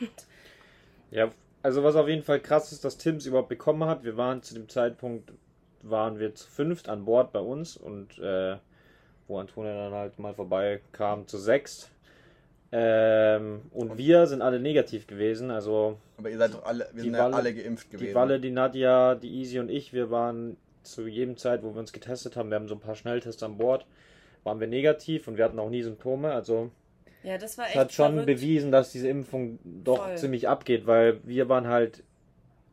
Ja, 1.11 1.29
also 1.65 1.83
was 1.83 1.95
auf 1.95 2.07
jeden 2.07 2.21
Fall 2.21 2.39
krass 2.39 2.71
ist, 2.71 2.85
dass 2.85 2.97
Tim 2.97 3.15
es 3.15 3.25
überhaupt 3.25 3.49
bekommen 3.49 3.85
hat. 3.89 4.03
Wir 4.03 4.17
waren 4.17 4.43
zu 4.43 4.53
dem 4.53 4.69
Zeitpunkt, 4.69 5.31
waren 5.81 6.19
wir 6.19 6.35
zu 6.35 6.47
fünft 6.47 6.89
an 6.89 7.05
Bord 7.05 7.33
bei 7.33 7.39
uns 7.39 7.75
und 7.75 8.19
äh, 8.19 8.57
wo 9.27 9.39
Antonia 9.39 9.73
dann 9.73 9.93
halt 9.93 10.19
mal 10.19 10.35
vorbeikam, 10.35 11.27
zu 11.27 11.39
sechst. 11.39 11.89
Ähm, 12.71 13.61
und 13.71 13.97
wir 13.97 14.27
sind 14.27 14.43
alle 14.43 14.59
negativ 14.59 15.07
gewesen, 15.07 15.49
also 15.49 15.97
Aber 16.17 16.29
ihr 16.29 16.37
seid 16.37 16.53
doch 16.53 16.65
alle, 16.65 16.87
wir 16.93 17.01
sind 17.03 17.13
ja 17.15 17.23
Walle- 17.23 17.35
alle 17.35 17.53
geimpft 17.55 17.89
gewesen. 17.89 18.09
die 18.09 18.15
Walle, 18.15 18.39
die 18.39 18.51
Nadja, 18.51 19.15
die 19.15 19.33
Easy 19.39 19.57
und 19.59 19.69
ich, 19.71 19.91
wir 19.91 20.11
waren 20.11 20.57
zu 20.83 21.07
jedem 21.07 21.35
Zeit, 21.37 21.63
wo 21.63 21.73
wir 21.73 21.79
uns 21.79 21.93
getestet 21.93 22.35
haben, 22.35 22.49
wir 22.49 22.55
haben 22.57 22.67
so 22.67 22.75
ein 22.75 22.79
paar 22.79 22.95
Schnelltests 22.95 23.41
an 23.41 23.57
Bord, 23.57 23.87
waren 24.43 24.59
wir 24.59 24.67
negativ 24.67 25.27
und 25.27 25.37
wir 25.37 25.45
hatten 25.45 25.57
auch 25.57 25.69
nie 25.69 25.81
Symptome, 25.81 26.31
also 26.31 26.69
Ja, 27.25 27.37
das 27.37 27.57
war 27.57 27.65
echt 27.65 27.75
hat 27.75 27.91
schon 27.91 28.13
verrückt. 28.13 28.27
bewiesen, 28.27 28.71
dass 28.71 28.91
diese 28.91 29.07
Impfung 29.07 29.59
doch 29.63 30.05
Voll. 30.05 30.17
ziemlich 30.17 30.47
abgeht, 30.47 30.85
weil 30.85 31.19
wir 31.23 31.49
waren 31.49 31.67
halt 31.67 32.03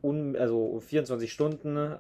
un, 0.02 0.36
also 0.36 0.80
24 0.80 1.32
Stunden, 1.32 1.96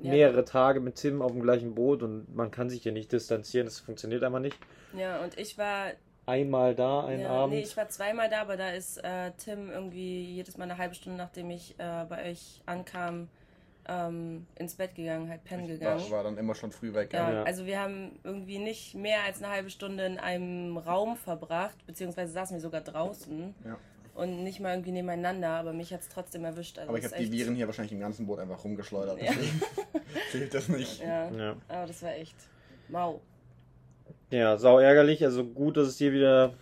mehrere 0.00 0.44
Tage 0.44 0.80
mit 0.80 0.96
Tim 0.96 1.20
auf 1.22 1.32
dem 1.32 1.42
gleichen 1.42 1.74
Boot 1.74 2.02
und 2.02 2.34
man 2.34 2.50
kann 2.50 2.70
sich 2.70 2.82
hier 2.82 2.92
nicht 2.92 3.12
distanzieren, 3.12 3.66
das 3.66 3.80
funktioniert 3.80 4.22
einfach 4.22 4.40
nicht. 4.40 4.56
Ja, 4.96 5.22
und 5.22 5.38
ich 5.38 5.58
war 5.58 5.92
Einmal 6.24 6.76
da, 6.76 7.04
einen 7.04 7.22
ja, 7.22 7.30
Abend. 7.30 7.56
Nee, 7.56 7.62
ich 7.62 7.76
war 7.76 7.88
zweimal 7.88 8.28
da, 8.28 8.42
aber 8.42 8.56
da 8.56 8.70
ist 8.70 8.98
äh, 8.98 9.32
Tim 9.38 9.70
irgendwie 9.70 10.22
jedes 10.22 10.56
Mal 10.56 10.64
eine 10.64 10.78
halbe 10.78 10.94
Stunde, 10.94 11.18
nachdem 11.18 11.50
ich 11.50 11.74
äh, 11.78 12.04
bei 12.08 12.30
euch 12.30 12.62
ankam, 12.64 13.28
ähm, 13.88 14.46
ins 14.56 14.74
Bett 14.74 14.94
gegangen, 14.94 15.28
halt 15.28 15.42
pennen 15.44 15.66
gegangen. 15.66 16.00
war, 16.04 16.10
war 16.18 16.24
dann 16.24 16.38
immer 16.38 16.54
schon 16.54 16.70
früh 16.72 16.92
weg. 16.94 17.12
Ja, 17.12 17.32
Ja. 17.32 17.42
also 17.42 17.66
wir 17.66 17.80
haben 17.80 18.18
irgendwie 18.24 18.58
nicht 18.58 18.94
mehr 18.94 19.22
als 19.26 19.42
eine 19.42 19.52
halbe 19.52 19.70
Stunde 19.70 20.04
in 20.06 20.18
einem 20.18 20.76
Raum 20.76 21.16
verbracht, 21.16 21.84
beziehungsweise 21.86 22.32
saßen 22.32 22.56
wir 22.56 22.60
sogar 22.60 22.80
draußen 22.82 23.54
Ja. 23.66 23.76
und 24.14 24.44
nicht 24.44 24.60
mal 24.60 24.72
irgendwie 24.74 24.92
nebeneinander, 24.92 25.48
aber 25.50 25.72
mich 25.72 25.92
hat 25.92 26.00
es 26.02 26.08
trotzdem 26.08 26.44
erwischt. 26.44 26.78
Also 26.78 26.90
Aber 26.90 26.98
ich 26.98 27.04
habe 27.04 27.16
die 27.16 27.32
Viren 27.32 27.54
hier 27.56 27.66
wahrscheinlich 27.66 27.92
im 27.92 28.00
ganzen 28.00 28.26
Boot 28.26 28.38
einfach 28.38 28.62
rumgeschleudert. 28.62 29.20
Ja. 29.20 29.32
Deswegen 29.32 29.62
zählt 30.30 30.54
das 30.54 30.68
nicht. 30.68 31.00
Ja, 31.02 31.30
ja. 31.30 31.56
aber 31.68 31.86
das 31.86 32.02
war 32.02 32.12
echt 32.14 32.36
mau. 32.88 33.20
ja, 34.30 34.56
sau 34.58 34.78
ärgerlich, 34.78 35.24
also 35.24 35.44
gut, 35.44 35.76
dass 35.76 35.88
es 35.88 35.96
dir 35.98 36.12
wieder 36.12 36.52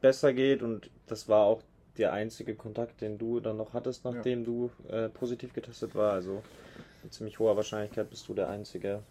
besser 0.00 0.32
geht 0.32 0.62
und 0.62 0.90
das 1.06 1.28
war 1.28 1.44
auch 1.44 1.62
der 1.98 2.12
einzige 2.14 2.54
Kontakt, 2.54 3.02
den 3.02 3.18
du 3.18 3.40
dann 3.40 3.58
noch 3.58 3.74
hattest, 3.74 4.04
nachdem 4.06 4.44
du 4.46 4.70
äh, 4.88 5.10
positiv 5.10 5.52
getestet 5.52 5.94
war, 5.94 6.12
also 6.14 6.42
mit 7.02 7.12
ziemlich 7.12 7.38
hoher 7.38 7.56
Wahrscheinlichkeit 7.56 8.08
bist 8.10 8.28
du 8.28 8.34
der 8.34 8.48
einzige 8.48 8.88
Ja, 8.88 9.02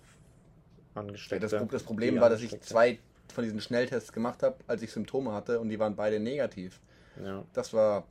Angesteckte. 0.95 1.47
das, 1.47 1.59
Pro- 1.59 1.67
das 1.71 1.83
Problem 1.83 2.19
war, 2.19 2.29
dass 2.29 2.41
ich 2.41 2.59
zwei 2.61 2.99
von 3.33 3.43
diesen 3.43 3.61
Schnelltests 3.61 4.11
gemacht 4.11 4.43
habe, 4.43 4.55
als 4.67 4.81
ich 4.81 4.91
Symptome 4.91 5.31
hatte 5.33 5.59
und 5.59 5.69
die 5.69 5.79
waren 5.79 5.95
beide 5.95 6.19
negativ. 6.19 6.79
Ja. 7.23 7.43
Das 7.53 7.73
war 7.73 8.05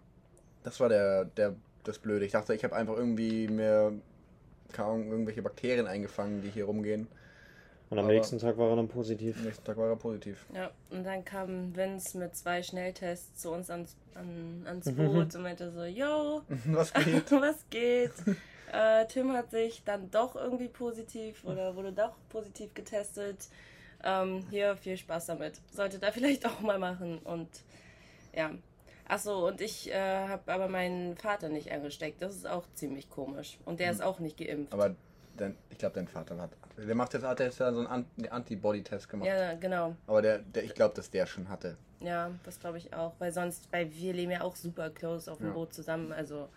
das 0.62 0.79
war 0.81 0.88
der, 0.88 1.25
der 1.27 1.55
das 1.85 1.99
Blöde. 1.99 2.25
Ich 2.27 2.33
dachte, 2.33 2.55
ich 2.55 2.64
habe 2.64 2.77
einfach 2.77 2.97
irgendwie 2.97 3.49
mir 3.49 3.93
Ahnung, 4.77 5.11
irgendwelche 5.11 5.43
Bakterien 5.43 5.87
eingefangen, 5.87 6.43
die 6.43 6.49
hier 6.51 6.64
rumgehen. 6.66 7.09
Und 7.90 7.99
am 7.99 8.05
Aber- 8.05 8.14
nächsten 8.14 8.38
Tag 8.38 8.57
war 8.57 8.71
er 8.71 8.77
dann 8.77 8.87
positiv. 8.88 9.37
Am 9.38 9.45
nächsten 9.47 9.64
Tag 9.64 9.77
war 9.79 9.88
er 9.88 9.97
positiv. 9.97 10.47
Ja, 10.55 10.71
und 10.90 11.03
dann 11.05 11.25
kam 11.25 11.75
Vince 11.75 12.16
mit 12.19 12.37
zwei 12.37 12.62
Schnelltests 12.62 13.40
zu 13.43 13.51
uns 13.51 13.69
ans, 13.69 13.97
an, 14.14 14.62
ans 14.64 14.87
Mhm. 14.87 14.97
Boot 14.97 15.35
und 15.35 15.43
meinte 15.43 15.71
so, 15.73 15.85
yo, 15.85 16.43
Was 16.66 16.93
geht? 16.95 17.31
was 17.33 17.64
geht? 17.69 18.12
Äh, 18.73 19.07
Tim 19.07 19.33
hat 19.33 19.51
sich 19.51 19.83
dann 19.85 20.11
doch 20.11 20.37
irgendwie 20.37 20.69
positiv 20.69 21.45
oder 21.45 21.75
wurde 21.77 21.93
doch 21.93 22.15
positiv 22.29 22.73
getestet. 22.75 23.49
Ähm, 24.03 24.47
hier, 24.51 24.77
viel 24.77 24.97
Spaß 24.97 25.27
damit. 25.27 25.61
Sollte 25.73 25.99
da 25.99 26.11
vielleicht 26.13 26.47
auch 26.47 26.61
mal 26.61 26.79
machen. 26.79 27.19
Und 27.19 27.49
ja. 28.35 28.51
Achso, 29.09 29.49
und 29.49 29.61
ich 29.61 29.91
äh, 29.91 30.29
habe 30.29 30.53
aber 30.53 30.69
meinen 30.69 31.17
Vater 31.17 31.49
nicht 31.49 31.73
angesteckt. 31.73 32.23
Das 32.23 32.35
ist 32.37 32.47
auch 32.47 32.65
ziemlich 32.75 33.11
komisch. 33.11 33.59
Und 33.65 33.81
der 33.81 33.91
ist 33.91 34.01
auch 34.03 34.21
nicht 34.21 34.37
geimpft. 34.37 34.73
Aber 34.73 34.95
dein, 35.37 35.57
ich 35.69 35.79
glaube, 35.79 35.97
dein 35.97 36.07
Vater 36.07 36.41
hat. 36.41 36.51
Der 36.79 36.95
macht 36.95 37.13
jetzt, 37.13 37.25
hat 37.25 37.41
jetzt 37.41 37.59
so 37.59 37.65
einen 37.65 38.07
Antibody-Test 38.31 39.09
gemacht. 39.09 39.27
ja, 39.27 39.55
genau. 39.55 39.97
Aber 40.07 40.23
der, 40.23 40.39
der 40.39 40.63
ich 40.63 40.75
glaube, 40.75 40.95
dass 40.95 41.11
der 41.11 41.27
schon 41.27 41.49
hatte. 41.49 41.77
Ja, 41.99 42.31
das 42.45 42.61
glaube 42.61 42.79
ich 42.79 42.95
auch. 42.95 43.13
Weil 43.19 43.33
sonst, 43.33 43.69
weil 43.73 43.93
wir 43.93 44.13
leben 44.13 44.31
ja 44.31 44.43
auch 44.43 44.55
super 44.57 44.89
close 44.91 45.31
auf 45.31 45.39
dem 45.39 45.49
Ja. 45.49 45.53
Boot 45.55 45.75
zusammen. 45.75 46.13
Also, 46.13 46.49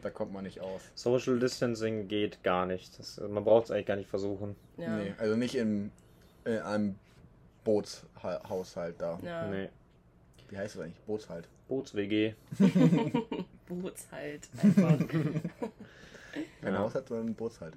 Da 0.00 0.10
kommt 0.10 0.32
man 0.32 0.44
nicht 0.44 0.60
aus. 0.60 0.82
Social 0.94 1.38
Distancing 1.38 2.08
geht 2.08 2.42
gar 2.42 2.66
nicht. 2.66 2.98
Das, 2.98 3.20
man 3.20 3.44
braucht 3.44 3.66
es 3.66 3.70
eigentlich 3.70 3.86
gar 3.86 3.96
nicht 3.96 4.08
versuchen. 4.10 4.56
ja. 4.76 4.96
Nee, 4.96 5.12
also 5.18 5.36
nicht 5.36 5.54
in, 5.54 5.92
in 6.44 6.58
einem 6.58 6.94
Bootshaushalt 7.64 9.00
da. 9.00 9.18
ja. 9.22 9.46
Nee. 9.48 9.68
Wie 10.48 10.56
heißt 10.58 10.74
das 10.76 10.82
eigentlich? 10.82 11.00
Bootshalt. 11.06 11.48
Boots-WG. 11.68 12.34
Boots 13.68 14.06
halt. 14.12 14.48
Einfach. 14.62 14.98
Kein 16.60 16.72
Ja. 16.74 16.78
Haushalt, 16.78 17.08
sondern 17.08 17.28
ein 17.28 17.34
Bootshalt. 17.34 17.74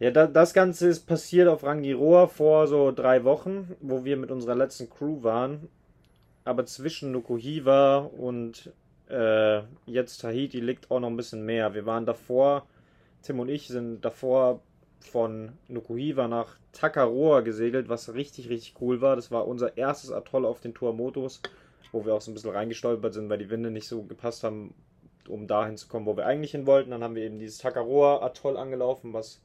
Ja, 0.00 0.10
da, 0.10 0.26
das 0.26 0.54
Ganze 0.54 0.88
ist 0.88 1.06
passiert 1.06 1.48
auf 1.48 1.62
Rangiroa 1.64 2.26
vor 2.28 2.66
so 2.66 2.90
drei 2.92 3.24
Wochen, 3.24 3.76
wo 3.80 4.04
wir 4.04 4.16
mit 4.16 4.30
unserer 4.30 4.54
letzten 4.54 4.88
Crew 4.88 5.22
waren. 5.22 5.68
Aber 6.44 6.64
zwischen 6.66 7.12
Nukuhiva 7.12 7.98
und 7.98 8.72
äh, 9.08 9.62
jetzt 9.86 10.18
Tahiti 10.18 10.60
liegt 10.60 10.90
auch 10.90 11.00
noch 11.00 11.08
ein 11.08 11.16
bisschen 11.16 11.44
mehr. 11.44 11.74
Wir 11.74 11.86
waren 11.86 12.06
davor, 12.06 12.66
Tim 13.22 13.40
und 13.40 13.48
ich 13.48 13.68
sind 13.68 14.04
davor 14.04 14.60
von 15.00 15.52
Nukuhiva 15.68 16.28
nach 16.28 16.56
Takaroa 16.72 17.40
gesegelt, 17.40 17.88
was 17.88 18.14
richtig, 18.14 18.48
richtig 18.48 18.74
cool 18.80 19.00
war. 19.00 19.16
Das 19.16 19.30
war 19.30 19.46
unser 19.46 19.76
erstes 19.76 20.12
Atoll 20.12 20.44
auf 20.44 20.60
den 20.60 20.74
Tuamotus, 20.74 21.40
wo 21.92 22.04
wir 22.04 22.14
auch 22.14 22.20
so 22.20 22.30
ein 22.30 22.34
bisschen 22.34 22.50
reingestolpert 22.50 23.14
sind, 23.14 23.28
weil 23.28 23.38
die 23.38 23.50
Winde 23.50 23.70
nicht 23.70 23.88
so 23.88 24.02
gepasst 24.02 24.44
haben, 24.44 24.74
um 25.28 25.46
dahin 25.46 25.76
zu 25.76 25.88
kommen, 25.88 26.06
wo 26.06 26.16
wir 26.16 26.26
eigentlich 26.26 26.52
hin 26.52 26.66
wollten. 26.66 26.90
Dann 26.90 27.02
haben 27.02 27.14
wir 27.14 27.22
eben 27.22 27.38
dieses 27.38 27.58
Takaroa 27.58 28.22
Atoll 28.24 28.56
angelaufen, 28.56 29.12
was 29.12 29.40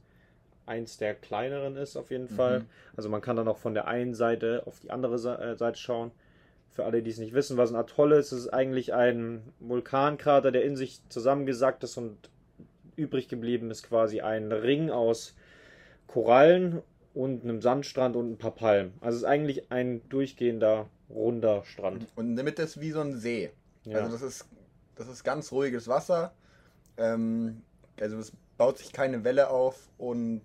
eins 0.66 0.96
der 0.96 1.14
kleineren 1.14 1.76
ist 1.76 1.96
auf 1.96 2.10
jeden 2.10 2.28
Fall. 2.28 2.64
Also 2.96 3.08
man 3.08 3.20
kann 3.20 3.36
dann 3.36 3.48
auch 3.48 3.58
von 3.58 3.74
der 3.74 3.86
einen 3.86 4.14
Seite 4.14 4.62
auf 4.66 4.80
die 4.80 4.90
andere 4.90 5.16
äh, 5.16 5.56
Seite 5.56 5.78
schauen. 5.78 6.10
Für 6.74 6.84
alle, 6.84 7.02
die 7.02 7.10
es 7.10 7.18
nicht 7.18 7.34
wissen, 7.34 7.56
was 7.56 7.70
ein 7.70 7.76
Atoll 7.76 8.12
ist, 8.12 8.32
es 8.32 8.40
ist 8.40 8.48
eigentlich 8.48 8.92
ein 8.92 9.42
Vulkankrater, 9.60 10.50
der 10.50 10.64
in 10.64 10.76
sich 10.76 11.00
zusammengesackt 11.08 11.84
ist 11.84 11.96
und 11.96 12.16
übrig 12.96 13.28
geblieben 13.28 13.70
ist 13.70 13.84
quasi 13.84 14.20
ein 14.20 14.50
Ring 14.52 14.90
aus 14.90 15.34
Korallen 16.06 16.82
und 17.14 17.44
einem 17.44 17.62
Sandstrand 17.62 18.16
und 18.16 18.32
ein 18.32 18.38
paar 18.38 18.50
Palmen. 18.50 18.94
Also 19.00 19.16
es 19.16 19.22
ist 19.22 19.28
eigentlich 19.28 19.70
ein 19.70 20.06
durchgehender, 20.08 20.88
runder 21.08 21.64
Strand. 21.64 22.06
Und 22.16 22.30
in 22.30 22.36
der 22.36 22.44
Mitte 22.44 22.62
ist 22.62 22.80
wie 22.80 22.90
so 22.90 23.00
ein 23.00 23.16
See. 23.16 23.50
Ja. 23.84 23.98
Also 23.98 24.12
das 24.12 24.22
ist, 24.22 24.46
das 24.96 25.08
ist 25.08 25.22
ganz 25.22 25.52
ruhiges 25.52 25.86
Wasser. 25.86 26.32
Ähm, 26.96 27.62
also 28.00 28.18
es 28.18 28.32
baut 28.58 28.78
sich 28.78 28.92
keine 28.92 29.22
Welle 29.22 29.50
auf 29.50 29.88
und 29.96 30.42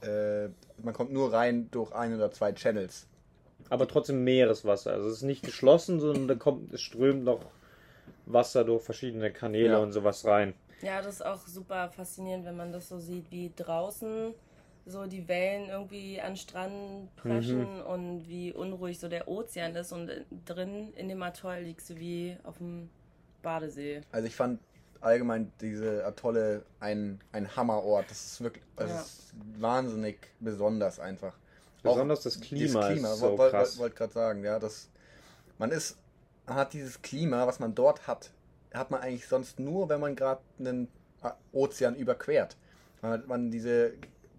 äh, 0.00 0.48
man 0.82 0.94
kommt 0.94 1.12
nur 1.12 1.32
rein 1.32 1.68
durch 1.70 1.92
ein 1.92 2.14
oder 2.14 2.32
zwei 2.32 2.52
Channels. 2.52 3.06
Aber 3.72 3.88
trotzdem 3.88 4.22
Meereswasser. 4.22 4.92
Also 4.92 5.08
es 5.08 5.14
ist 5.18 5.22
nicht 5.22 5.42
geschlossen, 5.44 5.98
sondern 5.98 6.28
da 6.28 6.34
kommt, 6.34 6.74
es 6.74 6.82
strömt 6.82 7.24
noch 7.24 7.40
Wasser 8.26 8.64
durch 8.64 8.82
verschiedene 8.82 9.32
Kanäle 9.32 9.72
Ja. 9.72 9.78
und 9.78 9.92
sowas 9.92 10.26
rein. 10.26 10.52
Ja, 10.82 11.00
das 11.00 11.14
ist 11.16 11.22
auch 11.24 11.46
super 11.46 11.88
faszinierend, 11.88 12.44
wenn 12.44 12.56
man 12.56 12.70
das 12.70 12.88
so 12.90 12.98
sieht, 12.98 13.30
wie 13.30 13.50
draußen 13.56 14.34
so 14.84 15.06
die 15.06 15.26
Wellen 15.26 15.70
irgendwie 15.70 16.20
an 16.20 16.32
den 16.32 16.36
Strand 16.36 17.16
preschen 17.16 17.76
Mhm. 17.78 17.86
und 17.86 18.28
wie 18.28 18.52
unruhig 18.52 18.98
so 18.98 19.08
der 19.08 19.26
Ozean 19.26 19.74
ist 19.74 19.92
und 19.92 20.10
drin 20.44 20.92
in 20.96 21.08
dem 21.08 21.22
Atoll 21.22 21.60
liegst 21.60 21.88
du 21.88 21.96
wie 21.96 22.36
auf 22.44 22.58
dem 22.58 22.90
Badesee. 23.42 24.02
Also 24.10 24.26
ich 24.26 24.36
fand 24.36 24.60
allgemein 25.00 25.50
diese 25.62 26.04
Atolle 26.04 26.64
ein, 26.80 27.20
ein 27.32 27.56
Hammerort. 27.56 28.10
Das 28.10 28.22
ist 28.26 28.40
wirklich 28.42 28.64
das 28.76 28.90
Ja. 28.90 29.00
ist 29.00 29.34
wahnsinnig 29.60 30.18
besonders 30.40 31.00
einfach. 31.00 31.32
Besonders 31.82 32.22
das 32.22 32.40
Klima, 32.40 32.88
Klima 32.88 33.12
ist 33.12 33.18
so 33.20 33.38
wollte 33.38 33.56
wollt, 33.56 33.78
wollt 33.78 33.96
gerade 33.96 34.12
sagen, 34.12 34.44
ja, 34.44 34.58
das 34.58 34.88
man 35.58 35.70
ist 35.70 35.96
hat 36.46 36.72
dieses 36.72 37.02
Klima, 37.02 37.46
was 37.46 37.60
man 37.60 37.74
dort 37.74 38.06
hat, 38.06 38.30
hat 38.74 38.90
man 38.90 39.00
eigentlich 39.00 39.28
sonst 39.28 39.58
nur, 39.60 39.88
wenn 39.88 40.00
man 40.00 40.16
gerade 40.16 40.40
einen 40.58 40.88
Ozean 41.52 41.94
überquert. 41.94 42.56
Man, 43.00 43.12
hat- 43.12 43.28
man 43.28 43.50
diese 43.50 43.92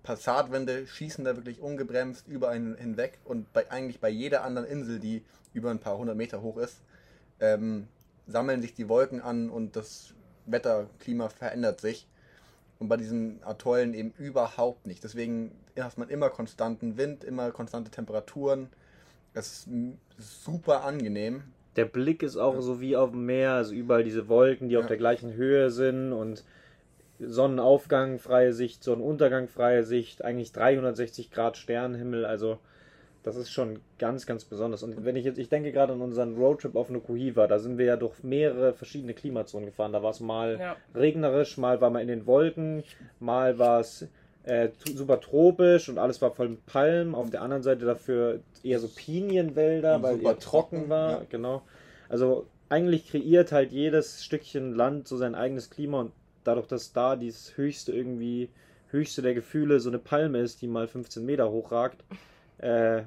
Passatwände 0.04 0.86
schießen 0.86 1.24
da 1.24 1.36
wirklich 1.38 1.62
ungebremst 1.62 2.28
über 2.28 2.50
einen 2.50 2.76
hinweg 2.76 3.20
und 3.24 3.52
bei, 3.54 3.72
eigentlich 3.72 4.00
bei 4.02 4.10
jeder 4.10 4.44
anderen 4.44 4.68
Insel, 4.68 5.00
die 5.00 5.24
über 5.54 5.72
ein 5.72 5.80
paar 5.80 5.98
hundert 5.98 6.18
Meter 6.18 6.42
hoch 6.42 6.58
ist, 6.58 6.82
ähm, 7.40 7.88
sammeln 8.28 8.62
sich 8.62 8.74
die 8.74 8.90
Wolken 8.90 9.22
an 9.22 9.50
und 9.50 9.76
das 9.76 10.14
Wetterklima 10.46 11.30
verändert 11.30 11.80
sich. 11.80 12.08
Und 12.80 12.90
bei 12.90 12.98
diesen 12.98 13.42
Atollen 13.44 13.94
eben 13.94 14.12
überhaupt 14.18 14.88
nicht. 14.88 15.04
Deswegen 15.06 15.52
hat 15.80 15.98
man 15.98 16.10
immer 16.10 16.30
konstanten 16.30 16.98
Wind, 16.98 17.24
immer 17.24 17.52
konstante 17.52 17.90
Temperaturen. 17.90 18.70
Das 19.34 19.48
ist 19.48 19.70
super 20.18 20.84
angenehm. 20.84 21.44
Der 21.76 21.86
Blick 21.86 22.22
ist 22.22 22.38
auch 22.38 22.62
so 22.62 22.80
wie 22.82 22.96
auf 22.96 23.12
dem 23.12 23.26
Meer, 23.26 23.54
also 23.54 23.74
überall 23.74 24.04
diese 24.04 24.28
Wolken, 24.28 24.70
die 24.70 24.78
auf 24.78 24.84
Ja. 24.84 24.90
der 24.90 24.98
gleichen 24.98 25.34
Höhe 25.34 25.72
sind 25.72 26.14
und 26.14 26.44
Sonnenaufgang, 27.20 28.20
freie 28.20 28.54
Sicht, 28.54 28.84
Sonnenuntergang, 28.84 29.48
freie 29.48 29.84
Sicht, 29.84 30.24
eigentlich 30.24 30.52
360 30.52 31.32
Grad 31.32 31.58
Sternenhimmel, 31.58 32.26
also 32.26 32.60
das 33.24 33.38
ist 33.38 33.52
schon 33.52 33.80
ganz, 34.00 34.26
ganz 34.26 34.44
besonders. 34.44 34.84
Und 34.84 35.06
wenn 35.06 35.16
ich 35.16 35.24
jetzt, 35.24 35.38
ich 35.40 35.48
denke 35.48 35.72
gerade 35.72 35.94
an 35.94 36.02
unseren 36.02 36.36
Roadtrip 36.36 36.76
auf 36.76 36.90
Nukuhiva, 36.90 37.48
da 37.48 37.58
sind 37.58 37.78
wir 37.78 37.86
ja 37.86 37.96
durch 37.96 38.22
mehrere 38.22 38.74
verschiedene 38.74 39.14
Klimazonen 39.14 39.68
gefahren. 39.68 39.94
Da 39.94 40.04
war 40.04 40.12
es 40.12 40.20
mal 40.20 40.60
Ja. 40.60 40.76
regnerisch, 40.94 41.58
mal 41.58 41.80
war 41.80 41.90
man 41.90 42.02
in 42.02 42.10
den 42.10 42.26
Wolken, 42.26 42.84
mal 43.22 43.58
war 43.60 43.80
es 43.80 44.08
äh, 44.44 44.70
super 44.96 45.20
tropisch 45.20 45.90
und 45.90 45.98
alles 45.98 46.22
war 46.22 46.32
voll 46.32 46.50
mit 46.50 46.66
Palmen. 46.66 47.16
Auf 47.16 47.30
der 47.30 47.42
anderen 47.42 47.64
Seite 47.64 47.86
dafür 47.86 48.40
eher 48.64 48.80
so 48.80 48.88
Pinienwälder, 48.88 49.96
Und 49.98 50.04
weil 50.04 50.22
eher 50.22 50.40
trocken 50.40 50.78
trocken, 50.78 50.90
war. 50.90 51.12
ja. 51.22 51.26
Genau. 51.30 51.62
Also 52.10 52.46
eigentlich 52.70 53.10
kreiert 53.10 53.52
halt 53.52 53.72
jedes 53.72 54.24
Stückchen 54.24 54.74
Land 54.76 55.08
so 55.08 55.18
sein 55.18 55.36
eigenes 55.36 55.70
Klima 55.70 56.00
und 56.02 56.12
dadurch, 56.44 56.68
dass 56.68 56.92
da 56.94 57.16
dieses 57.16 57.56
höchste 57.58 57.92
irgendwie, 57.94 58.50
höchste 58.90 59.22
der 59.22 59.34
Gefühle 59.34 59.80
so 59.80 59.90
eine 59.90 60.00
Palme 60.00 60.40
ist, 60.40 60.62
die 60.62 60.68
mal 60.68 60.88
15 60.88 61.26
Meter 61.26 61.50
hoch 61.52 61.72
ragt, 61.72 62.04
äh, 62.58 63.04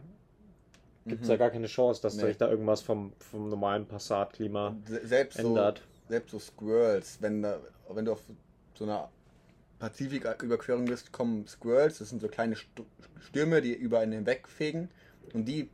gibt 1.06 1.22
es 1.22 1.28
Mhm. 1.28 1.32
ja 1.32 1.36
gar 1.36 1.50
keine 1.50 1.66
Chance, 1.66 2.02
dass 2.02 2.16
Nee. 2.16 2.22
sich 2.28 2.36
da 2.38 2.48
irgendwas 2.48 2.82
vom, 2.82 3.12
vom 3.18 3.48
normalen 3.48 3.86
Passatklima 3.86 4.74
Selbst 5.04 5.38
so, 5.38 5.48
ändert. 5.48 5.82
selbst 6.08 6.30
so 6.32 6.38
Squirrels, 6.38 7.18
wenn, 7.20 7.46
wenn 7.90 8.04
du 8.04 8.12
auf 8.12 8.22
so 8.74 8.84
einer 8.84 9.08
Pazifiküberquerung 9.88 10.84
bist, 10.86 11.12
kommen 11.12 11.46
Squirrels, 11.46 11.98
das 11.98 12.08
sind 12.10 12.20
so 12.20 12.28
kleine 12.28 12.54
St- 12.54 12.84
Stürme, 13.20 13.60
die 13.62 13.72
über 13.74 14.00
einen 14.00 14.12
hinwegfegen 14.12 14.88
und 15.32 15.46
die 15.46 15.68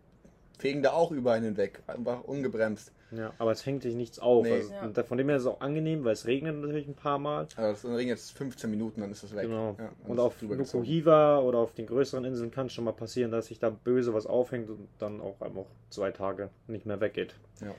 fegen 0.59 0.83
da 0.83 0.93
auch 0.93 1.11
über 1.11 1.33
einen 1.33 1.45
hinweg, 1.47 1.83
einfach 1.87 2.23
ungebremst. 2.25 2.93
Ja, 3.11 3.35
aber 3.39 3.53
es 3.53 3.67
hängt 3.67 3.83
sich 3.83 3.95
nichts 3.95 4.19
auf. 4.19 4.45
Nee. 4.45 4.53
Also, 4.53 4.73
Ja. 4.73 4.83
und 4.85 4.99
von 5.07 5.19
dem 5.19 5.29
her 5.29 5.37
ist 5.37 5.43
es 5.43 5.49
auch 5.49 5.61
angenehm, 5.61 6.03
weil 6.05 6.15
es 6.15 6.27
regnet 6.27 6.57
natürlich 6.57 6.87
ein 6.89 6.95
paar 6.95 7.19
Mal. 7.19 7.47
Also 7.57 7.89
das 7.89 7.99
Regen 7.99 8.09
jetzt 8.09 8.33
15 8.33 8.71
Minuten, 8.71 9.03
dann 9.03 9.11
ist 9.11 9.23
das 9.23 9.35
weg. 9.37 9.43
Genau. 9.43 9.77
Ja, 9.79 9.91
und 10.09 10.19
auf 10.19 10.41
es. 10.41 10.49
Nukuhiva 10.49 11.41
oder 11.41 11.59
auf 11.59 11.75
den 11.75 11.87
größeren 11.87 12.25
Inseln 12.25 12.51
kann 12.51 12.67
es 12.69 12.73
schon 12.73 12.85
mal 12.85 12.93
passieren, 12.93 13.31
dass 13.31 13.47
sich 13.47 13.59
da 13.59 13.69
böse 13.69 14.15
was 14.15 14.25
aufhängt 14.27 14.71
und 14.71 14.89
dann 14.99 15.21
auch 15.21 15.39
einfach 15.43 15.67
zwei 15.91 16.11
Tage 16.11 16.49
nicht 16.69 16.87
mehr 16.87 17.01
weggeht. 17.03 17.35
Ja. 17.61 17.75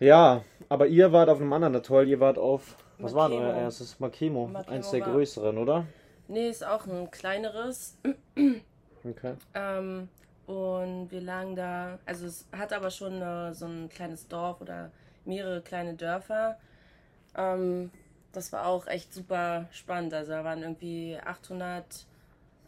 Ja, 0.00 0.44
aber 0.68 0.88
ihr 0.88 1.12
wart 1.12 1.28
auf 1.28 1.40
einem 1.40 1.52
anderen 1.52 1.76
Atoll, 1.76 2.08
ihr 2.08 2.18
wart 2.18 2.36
auf, 2.36 2.76
was 2.98 3.14
war 3.14 3.28
denn 3.28 3.38
Makemo. 3.38 3.54
euer 3.56 3.62
erstes? 3.64 4.00
Makemo, 4.00 4.46
Makemo 4.46 4.74
eins 4.76 4.90
der 4.90 5.00
war- 5.00 5.12
größeren, 5.12 5.58
oder? 5.58 5.86
Nee, 6.28 6.48
ist 6.48 6.64
auch 6.66 6.86
ein 6.86 7.10
kleineres. 7.10 7.96
Okay. 9.04 9.34
Ähm, 9.54 10.08
und 10.46 11.10
wir 11.10 11.20
lagen 11.20 11.54
da, 11.56 11.98
also 12.06 12.26
es 12.26 12.46
hat 12.52 12.72
aber 12.72 12.90
schon 12.90 13.20
äh, 13.20 13.52
so 13.54 13.66
ein 13.66 13.88
kleines 13.90 14.26
Dorf 14.28 14.60
oder 14.60 14.90
mehrere 15.24 15.60
kleine 15.60 15.94
Dörfer. 15.94 16.58
Ähm, 17.36 17.90
das 18.32 18.52
war 18.52 18.66
auch 18.66 18.86
echt 18.86 19.12
super 19.12 19.66
spannend. 19.72 20.14
Also 20.14 20.32
da 20.32 20.44
waren 20.44 20.62
irgendwie 20.62 21.18
800 21.22 22.06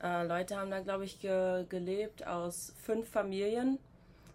äh, 0.03 0.27
Leute 0.27 0.57
haben 0.57 0.71
da, 0.71 0.81
glaube 0.81 1.05
ich, 1.05 1.21
ge 1.21 1.65
gelebt 1.69 2.27
aus 2.27 2.75
fünf 2.83 3.09
Familien. 3.09 3.79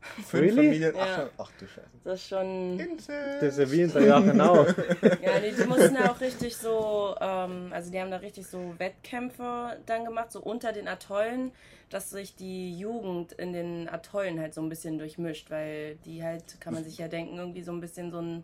Fünf 0.01 0.33
Really? 0.33 0.55
Familien, 0.55 0.95
ach, 0.97 1.17
Ja. 1.17 1.29
ach 1.37 1.51
du 1.59 1.67
Scheiße. 1.67 1.87
Das 2.03 2.13
ist 2.21 2.27
schon... 2.27 2.79
Insel. 2.79 3.37
Das 3.39 3.57
ist 3.57 3.59
ja 3.59 3.71
wie 3.71 3.81
in 3.83 3.93
der 3.93 4.03
Jahr 4.03 4.21
genau. 4.23 4.65
Ja, 5.21 5.39
nee, 5.39 5.51
die 5.57 5.63
mussten 5.65 5.93
ja 5.95 6.11
auch 6.11 6.19
richtig 6.19 6.57
so, 6.57 7.15
ähm, 7.21 7.69
also 7.71 7.91
die 7.91 7.99
haben 7.99 8.09
da 8.11 8.17
richtig 8.17 8.47
so 8.47 8.73
Wettkämpfe 8.79 9.77
dann 9.85 10.03
gemacht, 10.05 10.31
so 10.31 10.41
unter 10.41 10.73
den 10.73 10.87
Atollen, 10.87 11.51
dass 11.89 12.09
sich 12.09 12.35
die 12.35 12.77
Jugend 12.79 13.33
in 13.33 13.53
den 13.53 13.89
Atollen 13.89 14.39
halt 14.39 14.53
so 14.55 14.61
ein 14.61 14.69
bisschen 14.69 14.97
durchmischt, 14.97 15.51
weil 15.51 15.95
die 16.05 16.23
halt, 16.23 16.59
kann 16.59 16.73
man 16.73 16.83
sich 16.83 16.97
ja 16.97 17.07
denken, 17.07 17.37
irgendwie 17.37 17.61
so 17.61 17.71
ein 17.71 17.79
bisschen 17.81 18.11
so 18.11 18.19
ein 18.19 18.43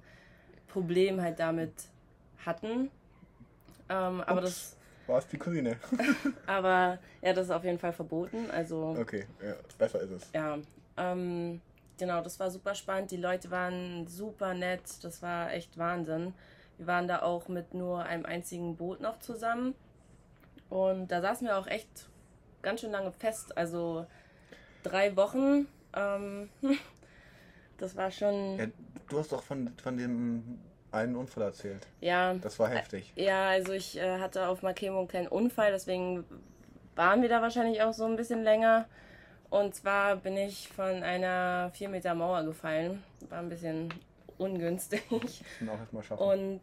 Problem 0.67 1.21
halt 1.21 1.39
damit 1.39 1.73
hatten. 2.45 2.91
Ähm, 3.89 4.21
aber 4.21 4.41
das, 4.41 4.75
War 5.07 5.17
es 5.19 5.27
die 5.27 5.37
Cousine? 5.37 5.77
aber 6.45 6.99
ja, 7.21 7.33
das 7.33 7.45
ist 7.45 7.51
auf 7.51 7.63
jeden 7.63 7.79
Fall 7.79 7.93
verboten. 7.93 8.51
Also 8.51 8.95
Okay, 8.99 9.25
ja, 9.41 9.55
besser 9.77 10.01
ist 10.01 10.11
es. 10.11 10.29
ja, 10.35 10.57
ähm, 10.97 11.61
genau, 11.97 12.21
das 12.21 12.39
war 12.39 12.49
super 12.51 12.75
spannend. 12.75 13.11
Die 13.11 13.17
Leute 13.17 13.51
waren 13.51 14.07
super 14.07 14.53
nett. 14.53 14.81
Das 15.03 15.21
war 15.21 15.53
echt 15.53 15.77
Wahnsinn. 15.77 16.33
Wir 16.77 16.87
waren 16.87 17.07
da 17.07 17.21
auch 17.21 17.47
mit 17.47 17.73
nur 17.73 18.03
einem 18.03 18.25
einzigen 18.25 18.75
Boot 18.75 19.01
noch 19.01 19.19
zusammen. 19.19 19.73
Und 20.69 21.07
da 21.09 21.21
saßen 21.21 21.47
wir 21.47 21.57
auch 21.57 21.67
echt 21.67 22.09
ganz 22.61 22.81
schön 22.81 22.91
lange 22.91 23.11
fest. 23.11 23.57
Also 23.57 24.05
drei 24.83 25.15
Wochen. 25.15 25.67
Ähm, 25.95 26.49
das 27.77 27.95
war 27.95 28.11
schon. 28.11 28.57
Ja, 28.57 28.65
du 29.09 29.19
hast 29.19 29.31
doch 29.31 29.43
von, 29.43 29.71
von 29.81 29.97
dem 29.97 30.59
einen 30.91 31.15
Unfall 31.15 31.43
erzählt. 31.43 31.85
Ja, 32.01 32.33
Das 32.35 32.59
war 32.59 32.69
heftig. 32.69 33.11
ja 33.15 33.49
also 33.49 33.73
ich 33.73 33.97
äh, 33.97 34.19
hatte 34.19 34.47
auf 34.47 34.61
Makemo 34.61 34.99
einen 34.99 35.07
kleinen 35.07 35.27
Unfall. 35.27 35.71
Deswegen 35.71 36.23
waren 36.95 37.21
wir 37.21 37.29
da 37.29 37.41
wahrscheinlich 37.41 37.81
auch 37.81 37.93
so 37.93 38.05
ein 38.05 38.15
bisschen 38.15 38.43
länger. 38.43 38.87
Und 39.49 39.75
zwar 39.75 40.17
bin 40.17 40.35
ich 40.37 40.67
von 40.69 41.03
einer 41.03 41.71
4 41.73 41.89
Meter 41.89 42.13
Mauer 42.15 42.43
gefallen. 42.43 43.03
War 43.29 43.39
ein 43.39 43.49
bisschen 43.49 43.93
ungünstig. 44.37 45.01
Auch 45.11 45.79
erstmal 45.79 46.03
schaffen. 46.03 46.21
Und 46.23 46.61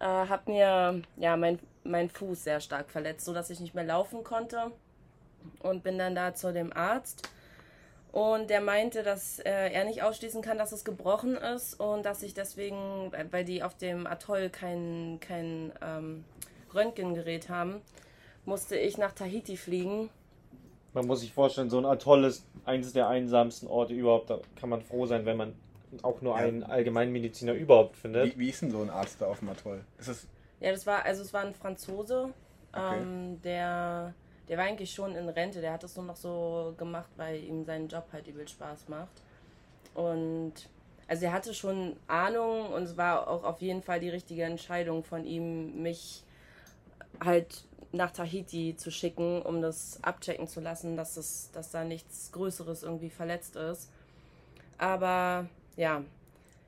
äh, 0.00 0.04
habe 0.04 0.50
mir 0.50 1.02
ja 1.16 1.36
mein, 1.36 1.58
mein 1.84 2.08
Fuß 2.10 2.44
sehr 2.44 2.60
stark 2.60 2.90
verletzt, 2.90 3.24
sodass 3.24 3.50
ich 3.50 3.60
nicht 3.60 3.74
mehr 3.74 3.84
laufen 3.84 4.24
konnte. 4.24 4.72
Und 5.62 5.82
bin 5.82 5.96
dann 5.96 6.14
da 6.14 6.34
zu 6.34 6.52
dem 6.52 6.72
Arzt. 6.72 7.28
Und 8.12 8.50
der 8.50 8.60
meinte, 8.60 9.04
dass 9.04 9.38
äh, 9.38 9.70
er 9.70 9.84
nicht 9.84 10.02
ausschließen 10.02 10.42
kann, 10.42 10.58
dass 10.58 10.72
es 10.72 10.84
gebrochen 10.84 11.36
ist 11.36 11.78
und 11.78 12.04
dass 12.04 12.24
ich 12.24 12.34
deswegen, 12.34 13.12
weil- 13.12 13.32
weil 13.32 13.44
die 13.44 13.62
auf 13.62 13.76
dem 13.76 14.06
Atoll 14.08 14.50
kein, 14.50 15.18
kein 15.20 15.72
ähm, 15.80 16.24
Röntgengerät 16.74 17.48
haben, 17.48 17.80
musste 18.44 18.76
ich 18.76 18.98
nach 18.98 19.12
Tahiti 19.12 19.56
fliegen 19.56 20.10
Man 20.94 21.06
muss 21.06 21.20
sich 21.20 21.32
vorstellen, 21.32 21.70
so 21.70 21.78
ein 21.78 21.84
Atoll 21.84 22.24
ist 22.24 22.44
eines 22.64 22.92
der 22.92 23.08
einsamsten 23.08 23.68
Orte 23.68 23.94
überhaupt. 23.94 24.30
Da 24.30 24.40
kann 24.56 24.68
man 24.68 24.80
froh 24.82 25.06
sein, 25.06 25.24
wenn 25.24 25.36
man 25.36 25.54
auch 26.02 26.20
nur 26.20 26.36
Ja. 26.36 26.44
einen 26.44 26.62
Allgemeinmediziner 26.64 27.52
überhaupt 27.52 27.96
findet. 27.96 28.34
Wie, 28.36 28.40
wie 28.40 28.48
ist 28.50 28.62
denn 28.62 28.70
so 28.70 28.80
ein 28.80 28.90
Arzt 28.90 29.20
da 29.20 29.26
auf 29.26 29.40
dem 29.40 29.48
Atoll? 29.50 29.84
Ist 29.98 30.08
es 30.08 30.26
Ja, 30.60 30.70
das 30.72 30.86
war, 30.86 31.04
also 31.04 31.22
es 31.22 31.32
war 31.32 31.42
ein 31.42 31.54
Franzose, 31.54 32.32
Okay. 32.72 33.02
ähm, 33.02 33.40
der, 33.42 34.14
der 34.48 34.58
war 34.58 34.64
eigentlich 34.64 34.92
schon 34.92 35.14
in 35.16 35.28
Rente, 35.28 35.60
der 35.60 35.72
hat 35.72 35.82
das 35.82 35.96
nur 35.96 36.04
noch 36.04 36.16
so 36.16 36.74
gemacht, 36.76 37.10
weil 37.16 37.42
ihm 37.42 37.64
sein 37.64 37.88
Job 37.88 38.04
halt 38.12 38.26
übel 38.28 38.46
Spaß 38.46 38.88
macht. 38.88 39.22
Und 39.94 40.52
also 41.08 41.24
er 41.24 41.32
hatte 41.32 41.54
schon 41.54 41.96
Ahnung 42.06 42.72
und 42.72 42.84
es 42.84 42.96
war 42.96 43.28
auch 43.28 43.42
auf 43.42 43.60
jeden 43.60 43.82
Fall 43.82 44.00
die 44.00 44.10
richtige 44.10 44.44
Entscheidung 44.44 45.02
von 45.02 45.24
ihm, 45.24 45.82
mich 45.82 46.22
halt 47.24 47.64
nach 47.92 48.10
Tahiti 48.12 48.76
zu 48.76 48.90
schicken, 48.90 49.42
um 49.42 49.62
das 49.62 49.98
abchecken 50.02 50.46
zu 50.46 50.60
lassen, 50.60 50.96
dass, 50.96 51.16
es, 51.16 51.50
dass 51.52 51.70
da 51.70 51.84
nichts 51.84 52.30
Größeres 52.32 52.82
irgendwie 52.82 53.10
verletzt 53.10 53.56
ist. 53.56 53.90
Aber 54.78 55.46
ja, 55.76 56.02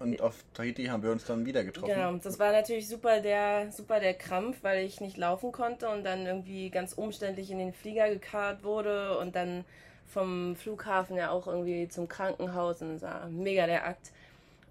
und 0.02 0.20
auf 0.20 0.44
Tahiti 0.52 0.86
haben 0.86 1.02
wir 1.04 1.12
uns 1.12 1.24
dann 1.24 1.46
wieder 1.46 1.62
getroffen. 1.62 1.94
Genau, 1.94 2.12
das 2.14 2.38
war 2.40 2.50
natürlich 2.50 2.88
super 2.88 3.20
der, 3.20 3.70
super 3.70 4.00
der 4.00 4.14
Krampf, 4.14 4.58
weil 4.62 4.84
ich 4.84 5.00
nicht 5.00 5.16
laufen 5.16 5.52
konnte 5.52 5.88
und 5.88 6.02
dann 6.02 6.26
irgendwie 6.26 6.70
ganz 6.70 6.92
umständlich 6.94 7.52
in 7.52 7.58
den 7.58 7.72
Flieger 7.72 8.08
gekarrt 8.08 8.64
wurde 8.64 9.16
und 9.18 9.36
dann 9.36 9.64
vom 10.08 10.56
Flughafen 10.56 11.16
ja 11.16 11.30
auch 11.30 11.46
irgendwie 11.46 11.88
zum 11.88 12.08
Krankenhaus 12.08 12.82
und 12.82 12.94
das 12.94 13.02
war 13.02 13.28
mega 13.28 13.66
der 13.66 13.86
Akt. 13.86 14.10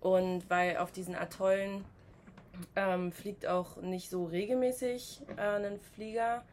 Und 0.02 0.50
weil 0.50 0.78
auf 0.78 0.92
diesen 0.92 1.16
Atollen 1.16 1.86
ähm, 2.76 3.12
fliegt 3.12 3.48
auch 3.48 3.78
nicht 3.78 4.10
so 4.10 4.26
regelmäßig 4.26 5.22
äh, 5.38 5.42
ein 5.42 5.80
Flieger. 5.96 6.44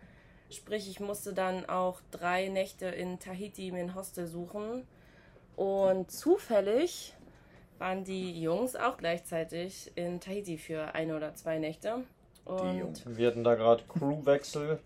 Sprich, 0.51 0.88
ich 0.88 1.01
musste 1.01 1.34
dann 1.34 1.68
auch 1.68 2.01
drei 2.11 2.49
Nächte 2.49 2.86
in 2.86 3.18
Tahiti 3.18 3.70
mir 3.70 3.80
ein 3.80 3.94
Hostel 3.94 4.26
suchen. 4.26 4.86
Und 5.57 6.11
zufällig 6.11 7.14
waren 7.78 8.05
die 8.05 8.40
Jungs 8.40 8.76
auch 8.76 8.96
gleichzeitig 8.96 9.92
in 9.94 10.20
Tahiti 10.20 10.57
für 10.57 10.94
eine 10.94 11.16
oder 11.16 11.34
zwei 11.34 11.59
Nächte. 11.59 12.05
Und 12.44 12.78
Jungs. 12.78 13.03
Wir 13.07 13.28
hatten 13.28 13.44
da 13.44 13.55
gerade 13.55 13.82
Crewwechsel. 13.88 14.78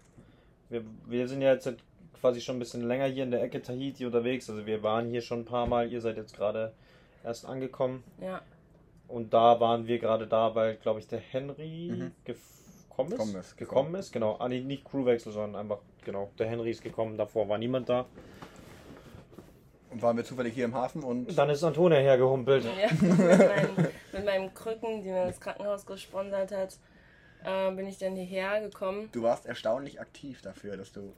Wir, 0.69 0.83
wir 1.07 1.29
sind 1.29 1.43
ja 1.43 1.53
jetzt 1.53 1.65
seit 1.65 1.79
quasi 2.21 2.41
schon 2.41 2.57
ein 2.57 2.59
bisschen 2.59 2.83
länger 2.83 3.07
hier 3.07 3.25
in 3.25 3.31
der 3.31 3.43
Ecke 3.43 3.63
Tahiti 3.63 4.05
unterwegs. 4.05 4.51
Also 4.51 4.67
wir 4.67 4.83
waren 4.83 5.09
hier 5.09 5.23
schon 5.23 5.41
ein 5.41 5.45
paar 5.45 5.67
Mal. 5.67 5.93
Ihr 5.93 6.01
seid 6.01 6.17
jetzt 6.17 6.37
gerade 6.37 6.73
erst 7.25 7.47
angekommen. 7.47 8.03
ja, 8.21 8.43
Und 9.09 9.33
da 9.35 9.61
waren 9.61 9.87
wir 9.87 9.99
gerade 9.99 10.27
da, 10.27 10.55
weil, 10.55 10.77
glaube 10.77 11.01
ich, 11.01 11.07
der 11.07 11.19
Henry 11.21 11.91
Mhm. 11.93 12.13
gekommen 12.25 13.13
ist. 13.13 13.19
Gekommen 13.19 13.37
ist, 13.37 13.57
Gekommen 13.57 13.95
ist, 13.97 14.13
genau. 14.13 14.37
Ah, 14.39 14.49
nee, 14.49 14.61
nicht 14.61 14.85
Crewwechsel, 14.85 15.33
sondern 15.33 15.57
einfach, 15.61 15.79
genau. 16.05 16.31
Der 16.39 16.47
Henry 16.49 16.71
ist 16.71 16.83
gekommen, 16.83 17.17
davor 17.19 17.49
war 17.49 17.59
niemand 17.59 17.89
da. 17.89 18.07
Und 19.91 20.01
waren 20.01 20.17
wir 20.17 20.25
zufällig 20.25 20.55
hier 20.55 20.65
im 20.65 20.75
Hafen 20.75 21.03
und 21.03 21.37
Dann 21.37 21.51
ist 21.51 21.63
Antonia 21.63 21.99
hergehumpelt. 21.99 22.65
ja 22.65 22.71
mit, 22.91 23.19
meinen, 23.19 23.89
mit 24.13 24.25
meinem 24.25 24.55
Krücken, 24.55 25.03
die 25.03 25.11
mir 25.11 25.27
das 25.27 25.39
Krankenhaus 25.39 25.85
gesponsert 25.85 26.51
hat, 26.51 26.79
äh, 27.45 27.71
bin 27.75 27.87
ich 27.87 27.99
dann 27.99 28.17
hierher 28.17 28.63
gekommen. 28.63 29.11
du 29.13 29.23
warst 29.23 29.45
erstaunlich 29.45 30.01
aktiv 30.01 30.41
dafür, 30.41 30.79
dass 30.79 30.93
du 30.93 31.13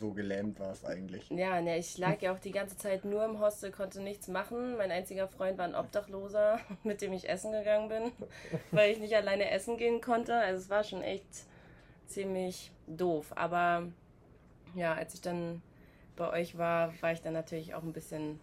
so 0.00 0.12
gelähmt 0.12 0.58
warst 0.58 0.86
eigentlich. 0.86 1.28
Ja, 1.30 1.60
ne, 1.60 1.78
ich 1.78 1.98
lag 1.98 2.20
ja 2.22 2.32
auch 2.32 2.38
die 2.38 2.50
ganze 2.50 2.76
Zeit 2.76 3.04
nur 3.04 3.24
im 3.24 3.38
Hostel, 3.38 3.70
konnte 3.70 4.00
nichts 4.00 4.28
machen. 4.28 4.76
Mein 4.76 4.90
einziger 4.90 5.28
Freund 5.28 5.58
war 5.58 5.66
ein 5.66 5.74
Obdachloser, 5.74 6.58
mit 6.84 7.02
dem 7.02 7.12
ich 7.12 7.28
essen 7.28 7.52
gegangen 7.52 7.88
bin, 7.88 8.12
weil 8.72 8.90
ich 8.90 8.98
nicht 8.98 9.14
alleine 9.14 9.50
essen 9.50 9.76
gehen 9.76 10.00
konnte. 10.00 10.34
Also 10.34 10.62
es 10.62 10.70
war 10.70 10.82
schon 10.82 11.02
echt 11.02 11.44
ziemlich 12.06 12.72
doof. 12.86 13.32
Aber 13.36 13.86
ja, 14.74 14.94
als 14.94 15.14
ich 15.14 15.20
dann 15.20 15.62
bei 16.16 16.30
euch 16.30 16.56
war, 16.56 16.92
war 17.02 17.12
ich 17.12 17.20
dann 17.20 17.34
natürlich 17.34 17.74
auch 17.74 17.82
ein 17.82 17.92
bisschen 17.92 18.40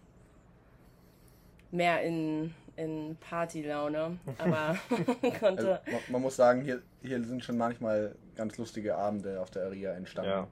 mehr 1.70 2.02
in, 2.02 2.54
in 2.76 3.16
Partylaune. 3.20 4.18
Aber 4.38 4.78
Also, 5.22 5.38
konnte. 5.40 5.80
man, 5.86 6.00
man 6.08 6.22
muss 6.22 6.36
sagen, 6.36 6.62
hier, 6.62 6.82
hier 7.02 7.22
sind 7.24 7.44
schon 7.44 7.58
manchmal 7.58 8.14
ganz 8.36 8.56
lustige 8.58 8.96
Abende 8.96 9.40
auf 9.40 9.50
der 9.50 9.64
Aria 9.66 9.92
entstanden. 9.92 10.30
Ja. 10.30 10.48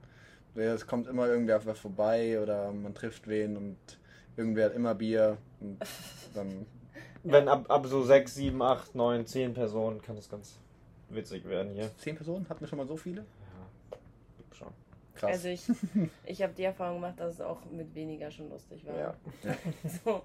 Es 0.57 0.87
kommt 0.87 1.07
immer 1.07 1.27
irgendwer 1.27 1.59
vorbei 1.61 2.41
oder 2.41 2.71
man 2.71 2.93
trifft 2.93 3.27
wen 3.27 3.57
und 3.57 3.77
irgendwer 4.35 4.65
hat 4.65 4.73
immer 4.73 4.95
Bier 4.95 5.37
und 5.59 5.77
dann 6.33 6.65
Wenn 7.23 7.47
ab, 7.47 7.65
ab 7.69 7.85
so 7.85 8.03
6, 8.03 8.33
7, 8.35 8.61
8, 8.61 8.95
9, 8.95 9.25
10 9.25 9.53
Personen 9.53 10.01
kann 10.01 10.15
das 10.15 10.29
ganz 10.29 10.59
witzig 11.09 11.45
werden 11.45 11.73
hier. 11.73 11.91
zehn 11.97 12.15
Personen 12.15 12.47
hatten 12.49 12.61
wir 12.61 12.67
schon 12.67 12.77
mal 12.77 12.87
so 12.87 12.97
viele? 12.97 13.21
Ja, 13.21 13.97
schon. 14.55 14.67
Krass. 15.15 15.31
Also 15.31 15.49
ich, 15.49 15.63
ich 16.25 16.41
habe 16.41 16.53
die 16.53 16.63
Erfahrung 16.63 17.01
gemacht, 17.01 17.19
dass 17.19 17.35
es 17.35 17.41
auch 17.41 17.59
mit 17.71 17.93
weniger 17.95 18.29
schon 18.31 18.49
lustig 18.49 18.85
war. 18.85 18.97
Ja. 18.97 19.13
So. 20.03 20.23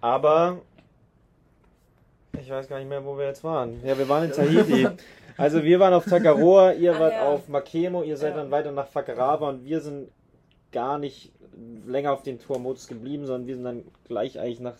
Aber 0.00 0.60
ich 2.40 2.50
weiß 2.50 2.68
gar 2.68 2.78
nicht 2.78 2.88
mehr, 2.88 3.04
wo 3.04 3.16
wir 3.18 3.26
jetzt 3.26 3.44
waren. 3.44 3.80
Ja, 3.84 3.96
wir 3.98 4.08
waren 4.08 4.24
in 4.24 4.32
Tahiti. 4.32 4.88
Also 5.36 5.62
wir 5.64 5.80
waren 5.80 5.94
auf 5.94 6.04
Takaroa, 6.04 6.72
ihr 6.74 6.94
Ach 6.94 7.00
wart 7.00 7.12
ja. 7.12 7.22
auf 7.28 7.48
Makemo, 7.48 8.02
ihr 8.02 8.16
seid 8.16 8.30
Ja. 8.36 8.42
dann 8.42 8.50
weiter 8.50 8.70
nach 8.70 8.86
Fakarava 8.86 9.48
und 9.48 9.64
wir 9.64 9.80
sind 9.80 10.08
gar 10.70 10.98
nicht 10.98 11.32
länger 11.86 12.12
auf 12.12 12.22
den 12.22 12.38
Tourmodus 12.38 12.86
geblieben, 12.88 13.26
sondern 13.26 13.46
wir 13.48 13.54
sind 13.56 13.64
dann 13.64 13.82
gleich 14.06 14.38
eigentlich 14.38 14.60
nach 14.60 14.74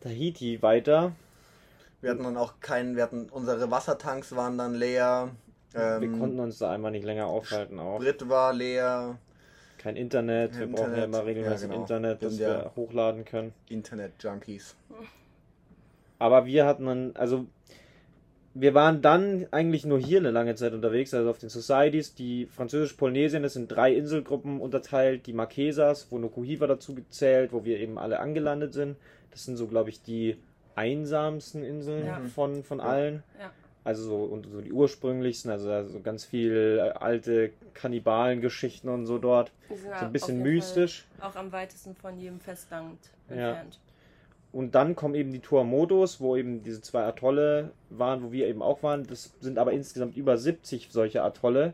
Tahiti 0.00 0.62
weiter. 0.62 1.12
Wir 2.00 2.10
hatten 2.10 2.22
dann 2.24 2.36
auch 2.36 2.54
keinen, 2.60 2.96
wir 2.96 3.02
hatten 3.02 3.28
unsere 3.30 3.70
Wassertanks 3.70 4.34
waren 4.34 4.56
dann 4.58 4.74
leer. 4.74 5.30
Ähm, 5.74 6.00
wir 6.00 6.18
konnten 6.18 6.40
uns 6.40 6.58
da 6.58 6.70
einmal 6.70 6.90
nicht 6.92 7.04
länger 7.04 7.26
aufhalten 7.26 7.78
auch. 7.78 8.00
Sprit 8.00 8.28
war 8.28 8.52
leer, 8.52 9.18
Kein 9.78 9.96
Internet, 9.96 10.52
wir 10.54 10.66
Kein 10.66 10.72
brauchen 10.72 10.82
ja 10.96 11.04
Internet. 11.04 11.14
immer 11.14 11.26
regelmäßig 11.26 11.62
Ja, 11.62 11.68
genau. 11.68 11.80
Internet, 11.82 12.22
das 12.22 12.38
wir 12.38 12.72
hochladen 12.76 13.24
können. 13.24 13.52
Internet-Junkies. 13.68 14.74
Aber 16.20 16.46
wir 16.46 16.66
hatten 16.66 16.86
dann, 16.86 17.16
also 17.16 17.46
wir 18.52 18.74
waren 18.74 19.00
dann 19.00 19.46
eigentlich 19.52 19.84
nur 19.86 19.98
hier 19.98 20.18
eine 20.18 20.30
lange 20.30 20.54
Zeit 20.54 20.72
unterwegs, 20.72 21.14
also 21.14 21.30
auf 21.30 21.38
den 21.38 21.48
Societies. 21.48 22.14
Die 22.14 22.46
französisch-Polynesien, 22.46 23.42
das 23.42 23.54
sind 23.54 23.68
drei 23.68 23.94
Inselgruppen 23.94 24.60
unterteilt. 24.60 25.26
Die 25.26 25.32
Marquesas, 25.32 26.08
wo 26.10 26.18
Nukuhiva 26.18 26.66
dazu 26.66 26.94
gezählt, 26.94 27.52
wo 27.52 27.64
wir 27.64 27.78
eben 27.80 27.98
alle 27.98 28.20
angelandet 28.20 28.74
sind. 28.74 28.96
Das 29.30 29.44
sind 29.44 29.56
so, 29.56 29.66
glaube 29.66 29.90
ich, 29.90 30.02
die 30.02 30.36
einsamsten 30.74 31.62
Inseln 31.64 32.06
Ja. 32.06 32.20
von, 32.34 32.62
von 32.64 32.78
Ja. 32.78 32.84
allen. 32.84 33.22
Ja. 33.38 33.50
Also 33.82 34.02
so, 34.02 34.16
und 34.24 34.46
so 34.46 34.60
die 34.60 34.72
ursprünglichsten, 34.72 35.50
also 35.50 35.68
da 35.68 35.84
so 35.84 36.00
ganz 36.00 36.24
viel 36.26 36.78
äh, 36.84 36.90
alte 36.98 37.50
Kannibalengeschichten 37.72 38.90
und 38.90 39.06
so 39.06 39.18
dort. 39.18 39.52
Sind 39.68 39.78
So 39.80 40.04
ein 40.04 40.12
bisschen 40.12 40.36
jeden 40.36 40.44
Fall 40.46 40.54
mystisch. 40.54 41.06
Auch 41.20 41.36
am 41.36 41.50
weitesten 41.52 41.94
von 41.94 42.18
jedem 42.18 42.40
Festland 42.40 42.98
Ja. 43.30 43.34
entfernt. 43.52 43.78
Und 44.52 44.74
dann 44.74 44.96
kommen 44.96 45.14
eben 45.14 45.30
die 45.30 45.38
Tuamotus, 45.38 46.20
wo 46.20 46.36
eben 46.36 46.62
diese 46.64 46.80
zwei 46.80 47.04
Atolle 47.04 47.70
waren, 47.88 48.22
wo 48.24 48.32
wir 48.32 48.48
eben 48.48 48.62
auch 48.62 48.82
waren. 48.82 49.06
Das 49.06 49.32
sind 49.40 49.58
aber 49.58 49.72
insgesamt 49.72 50.16
über 50.16 50.36
70 50.36 50.88
solche 50.90 51.22
Atolle. 51.22 51.72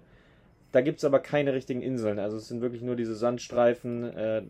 Da 0.73 0.83
gibt 0.83 0.99
es 0.99 1.05
aber 1.05 1.21
keine 1.21 1.55
richtigen 1.55 1.81
Inseln. 1.81 2.19
Also 2.19 2.37
es 2.37 2.49
sind 2.49 2.61
wirklich 2.61 2.83
nur 2.83 2.97
diese 2.97 3.15
Sandstreifen, 3.15 4.15
äh, 4.15 4.43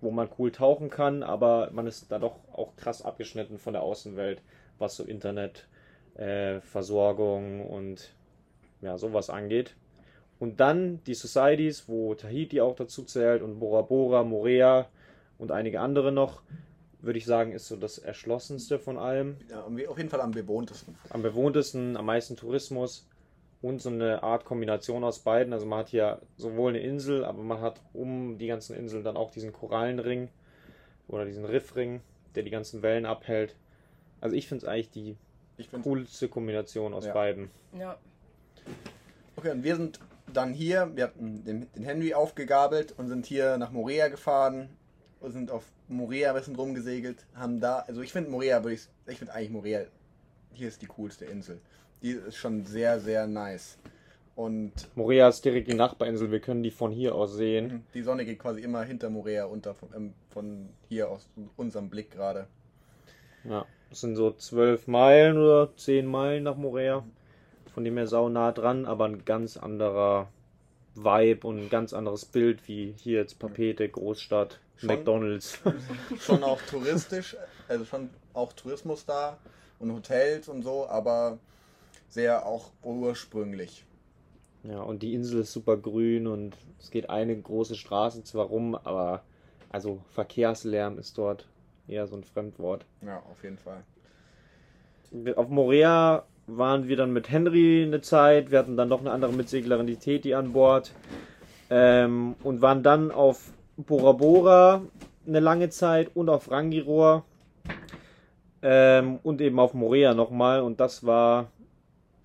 wo 0.00 0.12
man 0.12 0.28
cool 0.38 0.52
tauchen 0.52 0.90
kann, 0.90 1.22
aber 1.22 1.70
man 1.72 1.86
ist 1.86 2.10
da 2.12 2.18
doch 2.18 2.36
auch 2.52 2.76
krass 2.76 3.02
abgeschnitten 3.02 3.58
von 3.58 3.72
der 3.72 3.82
Außenwelt, 3.82 4.42
was 4.78 4.96
so 4.96 5.04
Internet, 5.04 5.66
äh, 6.14 6.60
und 6.74 8.12
ja, 8.80 8.98
sowas 8.98 9.30
angeht. 9.30 9.74
Und 10.38 10.60
dann 10.60 11.02
die 11.04 11.14
Societies, 11.14 11.88
wo 11.88 12.14
Tahiti 12.14 12.60
auch 12.60 12.74
dazu 12.74 13.04
zählt 13.04 13.42
und 13.42 13.60
Bora 13.60 13.82
Bora, 13.82 14.24
Morea 14.24 14.88
und 15.38 15.52
einige 15.52 15.80
andere 15.80 16.10
noch 16.10 16.42
würde 17.02 17.18
ich 17.18 17.24
sagen, 17.26 17.52
ist 17.52 17.66
so 17.68 17.76
das 17.76 17.98
erschlossenste 17.98 18.78
von 18.78 18.96
allem. 18.96 19.36
Ja, 19.50 19.62
auf 19.64 19.98
jeden 19.98 20.08
Fall 20.08 20.20
am 20.20 20.30
bewohntesten. 20.30 20.96
Am 21.10 21.22
bewohntesten, 21.22 21.96
am 21.96 22.06
meisten 22.06 22.36
Tourismus 22.36 23.06
und 23.60 23.82
so 23.82 23.90
eine 23.90 24.22
Art 24.22 24.44
Kombination 24.44 25.04
aus 25.04 25.18
beiden. 25.18 25.52
Also 25.52 25.66
man 25.66 25.80
hat 25.80 25.88
hier 25.88 26.20
sowohl 26.36 26.70
eine 26.70 26.80
Insel, 26.80 27.24
aber 27.24 27.42
man 27.42 27.60
hat 27.60 27.80
um 27.92 28.38
die 28.38 28.46
ganzen 28.46 28.76
Inseln 28.76 29.04
dann 29.04 29.16
auch 29.16 29.30
diesen 29.30 29.52
Korallenring 29.52 30.28
oder 31.08 31.24
diesen 31.24 31.44
Riffring, 31.44 32.00
der 32.34 32.44
die 32.44 32.50
ganzen 32.50 32.82
Wellen 32.82 33.04
abhält. 33.04 33.56
Also 34.20 34.36
ich 34.36 34.46
finde 34.48 34.64
es 34.64 34.68
eigentlich 34.68 34.90
die 34.90 35.16
coolste 35.82 36.28
Kombination 36.28 36.94
aus 36.94 37.06
Ja. 37.06 37.12
beiden. 37.12 37.50
Ja. 37.78 37.98
Okay, 39.36 39.50
und 39.50 39.64
wir 39.64 39.76
sind 39.76 39.98
dann 40.32 40.54
hier, 40.54 40.90
wir 40.94 41.04
hatten 41.04 41.44
den, 41.44 41.66
den 41.72 41.82
Henry 41.82 42.14
aufgegabelt 42.14 42.94
und 42.96 43.08
sind 43.08 43.26
hier 43.26 43.58
nach 43.58 43.70
Morea 43.72 44.08
gefahren 44.08 44.70
und 45.22 45.32
sind 45.32 45.50
auf 45.50 45.64
Morea 45.88 46.30
ein 46.30 46.36
bisschen 46.36 46.56
rumgesegelt, 46.56 47.24
haben 47.34 47.60
da, 47.60 47.80
also 47.80 48.02
ich 48.02 48.12
finde 48.12 48.30
Morea, 48.30 48.62
würde 48.62 48.74
ich, 48.74 48.88
ich 49.06 49.18
finde 49.18 49.34
eigentlich 49.34 49.50
Morea, 49.50 49.82
hier 50.52 50.68
ist 50.68 50.82
die 50.82 50.86
coolste 50.86 51.24
Insel. 51.24 51.60
Die 52.02 52.10
ist 52.10 52.36
schon 52.36 52.64
sehr, 52.64 53.00
sehr 53.00 53.26
nice. 53.26 53.78
Und 54.34 54.72
Morea 54.94 55.28
ist 55.28 55.44
direkt 55.44 55.68
die 55.68 55.74
Nachbarinsel, 55.74 56.30
wir 56.30 56.40
können 56.40 56.62
die 56.62 56.70
von 56.70 56.90
hier 56.90 57.14
aus 57.14 57.34
sehen. 57.34 57.84
die 57.94 58.02
Sonne 58.02 58.24
geht 58.24 58.38
quasi 58.38 58.60
immer 58.60 58.82
hinter 58.82 59.10
Morea 59.10 59.44
unter, 59.44 59.74
von, 59.74 59.90
ähm, 59.94 60.14
von 60.30 60.68
hier 60.88 61.10
aus 61.10 61.28
unserem 61.56 61.90
Blick 61.90 62.10
gerade. 62.10 62.46
Ja, 63.44 63.66
das 63.90 64.00
sind 64.00 64.16
so 64.16 64.32
zwölf 64.32 64.86
Meilen 64.86 65.36
oder 65.36 65.76
zehn 65.76 66.06
Meilen 66.06 66.44
nach 66.44 66.56
Morea. 66.56 67.04
Von 67.74 67.84
dem 67.84 67.96
her 67.96 68.06
sau 68.06 68.28
nah 68.28 68.52
dran, 68.52 68.86
aber 68.86 69.04
ein 69.04 69.24
ganz 69.24 69.56
anderer 69.56 70.28
Vibe 70.94 71.46
und 71.46 71.58
ein 71.58 71.70
ganz 71.70 71.92
anderes 71.92 72.24
Bild 72.24 72.66
wie 72.68 72.94
hier 72.98 73.18
jetzt 73.20 73.38
Papete, 73.38 73.88
Großstadt, 73.88 74.60
Schon. 74.82 74.88
McDonalds. 74.88 75.60
Schon 76.18 76.42
auch 76.42 76.60
touristisch, 76.62 77.36
also 77.68 77.84
schon 77.84 78.10
auch 78.34 78.52
Tourismus 78.52 79.06
da 79.06 79.38
und 79.78 79.92
Hotels 79.92 80.48
und 80.48 80.62
so, 80.62 80.88
aber 80.88 81.38
sehr 82.08 82.44
auch 82.44 82.70
ursprünglich. 82.82 83.84
Ja, 84.64 84.80
und 84.80 85.02
die 85.02 85.14
Insel 85.14 85.42
ist 85.42 85.52
super 85.52 85.76
grün 85.76 86.26
und 86.26 86.56
es 86.80 86.90
geht 86.90 87.10
eine 87.10 87.36
große 87.36 87.76
Straße 87.76 88.24
zwar 88.24 88.46
rum, 88.46 88.74
aber 88.74 89.22
also 89.70 90.00
Verkehrslärm 90.10 90.98
ist 90.98 91.16
dort 91.16 91.46
eher 91.86 92.08
so 92.08 92.16
ein 92.16 92.24
Fremdwort. 92.24 92.84
Ja, 93.02 93.22
auf 93.30 93.42
jeden 93.44 93.58
Fall. 93.58 93.84
Auf 95.36 95.48
Morea 95.48 96.24
waren 96.46 96.88
wir 96.88 96.96
dann 96.96 97.12
mit 97.12 97.30
Henry 97.30 97.84
eine 97.84 98.00
Zeit. 98.00 98.50
Wir 98.50 98.58
hatten 98.58 98.76
dann 98.76 98.88
noch 98.88 99.00
eine 99.00 99.12
andere 99.12 99.32
Mitseglerin, 99.32 99.86
die 99.86 99.96
Teti, 99.96 100.34
an 100.34 100.52
Bord. 100.52 100.92
Ähm, 101.70 102.34
und 102.42 102.60
waren 102.60 102.82
dann 102.82 103.10
auf 103.10 103.52
Bora 103.76 104.12
Bora 104.12 104.82
eine 105.26 105.40
lange 105.40 105.68
Zeit 105.70 106.10
und 106.14 106.28
auf 106.28 106.50
Rangiroa. 106.50 107.24
Ähm, 108.62 109.18
und 109.22 109.40
eben 109.40 109.58
auf 109.58 109.74
Morea 109.74 110.14
nochmal. 110.14 110.60
Und 110.62 110.80
das 110.80 111.04
war 111.04 111.50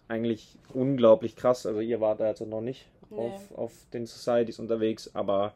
eigentlich 0.07 0.57
unglaublich 0.73 1.35
krass. 1.35 1.65
Also 1.65 1.79
ihr 1.79 1.99
wart 2.01 2.19
da 2.19 2.27
jetzt 2.27 2.41
noch 2.45 2.61
nicht 2.61 2.87
Nee. 3.09 3.17
auf, 3.19 3.57
auf 3.57 3.71
den 3.93 4.05
Societies 4.05 4.59
unterwegs, 4.59 5.11
aber 5.15 5.53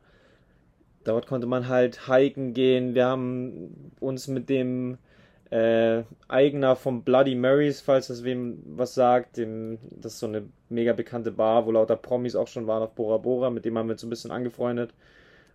dort 1.04 1.28
konnte 1.28 1.48
man 1.48 1.68
halt 1.68 2.08
hiken 2.08 2.54
gehen. 2.54 2.96
Wir 2.96 3.06
haben 3.08 3.92
uns 4.00 4.28
mit 4.28 4.50
dem 4.50 4.98
Äh, 5.50 6.04
eigener 6.30 6.78
vom 6.78 7.04
Bloody 7.04 7.36
Marys, 7.36 7.82
falls 7.82 8.08
das 8.08 8.24
wem 8.24 8.64
was 8.66 8.94
sagt. 8.94 9.36
Dem, 9.36 9.80
das 9.90 10.14
ist 10.14 10.20
so 10.20 10.28
eine 10.28 10.44
mega 10.70 10.94
bekannte 10.94 11.30
Bar, 11.30 11.66
wo 11.66 11.72
lauter 11.72 11.98
Promis 11.98 12.38
auch 12.38 12.48
schon 12.48 12.68
waren 12.68 12.84
auf 12.84 12.94
Bora 12.96 13.18
Bora. 13.18 13.50
Mit 13.50 13.66
dem 13.66 13.78
haben 13.78 13.88
wir 13.90 13.94
uns 13.96 14.04
ein 14.04 14.10
bisschen 14.10 14.32
angefreundet. 14.32 14.94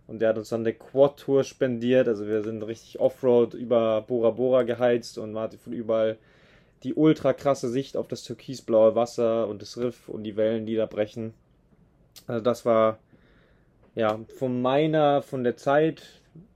Und 0.07 0.19
der 0.19 0.29
hat 0.29 0.37
uns 0.37 0.49
dann 0.49 0.61
eine 0.61 0.73
Quad-Tour 0.73 1.43
spendiert. 1.43 2.07
Also 2.07 2.27
wir 2.27 2.41
sind 2.43 2.63
richtig 2.63 2.99
Offroad 2.99 3.53
über 3.53 4.01
Bora 4.01 4.31
Bora 4.31 4.63
geheizt 4.63 5.17
und 5.17 5.33
man 5.33 5.43
hatte 5.43 5.57
von 5.57 5.73
überall 5.73 6.17
die 6.83 6.93
ultra 6.93 7.33
krasse 7.33 7.69
Sicht 7.69 7.97
auf 7.97 8.07
das 8.07 8.23
türkisblaue 8.23 8.95
Wasser 8.95 9.47
und 9.47 9.61
das 9.61 9.77
Riff 9.77 10.07
und 10.09 10.23
die 10.23 10.37
Wellen, 10.37 10.65
die 10.65 10.75
da 10.75 10.85
brechen. 10.85 11.33
Also 12.25 12.43
das 12.43 12.65
war 12.65 12.99
ja 13.95 14.19
von 14.37 14.61
meiner, 14.61 15.21
von 15.21 15.43
der 15.43 15.57
Zeit 15.57 16.03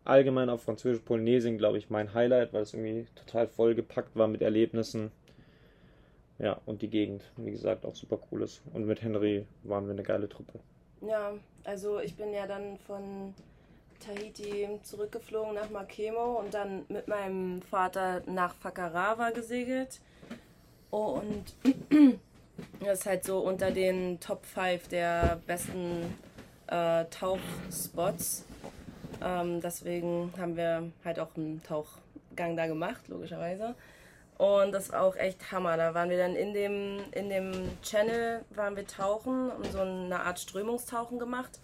allgemein 0.03 0.49
auf 0.49 0.63
Französisch-Polynesien, 0.63 1.57
glaube 1.57 1.77
ich, 1.77 1.89
mein 1.89 2.13
Highlight, 2.13 2.53
weil 2.53 2.63
es 2.63 2.73
irgendwie 2.73 3.07
total 3.15 3.47
vollgepackt 3.47 4.15
war 4.15 4.27
mit 4.27 4.41
Erlebnissen. 4.41 5.11
Ja, 6.39 6.59
und 6.65 6.81
die 6.81 6.89
Gegend, 6.89 7.23
wie 7.37 7.51
gesagt, 7.51 7.85
auch 7.85 7.95
super 7.95 8.19
cool 8.31 8.41
ist. 8.43 8.61
Und 8.73 8.85
mit 8.85 9.01
Henry 9.01 9.45
waren 9.63 9.85
wir 9.85 9.93
eine 9.93 10.03
geile 10.03 10.27
Truppe. 10.27 10.59
Ja, 11.01 11.33
also 11.63 11.99
ich 11.99 12.15
bin 12.15 12.33
ja 12.33 12.45
dann 12.45 12.77
von 12.85 13.33
Tahiti 13.99 14.67
zurückgeflogen 14.83 15.55
nach 15.55 15.69
Makemo 15.69 16.39
und 16.39 16.53
dann 16.53 16.85
mit 16.89 17.07
meinem 17.07 17.61
Vater 17.63 18.21
nach 18.25 18.53
Fakarawa 18.55 19.31
gesegelt. 19.31 19.99
Und 20.89 21.53
das 22.79 22.99
ist 22.99 23.05
halt 23.05 23.23
so 23.23 23.39
unter 23.39 23.71
den 23.71 24.19
Top 24.19 24.45
5 24.45 24.87
der 24.89 25.39
besten 25.47 26.15
äh, 26.67 27.05
Tauchspots. 27.05 28.45
Ähm, 29.23 29.61
deswegen 29.61 30.33
haben 30.37 30.57
wir 30.57 30.91
halt 31.05 31.19
auch 31.19 31.35
einen 31.35 31.61
Tauchgang 31.63 32.55
da 32.55 32.67
gemacht, 32.67 33.07
logischerweise. 33.07 33.75
Und 34.41 34.71
das 34.71 34.91
war 34.91 35.03
auch 35.03 35.15
echt 35.17 35.51
Hammer. 35.51 35.77
Da 35.77 35.93
waren 35.93 36.09
wir 36.09 36.17
dann 36.17 36.35
in 36.35 36.51
dem, 36.55 36.97
in 37.11 37.29
dem 37.29 37.51
Channel, 37.83 38.43
waren 38.55 38.75
wir 38.75 38.87
tauchen 38.87 39.51
und 39.51 39.71
so 39.71 39.81
eine 39.81 40.19
Art 40.19 40.39
Strömungstauchen 40.39 41.19
gemacht. 41.19 41.59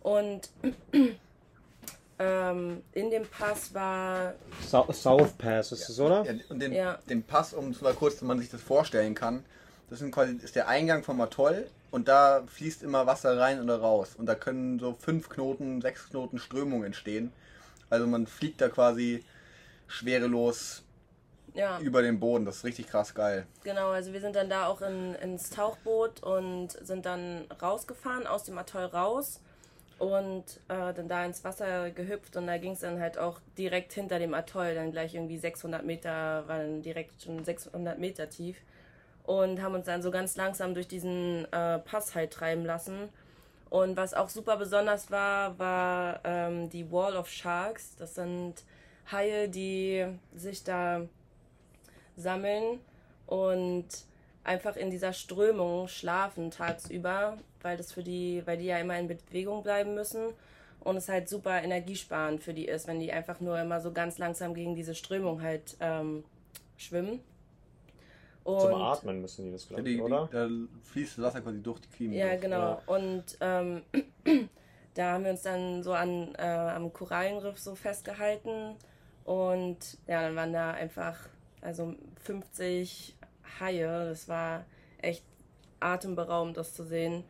Und 0.00 0.50
ähm, 2.18 2.82
in 2.92 3.10
dem 3.10 3.24
Pass 3.24 3.72
war. 3.72 4.34
So 4.68 4.84
South 4.90 5.30
Pass 5.38 5.70
ist 5.70 5.88
es, 5.88 6.00
oder? 6.00 6.24
Ja, 6.24 6.32
und 6.48 6.58
den, 6.60 6.72
Ja. 6.72 6.98
den 7.08 7.22
Pass, 7.22 7.54
um 7.54 7.70
es 7.70 7.80
mal 7.82 7.94
kurz, 7.94 8.14
dass 8.14 8.22
man 8.22 8.40
sich 8.40 8.50
das 8.50 8.60
vorstellen 8.60 9.14
kann, 9.14 9.44
das 9.90 10.00
sind 10.00 10.10
quasi, 10.10 10.34
ist 10.42 10.56
der 10.56 10.66
Eingang 10.66 11.04
vom 11.04 11.20
Atoll 11.20 11.68
und 11.92 12.08
da 12.08 12.42
fließt 12.48 12.82
immer 12.82 13.06
Wasser 13.06 13.38
rein 13.38 13.62
oder 13.62 13.78
raus. 13.80 14.16
Und 14.18 14.26
da 14.26 14.34
können 14.34 14.80
so 14.80 14.96
fünf 14.98 15.28
Knoten, 15.28 15.80
sechs 15.80 16.08
Knoten 16.10 16.40
Strömung 16.40 16.82
entstehen. 16.82 17.32
Also 17.90 18.08
man 18.08 18.26
fliegt 18.26 18.60
da 18.60 18.68
quasi 18.68 19.22
schwerelos 19.86 20.82
Ja, 21.54 21.78
über 21.80 22.02
den 22.02 22.20
Boden. 22.20 22.44
Das 22.44 22.58
ist 22.58 22.64
richtig 22.64 22.88
krass 22.88 23.14
geil. 23.14 23.46
genau. 23.62 23.90
Also 23.90 24.12
wir 24.12 24.20
sind 24.20 24.36
dann 24.36 24.48
da 24.48 24.66
auch 24.66 24.80
in, 24.82 25.14
ins 25.16 25.50
Tauchboot 25.50 26.22
und 26.22 26.70
sind 26.70 27.06
dann 27.06 27.46
rausgefahren, 27.60 28.26
aus 28.26 28.44
dem 28.44 28.58
Atoll 28.58 28.84
raus. 28.84 29.40
Und 29.98 30.44
äh, 30.68 30.94
dann 30.94 31.08
da 31.08 31.26
ins 31.26 31.44
Wasser 31.44 31.90
gehüpft 31.90 32.34
und 32.36 32.46
da 32.46 32.56
ging 32.56 32.72
es 32.72 32.80
dann 32.80 32.98
halt 32.98 33.18
auch 33.18 33.38
direkt 33.58 33.92
hinter 33.92 34.18
dem 34.18 34.32
Atoll, 34.32 34.74
dann 34.74 34.92
gleich 34.92 35.14
irgendwie 35.14 35.36
600 35.36 35.84
Meter, 35.84 36.48
waren 36.48 36.80
direkt 36.80 37.22
schon 37.22 37.44
600 37.44 37.98
Meter 37.98 38.30
tief. 38.30 38.56
Und 39.24 39.60
haben 39.60 39.74
uns 39.74 39.84
dann 39.84 40.00
so 40.00 40.10
ganz 40.10 40.36
langsam 40.36 40.72
durch 40.72 40.88
diesen 40.88 41.44
äh, 41.52 41.78
Pass 41.80 42.14
halt 42.14 42.32
treiben 42.32 42.64
lassen. 42.64 43.10
Und 43.68 43.96
was 43.96 44.14
auch 44.14 44.28
super 44.28 44.56
besonders 44.56 45.10
war, 45.10 45.58
war 45.58 46.20
ähm, 46.24 46.70
die 46.70 46.90
Wall 46.90 47.16
of 47.16 47.28
Sharks. 47.28 47.94
Das 47.96 48.14
sind 48.14 48.54
Haie, 49.12 49.48
die 49.48 50.06
sich 50.34 50.64
da 50.64 51.02
sammeln 52.20 52.80
und 53.26 53.86
einfach 54.44 54.76
in 54.76 54.90
dieser 54.90 55.12
Strömung 55.12 55.88
schlafen 55.88 56.50
tagsüber, 56.50 57.36
weil 57.62 57.76
das 57.76 57.92
für 57.92 58.02
die, 58.02 58.42
weil 58.46 58.58
die 58.58 58.66
ja 58.66 58.78
immer 58.78 58.98
in 58.98 59.08
Bewegung 59.08 59.62
bleiben 59.62 59.94
müssen 59.94 60.32
und 60.80 60.96
es 60.96 61.08
halt 61.08 61.28
super 61.28 61.62
energiesparend 61.62 62.42
für 62.42 62.54
die 62.54 62.66
ist, 62.66 62.86
wenn 62.86 63.00
die 63.00 63.12
einfach 63.12 63.40
nur 63.40 63.58
immer 63.58 63.80
so 63.80 63.92
ganz 63.92 64.18
langsam 64.18 64.54
gegen 64.54 64.74
diese 64.74 64.94
Strömung 64.94 65.42
halt 65.42 65.76
ähm, 65.80 66.24
schwimmen. 66.76 67.20
Und 68.42 68.60
Zum 68.60 68.74
Atmen 68.74 69.20
müssen 69.20 69.44
die 69.44 69.52
das, 69.52 69.68
glaube 69.68 69.88
ich, 69.88 69.96
die, 69.96 70.02
oder? 70.02 70.28
da 70.32 70.48
fließt 70.84 71.18
das 71.18 71.24
Wasser 71.26 71.40
quasi 71.42 71.62
durch 71.62 71.80
die 71.80 71.88
Kiemen. 71.88 72.14
Ja, 72.14 72.28
durch. 72.30 72.40
genau. 72.40 72.56
Ja. 72.56 72.82
Und 72.86 73.24
ähm, 73.40 73.82
da 74.94 75.12
haben 75.12 75.24
wir 75.24 75.32
uns 75.32 75.42
dann 75.42 75.82
so 75.82 75.92
an, 75.92 76.34
äh, 76.36 76.42
am 76.42 76.92
Korallenriff 76.92 77.58
so 77.58 77.74
festgehalten. 77.74 78.76
Und 79.24 79.98
ja, 80.06 80.22
dann 80.22 80.36
waren 80.36 80.52
da 80.52 80.70
einfach 80.70 81.16
also 81.60 81.94
50 82.24 83.16
Haie. 83.60 84.06
Das 84.08 84.28
war 84.28 84.64
echt 85.02 85.24
atemberaubend, 85.80 86.56
das 86.56 86.74
zu 86.74 86.84
sehen. 86.84 87.24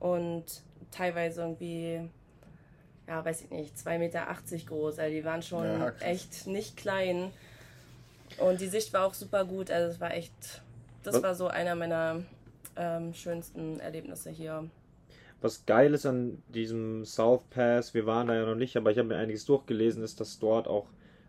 Und 0.00 0.44
teilweise 0.90 1.42
irgendwie, 1.42 2.08
ja, 3.06 3.24
weiß 3.24 3.42
ich 3.42 3.50
nicht, 3.50 3.76
2,80 3.76 3.98
Meter 3.98 4.26
groß. 4.66 4.98
Also 4.98 5.14
die 5.14 5.24
waren 5.24 5.42
schon 5.42 5.64
Ja, 5.64 5.90
echt 6.00 6.46
nicht 6.46 6.76
klein. 6.76 7.30
Und 8.38 8.60
die 8.60 8.68
Sicht 8.68 8.92
war 8.92 9.06
auch 9.06 9.14
super 9.14 9.44
gut. 9.44 9.70
Also 9.70 9.92
es 9.92 10.00
war 10.00 10.12
echt, 10.14 10.62
das 11.02 11.16
Was- 11.16 11.22
war 11.22 11.34
so 11.34 11.48
einer 11.48 11.74
meiner 11.74 12.22
ähm, 12.76 13.12
schönsten 13.14 13.80
Erlebnisse 13.80 14.30
hier. 14.30 14.68
Was 15.40 15.64
geil 15.66 15.94
ist 15.94 16.04
an 16.04 16.42
diesem 16.48 17.04
South 17.04 17.44
Pass, 17.50 17.94
wir 17.94 18.06
waren 18.06 18.26
da 18.26 18.34
ja 18.34 18.44
noch 18.44 18.56
nicht, 18.56 18.76
aber 18.76 18.90
ich 18.90 18.98
habe 18.98 19.06
mir 19.08 19.16
einiges 19.18 19.44
durchgelesen, 19.44 20.02
ist, 20.02 20.18
dass 20.20 20.40
dort 20.40 20.66
auch 20.66 20.86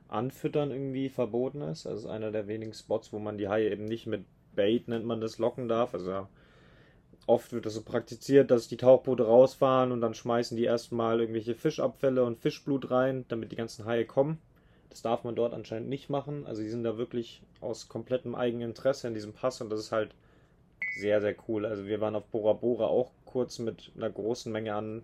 Anfüttern 0.10 0.72
irgendwie 0.72 1.10
verboten 1.10 1.62
ist. 1.62 1.86
Also 1.86 2.00
es 2.00 2.06
ist 2.06 2.10
einer 2.10 2.32
der 2.32 2.48
wenigen 2.48 2.74
Spots, 2.74 3.14
wo 3.14 3.20
man 3.20 3.38
die 3.38 3.48
Haie 3.48 3.72
eben 3.72 3.86
nicht 3.86 4.08
mit 4.08 4.26
Bait, 4.56 4.88
nennt 4.88 5.06
man 5.06 5.22
das, 5.22 5.38
locken 5.38 5.68
darf. 5.68 5.94
Also 5.94 6.28
oft 7.28 7.54
wird 7.54 7.66
das 7.66 7.76
so 7.76 7.84
praktiziert, 7.84 8.52
dass 8.52 8.68
die 8.68 8.78
Tauchboote 8.78 9.24
rausfahren 9.24 9.92
und 9.92 10.02
dann 10.02 10.16
schmeißen 10.16 10.58
die 10.58 10.64
erstmal 10.64 11.20
irgendwelche 11.20 11.56
Fischabfälle 11.56 12.24
und 12.24 12.40
Fischblut 12.40 12.90
rein, 12.90 13.26
damit 13.28 13.52
die 13.52 13.56
ganzen 13.56 13.86
Haie 13.86 14.06
kommen. 14.06 14.40
Das 14.90 15.04
darf 15.04 15.24
man 15.24 15.36
dort 15.36 15.54
anscheinend 15.54 15.90
nicht 15.90 16.10
machen. 16.10 16.48
Also 16.48 16.64
die 16.64 16.70
sind 16.70 16.84
da 16.84 16.98
wirklich 16.98 17.44
aus 17.62 17.88
komplettem 17.88 18.34
Eigeninteresse 18.34 19.08
in 19.08 19.14
diesem 19.14 19.34
Pass 19.34 19.62
und 19.62 19.70
das 19.70 19.80
ist 19.80 19.92
halt 19.92 20.16
sehr, 21.00 21.22
sehr 21.22 21.36
cool. 21.48 21.66
Also 21.66 21.86
wir 21.86 22.02
waren 22.02 22.16
auf 22.16 22.26
Bora 22.26 22.54
Bora 22.54 22.86
auch 22.86 23.12
kurz 23.26 23.60
mit 23.60 23.92
einer 23.96 24.10
großen 24.10 24.52
Menge 24.52 24.74
an 24.74 25.04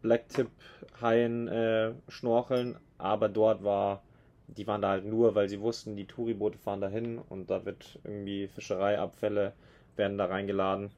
Blacktip-Haien 0.00 1.48
äh, 1.48 1.92
schnorcheln, 2.08 2.78
aber 2.96 3.28
dort 3.28 3.62
war, 3.62 4.02
die 4.48 4.66
waren 4.66 4.82
da 4.82 4.90
halt 4.90 5.04
nur, 5.06 5.34
weil 5.34 5.48
sie 5.48 5.60
wussten, 5.60 5.96
die 5.96 6.06
Touriboote 6.06 6.58
fahren 6.58 6.80
dahin 6.80 7.18
und 7.18 7.50
da 7.50 7.64
wird 7.64 8.00
irgendwie 8.04 8.48
Fischereiabfälle 8.48 9.54
werden 9.96 10.18
da 10.18 10.26
reingeladen. 10.26 10.90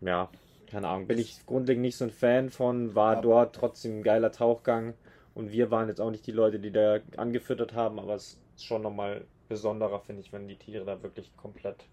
Ja, 0.00 0.30
keine 0.66 0.88
Ahnung, 0.88 1.06
bin 1.08 1.18
ich 1.18 1.44
grundlegend 1.46 1.82
nicht 1.82 1.96
so 1.96 2.04
ein 2.04 2.10
Fan 2.10 2.50
von, 2.50 2.94
war 2.94 3.16
Ja. 3.16 3.20
dort 3.20 3.54
trotzdem 3.56 3.98
ein 3.98 4.02
geiler 4.04 4.30
Tauchgang 4.32 4.94
und 5.34 5.50
wir 5.50 5.70
waren 5.72 5.88
jetzt 5.88 6.00
auch 6.00 6.10
nicht 6.10 6.26
die 6.26 6.32
Leute, 6.32 6.60
die 6.60 6.70
da 6.70 7.00
angefüttert 7.16 7.74
haben, 7.74 7.98
aber 7.98 8.14
es 8.14 8.38
ist 8.56 8.64
schon 8.64 8.82
nochmal 8.82 9.26
besonderer, 9.48 10.00
finde 10.00 10.22
ich, 10.22 10.32
wenn 10.32 10.46
die 10.48 10.56
Tiere 10.58 10.84
da 10.84 11.02
wirklich 11.02 11.36
komplett 11.36 11.88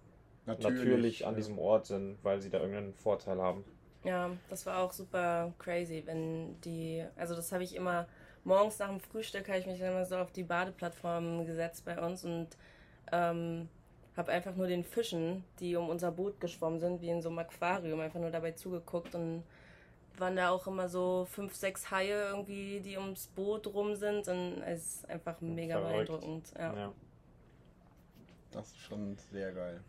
natürlich, 0.58 1.26
an 1.28 1.36
ja. 1.36 1.36
diesem 1.36 1.60
Ort 1.60 1.88
sind, 1.88 2.18
weil 2.24 2.41
sie 2.41 2.49
da 2.49 2.60
irgendeinen 2.60 2.93
Vorteil 2.95 3.41
haben. 3.41 3.66
Ja, 4.04 4.32
das 4.49 4.66
war 4.66 4.80
auch 4.80 4.91
super 4.93 5.54
crazy, 5.60 6.02
wenn 6.06 6.60
die, 6.62 7.06
also 7.16 7.36
das 7.36 7.52
habe 7.52 7.64
ich 7.64 7.76
immer 7.76 8.08
morgens 8.44 8.80
nach 8.80 8.89
dem 8.89 9.00
Frühstück 9.00 9.48
habe 9.48 9.60
ich 9.60 9.66
mich 9.66 9.80
dann 9.80 9.92
immer 9.92 10.06
so 10.06 10.18
auf 10.18 10.32
die 10.32 10.44
Badeplattform 10.44 11.46
gesetzt 11.46 11.86
bei 11.86 12.00
uns 12.00 12.24
und 12.24 12.50
ähm, 13.12 13.70
habe 14.18 14.32
einfach 14.32 14.56
nur 14.56 14.68
den 14.68 14.84
Fischen, 14.84 15.44
die 15.60 15.76
um 15.76 15.89
unser 15.89 16.12
Boot 16.12 16.39
geschwommen 16.39 16.80
sind, 16.80 17.02
wie 17.02 17.10
in 17.10 17.22
so 17.22 17.30
einem 17.30 17.39
Aquarium, 17.39 18.00
einfach 18.00 18.20
nur 18.20 18.32
dabei 18.32 18.52
zugeguckt 18.52 19.16
und 19.16 19.44
waren 20.18 20.36
da 20.36 20.50
auch 20.50 20.68
immer 20.68 20.89
so 20.89 21.26
fünf, 21.30 21.56
sechs 21.56 21.89
Haie 21.89 22.30
irgendwie, 22.30 22.82
die 22.82 22.98
ums 22.98 23.28
Boot 23.28 23.68
rum 23.68 23.96
sind 23.96 24.28
und 24.28 24.62
es 24.64 24.96
ist 24.96 25.10
einfach 25.10 25.39
mega 25.42 25.80
Verrückt. 25.80 26.08
beeindruckend. 26.08 26.54
Ja. 26.58 26.76
Ja. 26.76 26.94
Das 28.52 28.68
ist 28.68 28.80
schon 28.80 29.18
sehr 29.32 29.54
geil. 29.54 29.82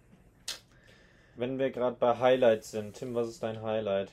Wenn 1.35 1.59
wir 1.59 1.71
gerade 1.71 1.97
bei 1.97 2.19
Highlights 2.19 2.71
sind, 2.71 2.95
Tim, 2.95 3.15
was 3.15 3.29
ist 3.29 3.43
dein 3.43 3.63
Highlight 3.63 4.13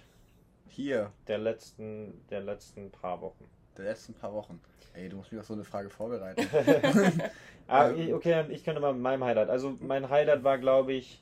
Hier, 0.67 1.11
der 1.27 1.37
letzten, 1.37 2.25
der 2.29 2.41
letzten 2.41 2.89
paar 2.91 3.21
Wochen? 3.21 3.45
Der 3.79 3.91
letzten 3.91 4.13
paar 4.13 4.33
Wochen. 4.33 4.61
Ey, 4.93 5.09
du 5.09 5.17
musst 5.17 5.31
mich 5.31 5.39
auf 5.39 5.47
so 5.47 5.53
eine 5.53 5.63
Frage 5.63 5.89
vorbereiten. 5.89 6.47
Ah, 7.69 7.91
okay, 8.13 8.45
ich 8.49 8.63
könnte 8.63 8.81
mal 8.81 8.93
mit 8.93 9.03
meinem 9.03 9.23
Highlight. 9.23 9.49
Also 9.49 9.77
mein 9.79 10.09
Highlight 10.09 10.43
war, 10.43 10.57
glaube 10.57 10.93
ich, 10.93 11.21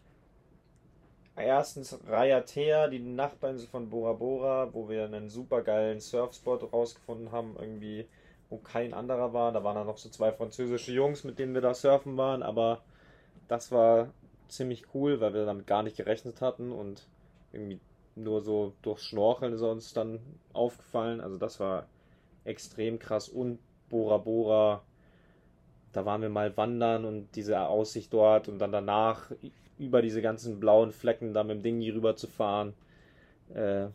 erstens 1.36 2.00
Rayatea, 2.08 2.88
die 2.88 3.00
Nachbarinsel 3.00 3.68
von 3.68 3.90
Bora 3.90 4.14
Bora, 4.14 4.74
wo 4.74 4.88
wir 4.88 5.04
einen 5.04 5.30
super 5.30 5.62
geilen 5.62 6.00
Surfspot 6.00 6.72
rausgefunden 6.72 7.34
haben, 7.34 7.58
irgendwie, 7.60 8.08
wo 8.50 8.58
kein 8.60 8.94
anderer 8.94 9.34
war. 9.34 9.52
Da 9.52 9.64
waren 9.66 9.76
dann 9.76 9.88
noch 9.88 9.98
so 9.98 10.08
zwei 10.10 10.32
französische 10.32 10.94
Jungs, 10.94 11.26
mit 11.26 11.38
denen 11.38 11.54
wir 11.54 11.62
da 11.62 11.74
surfen 11.74 12.16
waren, 12.16 12.42
aber 12.42 12.82
das 13.50 13.72
war 13.74 14.08
ziemlich 14.48 14.86
cool, 14.94 15.20
weil 15.20 15.34
wir 15.34 15.46
damit 15.46 15.68
gar 15.68 15.84
nicht 15.84 15.98
gerechnet 15.98 16.40
hatten 16.40 16.72
und 16.72 17.06
irgendwie 17.52 17.82
nur 18.16 18.42
so 18.42 18.74
durchs 18.82 19.04
Schnorcheln 19.04 19.54
ist 19.54 19.62
uns 19.62 19.94
dann 19.94 20.20
aufgefallen. 20.54 21.20
Also 21.22 21.38
das 21.38 21.60
war 21.60 21.88
extrem 22.48 23.00
krass 23.00 23.30
und 23.30 23.60
Bora 23.90 24.18
Bora 24.18 24.84
da 25.98 26.06
waren 26.06 26.22
wir 26.22 26.30
mal 26.30 26.56
wandern 26.56 27.06
und 27.06 27.36
diese 27.36 27.60
Aussicht 27.62 28.14
dort 28.14 28.48
und 28.48 28.60
dann 28.60 28.72
danach 28.72 29.32
über 29.80 30.04
diese 30.04 30.22
ganzen 30.22 30.60
blauen 30.60 30.92
Flecken 30.92 31.34
da 31.34 31.44
mit 31.44 31.58
dem 31.58 31.64
Ding 31.64 31.82
hier 31.82 31.96
rüber 31.96 32.16
zu 32.16 32.28
fahren. 32.28 32.76
Äh, 33.54 33.88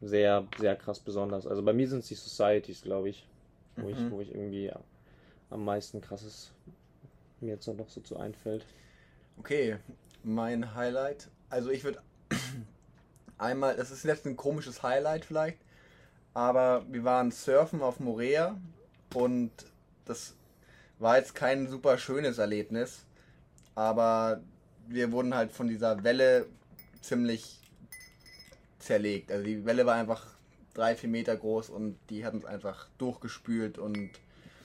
sehr, 0.00 0.46
sehr 0.58 0.76
krass 0.76 1.00
besonders. 1.00 1.46
Also 1.46 1.62
bei 1.62 1.74
mir 1.74 1.86
sind 1.86 1.98
es 1.98 2.08
die 2.08 2.14
Societies, 2.14 2.80
glaube 2.82 3.10
ich, 3.10 3.26
wo, 3.76 3.88
ich, 3.88 3.98
Mhm. 3.98 4.10
wo 4.10 4.20
ich 4.22 4.30
irgendwie 4.34 4.66
ja, 4.66 4.80
am 5.50 5.64
meisten 5.66 6.00
krasses 6.00 6.50
mir 7.40 7.50
jetzt 7.54 7.66
noch 7.66 7.90
so 7.90 8.00
zu 8.00 8.16
einfällt. 8.16 8.64
Okay, 9.38 9.76
mein 10.22 10.74
Highlight. 10.74 11.28
Also 11.50 11.70
ich 11.70 11.84
würde 11.84 12.00
einmal, 13.38 13.76
das 13.76 13.90
ist 13.90 14.04
jetzt 14.04 14.26
ein 14.26 14.36
komisches 14.36 14.82
Highlight 14.82 15.26
vielleicht, 15.26 15.58
aber 16.34 16.84
wir 16.90 17.04
waren 17.04 17.30
surfen 17.30 17.82
auf 17.82 18.00
Morea 18.00 18.56
und 19.14 19.52
das 20.06 20.34
war 20.98 21.18
jetzt 21.18 21.34
kein 21.34 21.68
super 21.68 21.98
schönes 21.98 22.38
Erlebnis, 22.38 23.04
aber 23.74 24.40
wir 24.88 25.12
wurden 25.12 25.34
halt 25.34 25.52
von 25.52 25.68
dieser 25.68 26.04
Welle 26.04 26.46
ziemlich 27.02 27.60
zerlegt. 28.78 29.30
Also 29.30 29.44
die 29.44 29.64
Welle 29.64 29.86
war 29.86 29.94
einfach 29.94 30.26
drei, 30.74 30.96
vier 30.96 31.08
Meter 31.08 31.36
groß 31.36 31.70
und 31.70 31.96
die 32.10 32.24
hat 32.24 32.34
uns 32.34 32.44
einfach 32.44 32.88
durchgespült 32.98 33.78
und 33.78 34.10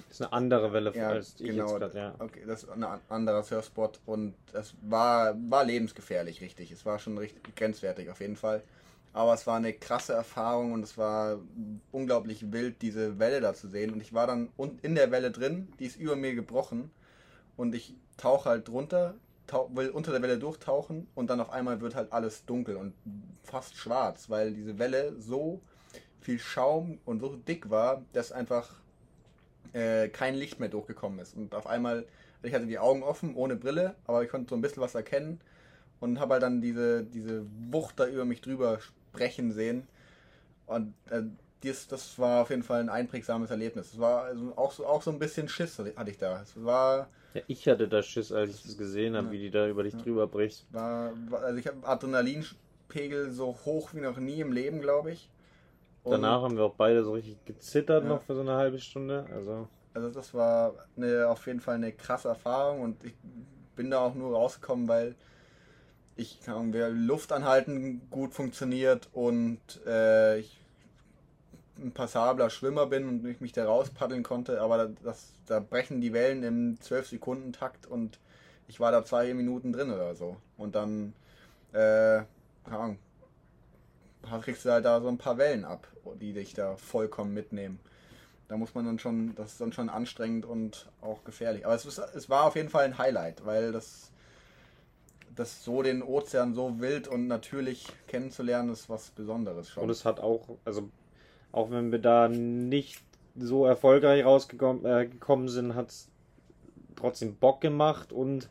Das 0.07 0.20
ist 0.20 0.22
eine 0.22 0.34
andere 0.34 0.74
Welle 0.74 0.93
ja, 0.93 1.09
als 1.09 1.36
ich 1.36 1.41
genau. 1.47 1.67
jetzt 1.74 1.80
gerade, 1.80 1.97
ja. 1.97 2.13
Okay, 2.20 2.43
das 2.45 2.63
ist 2.63 2.70
ein 2.70 2.84
an- 2.84 2.99
anderer 3.09 3.43
Surfspot 3.43 3.99
und 4.05 4.36
es 4.53 4.74
war, 4.82 5.36
war 5.49 5.63
lebensgefährlich, 5.63 6.41
richtig. 6.41 6.72
Es 6.72 6.86
war 6.86 6.99
schon 6.99 7.17
richtig 7.17 7.55
grenzwertig 7.55 8.09
auf 8.09 8.20
jeden 8.20 8.36
Fall. 8.36 8.63
Aber 9.14 9.34
es 9.34 9.47
war 9.47 9.57
eine 9.57 9.74
krasse 9.74 10.14
Erfahrung 10.14 10.74
und 10.74 10.84
es 10.84 10.97
war 10.97 11.39
unglaublich 11.91 12.51
wild, 12.51 12.82
diese 12.82 13.20
Welle 13.20 13.41
da 13.41 13.53
zu 13.53 13.68
sehen. 13.68 13.91
Und 13.91 14.01
ich 14.01 14.14
war 14.14 14.28
dann 14.28 14.49
in 14.82 14.95
der 14.95 15.12
Welle 15.12 15.32
drin, 15.32 15.68
die 15.80 15.86
ist 15.86 15.97
über 15.97 16.16
mir 16.16 16.36
gebrochen. 16.36 16.91
Und 17.57 17.74
ich 17.76 17.95
tauche 18.18 18.49
halt 18.49 18.68
drunter, 18.68 19.16
tau 19.47 19.70
will 19.74 19.89
unter 19.89 20.12
der 20.12 20.22
Welle 20.22 20.38
durchtauchen 20.38 21.07
und 21.16 21.30
dann 21.30 21.41
auf 21.41 21.49
einmal 21.49 21.82
wird 21.82 21.95
halt 21.95 22.14
alles 22.14 22.45
dunkel 22.45 22.76
und 22.76 22.93
fast 23.43 23.76
schwarz, 23.76 24.30
weil 24.30 24.53
diese 24.53 24.78
Welle 24.78 25.20
so 25.20 25.62
viel 26.22 26.39
Schaum 26.39 26.99
und 27.05 27.20
so 27.20 27.36
dick 27.36 27.70
war, 27.70 28.03
dass 28.14 28.32
einfach 28.32 28.70
äh, 29.74 30.10
kein 30.10 30.36
Licht 30.36 30.60
mehr 30.60 30.70
durchgekommen 30.70 31.20
ist. 31.20 31.36
Und 31.36 31.55
auf 31.55 31.68
einmal, 31.68 32.05
ich 32.43 32.53
hatte 32.53 32.68
die 32.68 32.80
Augen 32.80 33.03
offen, 33.03 33.36
ohne 33.36 33.55
Brille, 33.55 33.95
aber 34.05 34.24
ich 34.24 34.30
konnte 34.30 34.49
so 34.49 34.55
ein 34.55 34.62
bisschen 34.62 34.84
was 34.84 34.95
erkennen 34.95 35.41
und 35.99 36.20
habe 36.20 36.34
halt 36.34 36.43
dann 36.43 36.62
diese, 36.62 37.03
diese 37.03 37.45
Wucht 37.72 37.99
da 37.99 38.07
über 38.07 38.26
mich 38.26 38.41
drüber 38.41 38.80
sprechen 39.10 39.51
sehen. 39.51 39.88
Und 40.66 40.93
äh, 41.10 41.24
dies, 41.64 41.88
das 41.88 42.18
war 42.20 42.43
auf 42.43 42.49
jeden 42.51 42.64
Fall 42.64 42.80
ein 42.80 42.89
einprägsames 42.89 43.49
Erlebnis. 43.49 43.93
Es 43.93 43.99
war 43.99 44.24
also 44.24 44.53
auch, 44.55 44.72
so, 44.72 44.86
auch 44.86 45.01
so 45.01 45.12
ein 45.12 45.20
bisschen 45.20 45.47
Schiss 45.49 45.80
hatte 45.80 46.10
ich 46.12 46.18
da. 46.18 46.41
Es 46.41 46.53
war, 46.64 47.10
ja. 47.34 47.41
Ich 47.47 47.68
hatte 47.68 47.88
da 47.88 48.01
Schiss, 48.01 48.32
als 48.32 48.51
ich 48.55 48.64
das 48.64 48.78
gesehen 48.78 49.16
habe, 49.16 49.28
Ja. 49.28 49.32
wie 49.34 49.39
die 49.39 49.51
da 49.51 49.68
über 49.68 49.84
dich 49.84 49.95
drüber 49.95 50.28
bricht. 50.28 50.66
war, 50.72 51.14
also 51.32 51.57
ich 51.60 51.68
habe 51.68 51.86
Adrenalinpegel 51.86 53.32
so 53.32 53.57
hoch 53.66 53.93
wie 53.93 54.01
noch 54.01 54.18
nie 54.18 54.39
im 54.39 54.51
Leben, 54.51 54.80
glaube 54.82 55.12
ich. 55.12 55.30
Und- 56.03 56.14
Danach 56.14 56.41
haben 56.43 56.55
wir 56.55 56.64
auch 56.64 56.76
beide 56.76 57.03
so 57.03 57.12
richtig 57.14 57.43
gezittert 57.45 58.03
Ja. 58.03 58.10
noch 58.10 58.22
für 58.24 58.36
so 58.36 58.41
eine 58.41 58.53
halbe 58.53 58.80
Stunde. 58.80 59.26
Also 59.34 59.68
Also 59.93 60.10
das 60.12 60.34
war 60.34 60.74
eine, 60.95 61.28
auf 61.28 61.45
jeden 61.47 61.60
Fall 61.60 61.76
eine 61.76 61.91
krasse 61.91 62.30
Erfahrung 62.30 62.82
und 62.82 63.03
ich 63.03 63.14
bin 63.76 63.89
da 63.91 63.99
auch 63.99 64.14
nur 64.16 64.34
rausgekommen, 64.36 64.88
weil 64.88 65.16
ich 66.20 66.39
Ahnung, 66.47 66.74
wir 66.74 66.89
Luft 66.89 67.32
anhalten 67.32 68.01
gut 68.09 68.34
funktioniert 68.34 69.07
und 69.13 69.59
äh, 69.86 70.39
ich 70.39 70.59
ein 71.78 71.93
passabler 71.93 72.49
Schwimmer 72.49 72.88
bin 72.88 73.07
und 73.07 73.26
ich 73.26 73.39
mich 73.39 73.53
da 73.53 73.65
rauspaddeln 73.65 74.22
konnte, 74.22 74.61
aber 74.61 74.89
das, 75.03 75.32
da 75.45 75.61
brechen 75.61 76.01
die 76.01 76.11
Wellen 76.11 76.43
im 76.43 76.78
12-Sekunden-Takt 76.80 77.86
und 77.88 78.20
ich 78.67 78.82
war 78.82 78.91
da 78.91 79.05
zwei 79.05 79.34
Minuten 79.34 79.72
drin 79.72 79.89
oder 79.89 80.13
so. 80.13 80.36
Und 80.57 80.76
dann, 80.76 81.13
äh, 81.72 82.24
keine 82.65 82.80
Ahnung, 82.80 82.99
kriegst 84.41 84.65
du 84.65 84.72
halt 84.72 84.84
da 84.84 84.99
so 84.99 85.07
ein 85.07 85.17
paar 85.17 85.38
Wellen 85.38 85.63
ab, 85.63 85.88
die 86.20 86.34
dich 86.34 86.53
da 86.53 86.76
vollkommen 86.76 87.34
mitnehmen. 87.34 87.80
Da 88.49 88.57
muss 88.57 88.76
man 88.76 88.86
dann 88.86 88.99
schon, 88.99 89.36
das 89.36 89.53
ist 89.53 89.61
dann 89.61 89.72
schon 89.72 89.89
anstrengend 89.89 90.45
und 90.45 90.89
auch 91.01 91.24
gefährlich. 91.24 91.65
Aber 91.65 91.76
es, 91.76 91.86
es 91.86 92.30
war 92.30 92.43
auf 92.43 92.55
jeden 92.55 92.70
Fall 92.70 92.84
ein 92.84 92.97
Highlight, 92.97 93.45
weil 93.45 93.72
das, 93.72 94.11
das 95.40 95.64
so 95.64 95.82
den 95.82 96.04
Ozean 96.04 96.54
so 96.54 96.80
wild 96.80 97.08
und 97.08 97.28
natürlich 97.28 97.88
kennenzulernen, 98.08 98.72
ist 98.72 98.90
was 98.90 99.10
Besonderes 99.12 99.70
schon. 99.70 99.84
Und 99.84 99.90
es 99.90 100.04
hat 100.04 100.20
auch, 100.20 100.58
also 100.66 100.90
auch 101.54 101.72
wenn 101.72 101.92
wir 101.92 102.00
da 102.00 102.28
nicht 102.28 103.02
so 103.38 103.66
erfolgreich 103.66 104.26
rausgekommen 104.26 104.86
äh, 104.86 105.48
sind, 105.48 105.76
hat 105.76 105.90
es 105.90 106.10
trotzdem 106.98 107.36
Bock 107.36 107.62
gemacht 107.62 108.12
und 108.12 108.50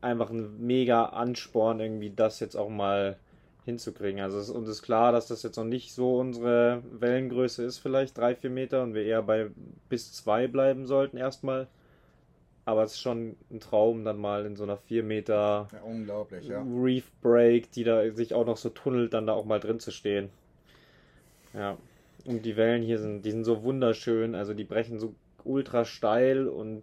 einfach 0.00 0.30
ein 0.30 0.66
mega 0.66 1.04
Ansporn, 1.04 1.80
irgendwie 1.80 2.10
das 2.10 2.40
jetzt 2.40 2.56
auch 2.56 2.70
mal 2.70 3.18
hinzukriegen. 3.66 4.20
Also 4.20 4.38
es, 4.38 4.48
uns 4.48 4.68
ist 4.68 4.82
klar, 4.82 5.12
dass 5.12 5.26
das 5.26 5.42
jetzt 5.42 5.56
noch 5.56 5.64
nicht 5.64 5.92
so 5.92 6.18
unsere 6.18 6.82
Wellengröße 6.90 7.62
ist, 7.64 7.78
vielleicht 7.78 8.16
drei, 8.16 8.34
vier 8.34 8.50
Meter 8.50 8.82
und 8.82 8.94
wir 8.94 9.04
eher 9.04 9.22
bei 9.22 9.50
bis 9.90 10.14
zwei 10.14 10.46
bleiben 10.46 10.86
sollten 10.86 11.18
erstmal. 11.18 11.66
Aber 12.68 12.82
es 12.82 12.92
ist 12.92 13.00
schon 13.00 13.34
ein 13.50 13.60
Traum, 13.60 14.04
dann 14.04 14.18
mal 14.18 14.44
in 14.44 14.54
so 14.54 14.64
einer 14.64 14.76
vier 14.76 15.02
Meter 15.02 15.68
ja, 15.72 15.80
unglaublich, 15.80 16.48
ja. 16.48 16.62
Reef 16.62 17.10
Break, 17.22 17.72
die 17.72 17.82
da 17.82 18.10
sich 18.10 18.34
auch 18.34 18.44
noch 18.44 18.58
so 18.58 18.68
tunnelt, 18.68 19.14
dann 19.14 19.26
da 19.26 19.32
auch 19.32 19.46
mal 19.46 19.58
drin 19.58 19.80
zu 19.80 19.90
stehen. 19.90 20.28
Ja. 21.54 21.78
Und 22.26 22.44
die 22.44 22.58
Wellen 22.58 22.82
hier 22.82 22.98
sind, 22.98 23.22
die 23.22 23.30
sind 23.30 23.44
so 23.44 23.62
wunderschön, 23.62 24.34
also 24.34 24.52
die 24.52 24.64
brechen 24.64 24.98
so 24.98 25.14
ultra 25.44 25.86
steil 25.86 26.46
und 26.46 26.82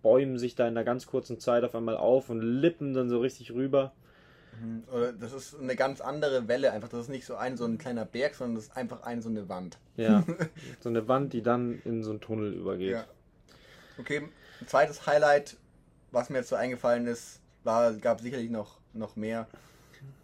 bäumen 0.00 0.38
sich 0.38 0.54
da 0.54 0.62
in 0.68 0.76
einer 0.76 0.84
ganz 0.84 1.08
kurzen 1.08 1.40
Zeit 1.40 1.64
auf 1.64 1.74
einmal 1.74 1.96
auf 1.96 2.30
und 2.30 2.40
lippen 2.40 2.94
dann 2.94 3.08
so 3.08 3.18
richtig 3.18 3.50
rüber. 3.50 3.92
Mhm. 4.62 4.84
Oder 4.92 5.12
das 5.12 5.32
ist 5.32 5.58
eine 5.58 5.74
ganz 5.74 6.00
andere 6.00 6.46
Welle 6.46 6.70
einfach. 6.70 6.88
Das 6.88 7.00
ist 7.00 7.08
nicht 7.08 7.26
so 7.26 7.34
ein 7.34 7.56
so 7.56 7.64
ein 7.64 7.78
kleiner 7.78 8.04
Berg, 8.04 8.36
sondern 8.36 8.54
das 8.54 8.66
ist 8.66 8.76
einfach 8.76 9.02
ein 9.02 9.22
so 9.22 9.28
eine 9.28 9.48
Wand. 9.48 9.76
Ja. 9.96 10.22
so 10.78 10.88
eine 10.88 11.08
Wand, 11.08 11.32
die 11.32 11.42
dann 11.42 11.82
in 11.84 12.04
so 12.04 12.10
einen 12.10 12.20
Tunnel 12.20 12.52
übergeht. 12.52 12.92
Ja. 12.92 13.04
Okay, 13.98 14.28
ein 14.60 14.68
zweites 14.68 15.06
Highlight, 15.06 15.56
was 16.10 16.30
mir 16.30 16.38
jetzt 16.38 16.48
so 16.48 16.56
eingefallen 16.56 17.06
ist, 17.06 17.40
war, 17.64 17.92
gab 17.94 18.20
sicherlich 18.20 18.50
noch, 18.50 18.78
noch 18.92 19.16
mehr, 19.16 19.46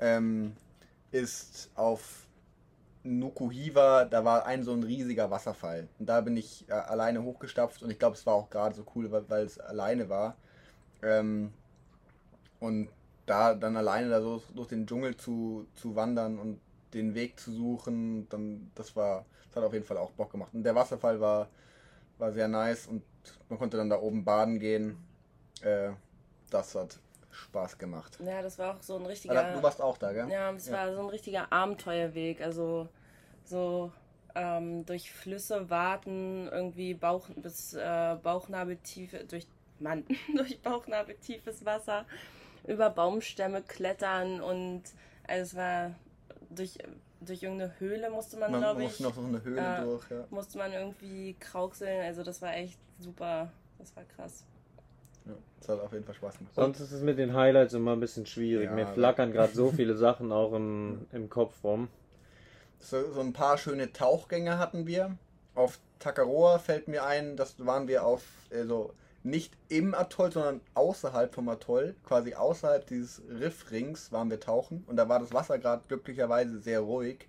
ähm, 0.00 0.56
ist 1.10 1.70
auf 1.74 2.26
Nukuhiva, 3.04 4.04
da 4.04 4.24
war 4.24 4.46
ein 4.46 4.62
so 4.62 4.72
ein 4.72 4.82
riesiger 4.82 5.30
Wasserfall. 5.30 5.88
Und 5.98 6.08
da 6.08 6.20
bin 6.20 6.36
ich 6.36 6.68
äh, 6.68 6.72
alleine 6.72 7.22
hochgestapft 7.22 7.82
und 7.82 7.90
ich 7.90 7.98
glaube, 7.98 8.16
es 8.16 8.24
war 8.26 8.34
auch 8.34 8.48
gerade 8.48 8.74
so 8.74 8.84
cool, 8.94 9.10
weil, 9.10 9.44
es 9.44 9.58
alleine 9.58 10.08
war. 10.08 10.36
Ähm, 11.02 11.52
und 12.60 12.88
da 13.26 13.54
dann 13.54 13.76
alleine 13.76 14.08
da 14.08 14.20
so 14.20 14.42
durch 14.54 14.68
den 14.68 14.86
Dschungel 14.86 15.16
zu, 15.16 15.66
zu 15.74 15.96
wandern 15.96 16.38
und 16.38 16.60
den 16.94 17.14
Weg 17.14 17.40
zu 17.40 17.52
suchen, 17.52 18.28
dann 18.28 18.70
das 18.74 18.94
war, 18.94 19.24
das 19.48 19.56
hat 19.56 19.64
auf 19.64 19.72
jeden 19.72 19.84
Fall 19.84 19.96
auch 19.96 20.12
Bock 20.12 20.30
gemacht. 20.30 20.50
Und 20.52 20.62
der 20.62 20.74
Wasserfall 20.74 21.20
war, 21.20 21.48
war 22.18 22.32
sehr 22.32 22.48
nice 22.48 22.86
und 22.86 23.02
man 23.48 23.58
konnte 23.58 23.76
dann 23.76 23.90
da 23.90 23.98
oben 24.00 24.24
baden 24.24 24.58
gehen. 24.58 24.96
Äh, 25.62 25.90
das 26.50 26.74
hat 26.74 26.98
Spaß 27.30 27.78
gemacht. 27.78 28.18
Ja, 28.24 28.42
das 28.42 28.58
war 28.58 28.76
auch 28.76 28.82
so 28.82 28.96
ein 28.96 29.04
Ah, 29.04 29.08
richtiger. 29.08 29.34
da- 29.34 29.54
Du 29.56 29.62
warst 29.62 29.80
auch 29.80 29.96
da, 29.98 30.12
gell? 30.12 30.30
Ja, 30.30 30.52
es 30.52 30.70
war 30.70 30.92
so 30.94 31.00
ein 31.00 31.08
richtiger 31.08 31.52
Abenteuerweg. 31.52 32.40
Also 32.42 32.88
so 33.44 33.92
ähm, 34.34 34.84
durch 34.86 35.12
Flüsse 35.12 35.68
warten, 35.70 36.48
irgendwie 36.50 36.94
Bauch 36.94 37.28
bis 37.36 37.74
äh, 37.74 38.16
Bauchnabeltiefe, 38.22 39.24
durch 39.24 39.46
Mann, 39.78 40.04
durch 40.36 40.60
Bauchnabeltiefes 40.62 41.64
Wasser, 41.64 42.06
über 42.66 42.90
Baumstämme 42.90 43.62
klettern 43.62 44.40
und 44.40 44.82
also 45.26 45.42
es 45.42 45.56
war 45.56 45.94
durch, 46.50 46.78
durch 47.24 47.42
irgendeine 47.42 47.72
Höhle 47.78 48.10
musste 48.10 48.36
man, 48.36 48.50
Man 48.52 48.60
glaube 48.60 48.82
ich, 48.82 48.88
musste 48.88 49.02
noch 49.04 49.14
so 49.14 49.20
eine 49.22 49.42
Höhle 49.42 49.56
Ja. 49.56 49.84
durch, 49.84 50.10
ja. 50.10 50.24
musste 50.30 50.58
man 50.58 50.72
irgendwie 50.72 51.34
kraukseln. 51.38 52.02
Also 52.02 52.22
das 52.22 52.42
war 52.42 52.54
echt 52.54 52.78
super. 52.98 53.50
Das 53.78 53.94
war 53.96 54.04
krass. 54.04 54.44
ja. 55.26 55.32
Das 55.60 55.68
hat 55.68 55.80
auf 55.80 55.92
jeden 55.92 56.04
Fall 56.04 56.14
Spaß 56.14 56.38
gemacht. 56.38 56.54
Sonst 56.54 56.80
ist 56.80 56.92
es 56.92 57.02
mit 57.02 57.18
den 57.18 57.34
Highlights 57.34 57.74
immer 57.74 57.92
ein 57.92 58.00
bisschen 58.00 58.26
schwierig. 58.26 58.66
Ja, 58.66 58.72
Mir 58.74 58.86
flackern 58.86 59.32
gerade 59.32 59.52
so 59.52 59.70
viele 59.76 59.96
Sachen 59.96 60.32
auch 60.32 60.52
im, 60.52 61.06
im 61.12 61.28
Kopf 61.30 61.62
rum. 61.64 61.88
So, 62.80 63.12
so 63.12 63.20
ein 63.20 63.32
paar 63.32 63.58
schöne 63.58 63.92
Tauchgänge 63.92 64.58
hatten 64.58 64.86
wir. 64.86 65.16
Auf 65.54 65.78
Takaroa 66.00 66.58
fällt 66.58 66.88
mir 66.88 67.04
ein, 67.04 67.36
das 67.36 67.64
waren 67.64 67.86
wir 67.86 68.04
auf, 68.04 68.24
also 68.52 68.92
nicht 69.24 69.52
im 69.68 69.94
Atoll, 69.94 70.32
sondern 70.32 70.60
außerhalb 70.74 71.34
vom 71.34 71.48
Atoll, 71.48 71.94
quasi 72.04 72.34
außerhalb 72.34 72.86
dieses 72.86 73.22
Riffrings 73.28 74.10
waren 74.12 74.30
wir 74.30 74.40
tauchen 74.40 74.84
und 74.86 74.96
da 74.96 75.08
war 75.08 75.20
das 75.20 75.32
Wasser 75.32 75.58
gerade 75.58 75.82
glücklicherweise 75.86 76.58
sehr 76.58 76.80
ruhig. 76.80 77.28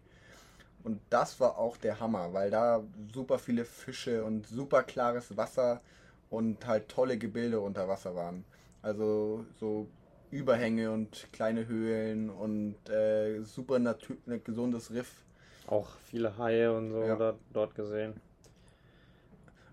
Und 0.84 1.00
das 1.10 1.40
war 1.40 1.58
auch 1.58 1.78
der 1.78 2.00
Hammer, 2.00 2.34
weil 2.34 2.50
da 2.52 2.84
super 3.14 3.40
viele 3.40 3.64
Fische 3.64 4.24
und 4.26 4.48
super 4.48 4.84
klares 4.84 5.38
Wasser 5.38 5.82
und 6.30 6.66
halt 6.68 6.90
tolle 6.90 7.18
Gebilde 7.18 7.62
unter 7.62 7.88
Wasser 7.88 8.16
waren. 8.16 8.44
Also 8.82 9.46
so 9.60 9.88
Überhänge 10.30 10.92
und 10.92 11.28
kleine 11.32 11.68
Höhlen 11.68 12.30
und 12.30 12.76
äh, 12.90 13.42
super 13.44 13.80
natür 13.80 14.18
ne, 14.26 14.40
gesundes 14.40 14.92
Riff. 14.92 15.24
Auch 15.68 15.88
viele 16.06 16.38
Haie 16.38 16.76
und 16.76 16.92
so 16.92 17.04
Ja. 17.04 17.16
dort, 17.16 17.40
dort 17.54 17.76
gesehen. 17.76 18.20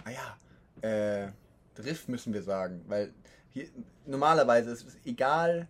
Ah 0.05 0.11
ja, 0.11 0.89
äh, 0.89 1.33
Riff 1.79 2.09
müssen 2.09 2.33
wir 2.33 2.43
sagen, 2.43 2.85
weil 2.89 3.13
hier, 3.51 3.67
normalerweise 4.07 4.71
ist 4.71 4.87
es 4.87 4.97
egal, 5.05 5.69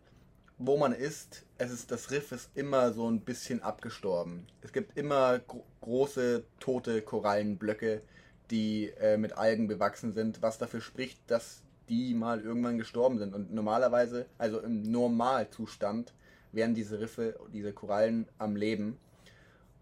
wo 0.59 0.77
man 0.77 0.93
ist, 0.93 1.47
es 1.57 1.71
ist, 1.71 1.91
das 1.91 2.11
Riff 2.11 2.33
ist 2.33 2.51
immer 2.55 2.93
so 2.93 3.11
ein 3.11 3.21
bisschen 3.21 3.63
abgestorben. 3.63 4.47
Es 4.61 4.73
gibt 4.73 4.97
immer 4.97 5.39
gro 5.39 5.65
große 5.81 6.45
tote 6.59 7.01
Korallenblöcke, 7.01 8.03
die 8.51 8.91
äh, 9.01 9.17
mit 9.17 9.39
Algen 9.39 9.67
bewachsen 9.67 10.13
sind, 10.13 10.43
was 10.43 10.59
dafür 10.59 10.83
spricht, 10.83 11.19
dass 11.29 11.63
die 11.89 12.13
mal 12.15 12.43
irgendwann 12.43 12.77
gestorben 12.77 13.19
sind. 13.19 13.35
Und 13.35 13.53
normalerweise, 13.53 14.27
also 14.37 14.61
im 14.61 14.83
Normalzustand, 14.83 16.13
wären 16.53 16.75
diese 16.75 17.01
Riffe, 17.01 17.39
diese 17.53 17.73
Korallen 17.73 18.27
am 18.37 18.57
Leben. 18.57 18.99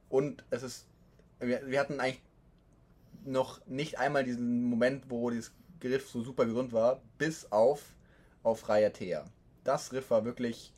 Und 0.09 0.45
es 0.51 0.63
ist, 0.63 0.87
wir, 1.41 1.67
wir 1.67 1.81
hatten 1.81 1.99
eigentlich 1.99 2.23
noch 3.25 3.65
nicht 3.67 3.99
einmal 3.99 4.25
diesen 4.25 4.63
Moment, 4.63 5.05
wo 5.09 5.31
dieses 5.31 5.53
Riff 5.83 6.09
so 6.09 6.23
super 6.23 6.47
gesund 6.47 6.73
war, 6.73 7.01
bis 7.19 7.51
auf 7.51 7.95
auf 8.43 8.69
Raiatea. 8.69 9.25
Das 9.65 9.93
Riff 9.93 10.11
war 10.11 10.25
wirklich, 10.25 10.73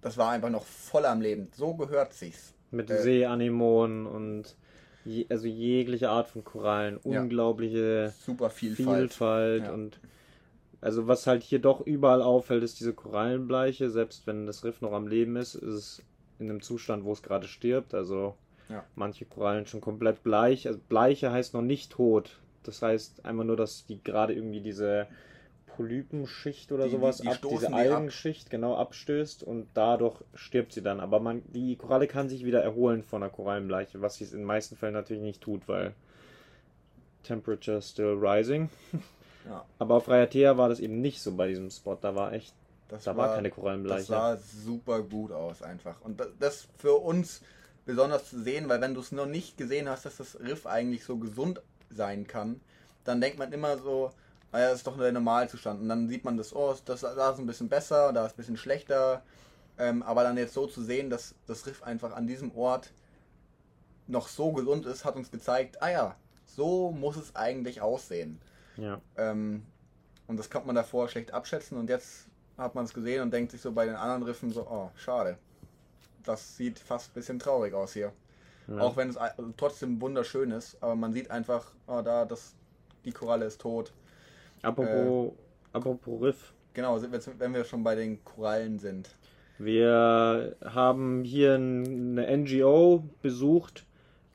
das 0.00 0.18
war 0.18 0.30
einfach 0.30 0.50
noch 0.50 0.64
voll 0.64 1.04
am 1.04 1.20
Leben. 1.20 1.48
So 1.54 1.74
gehört 1.74 2.12
sich's. 2.12 2.54
Mit 2.70 2.90
äh, 2.90 3.02
Seeanemonen 3.02 4.06
und 4.06 4.56
je, 5.04 5.26
also 5.28 5.46
jegliche 5.46 6.08
Art 6.08 6.28
von 6.28 6.44
Korallen, 6.44 6.96
unglaubliche 6.96 8.04
ja, 8.04 8.10
super 8.10 8.50
Vielfalt, 8.50 9.12
Vielfalt 9.12 9.64
ja. 9.64 9.72
und 9.72 10.00
also 10.82 11.06
was 11.06 11.28
halt 11.28 11.44
hier 11.44 11.60
doch 11.60 11.80
überall 11.80 12.22
auffällt, 12.22 12.64
ist 12.64 12.80
diese 12.80 12.92
Korallenbleiche. 12.92 13.88
Selbst 13.88 14.26
wenn 14.26 14.46
das 14.46 14.64
Riff 14.64 14.80
noch 14.80 14.92
am 14.92 15.06
Leben 15.06 15.36
ist, 15.36 15.54
ist 15.54 15.74
es 15.74 16.02
in 16.40 16.50
einem 16.50 16.60
Zustand, 16.60 17.04
wo 17.04 17.12
es 17.12 17.22
gerade 17.22 17.46
stirbt. 17.46 17.94
Also 17.94 18.34
ja. 18.68 18.84
manche 18.96 19.24
Korallen 19.24 19.66
schon 19.66 19.80
komplett 19.80 20.24
bleich. 20.24 20.66
Also 20.66 20.80
Bleiche 20.88 21.30
heißt 21.30 21.54
noch 21.54 21.62
nicht 21.62 21.92
tot. 21.92 22.40
Das 22.64 22.82
heißt 22.82 23.24
einfach 23.24 23.44
nur, 23.44 23.56
dass 23.56 23.86
die 23.86 24.02
gerade 24.02 24.32
irgendwie 24.34 24.60
diese 24.60 25.06
Polypenschicht 25.76 26.70
oder 26.70 26.84
Die- 26.84 26.90
sowas 26.90 27.16
die- 27.18 27.22
die 27.22 27.28
ab, 27.28 27.38
diese 27.50 27.66
die 27.68 27.72
ab. 27.72 27.78
Algenschicht 27.78 28.50
genau 28.50 28.76
abstößt 28.76 29.42
und 29.42 29.68
dadurch 29.74 30.16
stirbt 30.34 30.72
sie 30.72 30.82
dann. 30.82 31.00
Aber 31.00 31.18
man, 31.20 31.42
die 31.52 31.76
Koralle 31.76 32.06
kann 32.08 32.28
sich 32.28 32.44
wieder 32.44 32.62
erholen 32.62 33.02
von 33.02 33.22
der 33.22 33.30
Korallenbleiche, 33.30 34.00
was 34.02 34.16
sie 34.16 34.24
in 34.24 34.30
den 34.30 34.44
meisten 34.44 34.76
Fällen 34.76 34.92
natürlich 34.94 35.22
nicht 35.22 35.40
tut, 35.40 35.66
weil 35.68 35.94
Temperature 37.22 37.80
still 37.82 38.16
rising. 38.20 38.68
Ja. 39.44 39.64
Aber 39.80 39.96
auf 39.96 40.06
Raiatea 40.06 40.56
war 40.56 40.68
das 40.68 40.78
eben 40.78 41.00
nicht 41.00 41.20
so 41.20 41.32
bei 41.34 41.48
diesem 41.48 41.68
Spot. 41.68 41.96
Da 42.00 42.14
war 42.14 42.32
echt, 42.32 42.54
Das 42.88 43.02
da 43.02 43.16
war 43.16 43.34
keine 43.34 43.50
Korallenbleiche. 43.50 43.98
Das 43.98 44.06
sah 44.06 44.36
super 44.36 45.02
gut 45.02 45.32
aus 45.32 45.62
einfach. 45.64 46.00
Und 46.02 46.20
da- 46.20 46.28
das 46.38 46.68
für 46.78 46.92
uns 46.94 47.42
besonders 47.84 48.30
zu 48.30 48.40
sehen, 48.40 48.68
weil 48.68 48.80
wenn 48.80 48.94
du 48.94 49.00
es 49.00 49.10
noch 49.10 49.26
nicht 49.26 49.56
gesehen 49.58 49.88
hast, 49.88 50.04
dass 50.06 50.18
das 50.18 50.38
Riff 50.38 50.64
eigentlich 50.64 51.02
so 51.04 51.16
gesund 51.16 51.60
sein 51.94 52.26
kann, 52.26 52.60
dann 53.04 53.20
denkt 53.20 53.38
man 53.38 53.52
immer 53.52 53.78
so, 53.78 54.12
naja, 54.52 54.68
das 54.68 54.78
ist 54.78 54.86
doch 54.86 54.98
der 54.98 55.12
Normalzustand. 55.12 55.80
Und 55.80 55.88
dann 55.88 56.08
sieht 56.08 56.24
man 56.24 56.36
das, 56.36 56.54
oh, 56.54 56.74
das 56.84 57.00
da 57.00 57.30
ist 57.30 57.38
ein 57.38 57.46
bisschen 57.46 57.68
besser, 57.68 58.12
da 58.12 58.26
ist 58.26 58.34
ein 58.34 58.36
bisschen 58.36 58.56
schlechter. 58.56 59.22
Ähm, 59.78 60.02
aber 60.02 60.22
dann 60.22 60.36
jetzt 60.36 60.52
so 60.52 60.66
zu 60.66 60.82
sehen, 60.82 61.08
dass 61.08 61.34
das 61.46 61.66
Riff 61.66 61.82
einfach 61.82 62.14
an 62.14 62.26
diesem 62.26 62.54
Ort 62.54 62.92
noch 64.06 64.28
so 64.28 64.52
gesund 64.52 64.84
ist, 64.84 65.04
hat 65.04 65.16
uns 65.16 65.30
gezeigt, 65.30 65.82
ah 65.82 65.90
ja, 65.90 66.16
so 66.44 66.90
muss 66.90 67.16
es 67.16 67.34
eigentlich 67.34 67.80
aussehen. 67.80 68.38
Ja. 68.76 69.00
Ähm, 69.16 69.64
und 70.26 70.36
das 70.36 70.50
kann 70.50 70.66
man 70.66 70.74
davor 70.74 71.08
schlecht 71.08 71.32
abschätzen 71.32 71.78
und 71.78 71.88
jetzt 71.88 72.26
hat 72.58 72.74
man 72.74 72.84
es 72.84 72.92
gesehen 72.92 73.22
und 73.22 73.32
denkt 73.32 73.52
sich 73.52 73.60
so 73.60 73.72
bei 73.72 73.86
den 73.86 73.96
anderen 73.96 74.22
Riffen 74.22 74.50
so, 74.50 74.66
oh, 74.68 74.90
schade. 74.96 75.38
Das 76.24 76.56
sieht 76.56 76.78
fast 76.78 77.10
ein 77.10 77.14
bisschen 77.14 77.38
traurig 77.38 77.74
aus 77.74 77.94
hier. 77.94 78.12
Ja. 78.72 78.80
Auch 78.80 78.96
wenn 78.96 79.10
es 79.10 79.18
trotzdem 79.56 80.00
wunderschön 80.00 80.50
ist, 80.50 80.82
aber 80.82 80.94
man 80.94 81.12
sieht 81.12 81.30
einfach, 81.30 81.72
oh, 81.86 82.00
da, 82.02 82.24
das, 82.24 82.54
die 83.04 83.12
Koralle 83.12 83.46
ist 83.46 83.60
tot. 83.60 83.92
Apropos, 84.62 85.32
apropos 85.72 86.22
Riff. 86.22 86.52
Genau, 86.74 87.00
wenn 87.02 87.54
wir 87.54 87.64
schon 87.64 87.84
bei 87.84 87.94
den 87.94 88.24
Korallen 88.24 88.78
sind. 88.78 89.14
Wir 89.58 90.56
haben 90.64 91.22
hier 91.24 91.54
eine 91.54 92.36
NGO 92.36 93.04
besucht, 93.20 93.84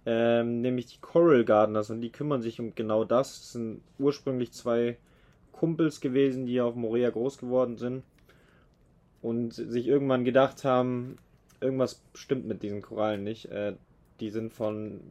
ähm, 0.05 0.61
nämlich 0.61 0.85
die 0.85 1.01
Coral 1.01 1.43
Gardeners, 1.43 1.89
und 1.89 2.01
die 2.01 2.11
kümmern 2.11 2.41
sich 2.41 2.59
um 2.59 2.75
genau 2.75 3.03
das. 3.03 3.39
Das 3.39 3.51
sind 3.53 3.81
ursprünglich 3.97 4.53
zwei 4.53 4.97
Kumpels 5.51 5.99
gewesen, 5.99 6.45
die 6.45 6.61
auf 6.61 6.75
Morea 6.75 7.09
groß 7.09 7.39
geworden 7.39 7.77
sind 7.77 8.03
und 9.21 9.53
sich 9.53 9.87
irgendwann 9.87 10.23
gedacht 10.23 10.63
haben, 10.63 11.17
irgendwas 11.59 12.01
stimmt 12.13 12.45
mit 12.45 12.61
diesen 12.63 12.81
Korallen 12.81 13.23
nicht. 13.23 13.45
Äh, 13.51 13.73
die 14.19 14.29
sind 14.29 14.53
von 14.53 15.01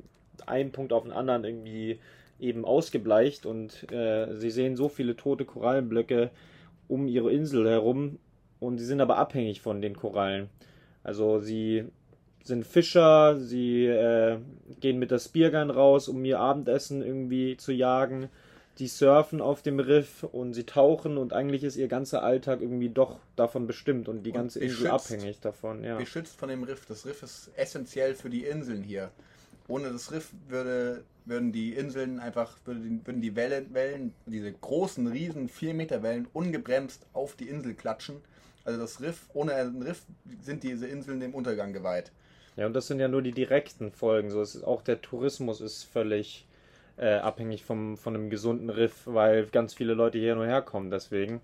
einem 0.46 0.72
Punkt 0.72 0.92
auf 0.92 1.04
den 1.04 1.12
anderen 1.12 1.44
irgendwie 1.44 1.98
eben 2.38 2.64
ausgebleicht 2.64 3.46
und 3.46 3.90
äh, 3.90 4.34
sie 4.34 4.50
sehen 4.50 4.76
so 4.76 4.88
viele 4.88 5.16
tote 5.16 5.44
Korallenblöcke 5.44 6.30
um 6.88 7.09
ihre 7.09 7.32
Insel 7.32 7.68
herum 7.68 8.18
und 8.61 8.78
sie 8.78 8.84
sind 8.84 9.00
aber 9.00 9.16
abhängig 9.16 9.61
von 9.61 9.80
den 9.80 9.96
Korallen. 9.96 10.48
Also 11.02 11.40
sie 11.40 11.84
sind 12.44 12.66
Fischer, 12.66 13.38
sie 13.38 13.86
äh, 13.86 14.38
gehen 14.80 14.98
mit 14.98 15.11
der 15.11 15.18
Speargun 15.18 15.70
raus, 15.70 16.09
um 16.09 16.24
ihr 16.24 16.38
Abendessen 16.38 17.02
irgendwie 17.02 17.57
zu 17.57 17.72
jagen. 17.72 18.28
Die 18.79 18.89
surfen 18.89 19.41
auf 19.41 19.62
dem 19.62 19.81
Riff 19.81 20.22
und 20.22 20.53
sie 20.53 20.64
tauchen 20.64 21.16
und 21.16 21.33
eigentlich 21.33 21.64
ist 21.64 21.77
ihr 21.77 21.89
ganzer 21.89 22.22
Alltag 22.22 22.61
irgendwie 22.61 22.91
doch 22.91 23.18
davon 23.35 23.66
bestimmt 23.66 24.07
und 24.09 24.22
die 24.24 24.31
Und 24.31 24.37
ganze 24.37 24.61
Insel 24.61 24.91
beschützt. 24.91 25.12
abhängig 25.12 25.41
davon. 25.41 25.83
Ja. 25.83 25.97
Geschützt 25.99 26.37
von 26.39 26.51
dem 26.51 26.62
Riff. 26.62 26.85
Das 26.87 27.07
Riff 27.07 27.22
ist 27.22 27.51
essentiell 27.57 28.14
für 28.14 28.29
die 28.29 28.45
Inseln 28.45 28.83
hier. 28.83 29.11
Ohne 29.68 29.91
das 29.91 30.12
Riff 30.12 30.31
würde, 30.49 31.05
würden 31.24 31.53
die 31.53 31.72
Inseln 31.74 32.20
einfach, 32.20 32.59
würden 32.66 33.20
die 33.20 33.35
Wellen, 33.35 33.72
Wellen, 33.72 34.12
diese 34.27 34.53
großen, 34.53 35.07
riesen 35.07 35.49
4 35.49 35.74
Meter 35.74 36.03
Wellen 36.03 36.29
ungebremst 36.33 37.07
auf 37.14 37.35
die 37.35 37.49
Insel 37.49 37.74
klatschen. 37.74 38.16
Also 38.64 38.79
das 38.79 39.01
Riff, 39.01 39.27
ohne 39.33 39.55
ein 39.55 39.83
Riff 39.83 40.03
sind 40.43 40.62
diese 40.62 40.87
Inseln 40.87 41.20
dem 41.20 41.35
Untergang 41.35 41.72
geweiht. 41.72 42.12
Ja, 42.57 42.66
und 42.66 42.74
das 42.74 42.87
sind 42.87 43.01
ja 43.01 43.09
nur 43.09 43.22
die 43.22 43.33
direkten 43.33 43.91
Folgen. 43.91 44.31
So, 44.31 44.41
es 44.41 44.55
ist, 44.55 44.64
auch 44.64 44.83
der 44.83 45.03
Tourismus 45.03 45.61
ist 45.61 45.85
völlig 45.85 46.45
äh, 46.97 47.16
abhängig 47.16 47.64
vom, 47.64 47.97
von 47.97 48.14
einem 48.14 48.30
gesunden 48.30 48.70
Riff, 48.70 49.03
weil 49.05 49.47
ganz 49.47 49.74
viele 49.74 49.94
Leute 49.94 50.18
hier 50.18 50.34
nur 50.34 50.47
herkommen. 50.47 50.90
Deswegen. 50.90 51.40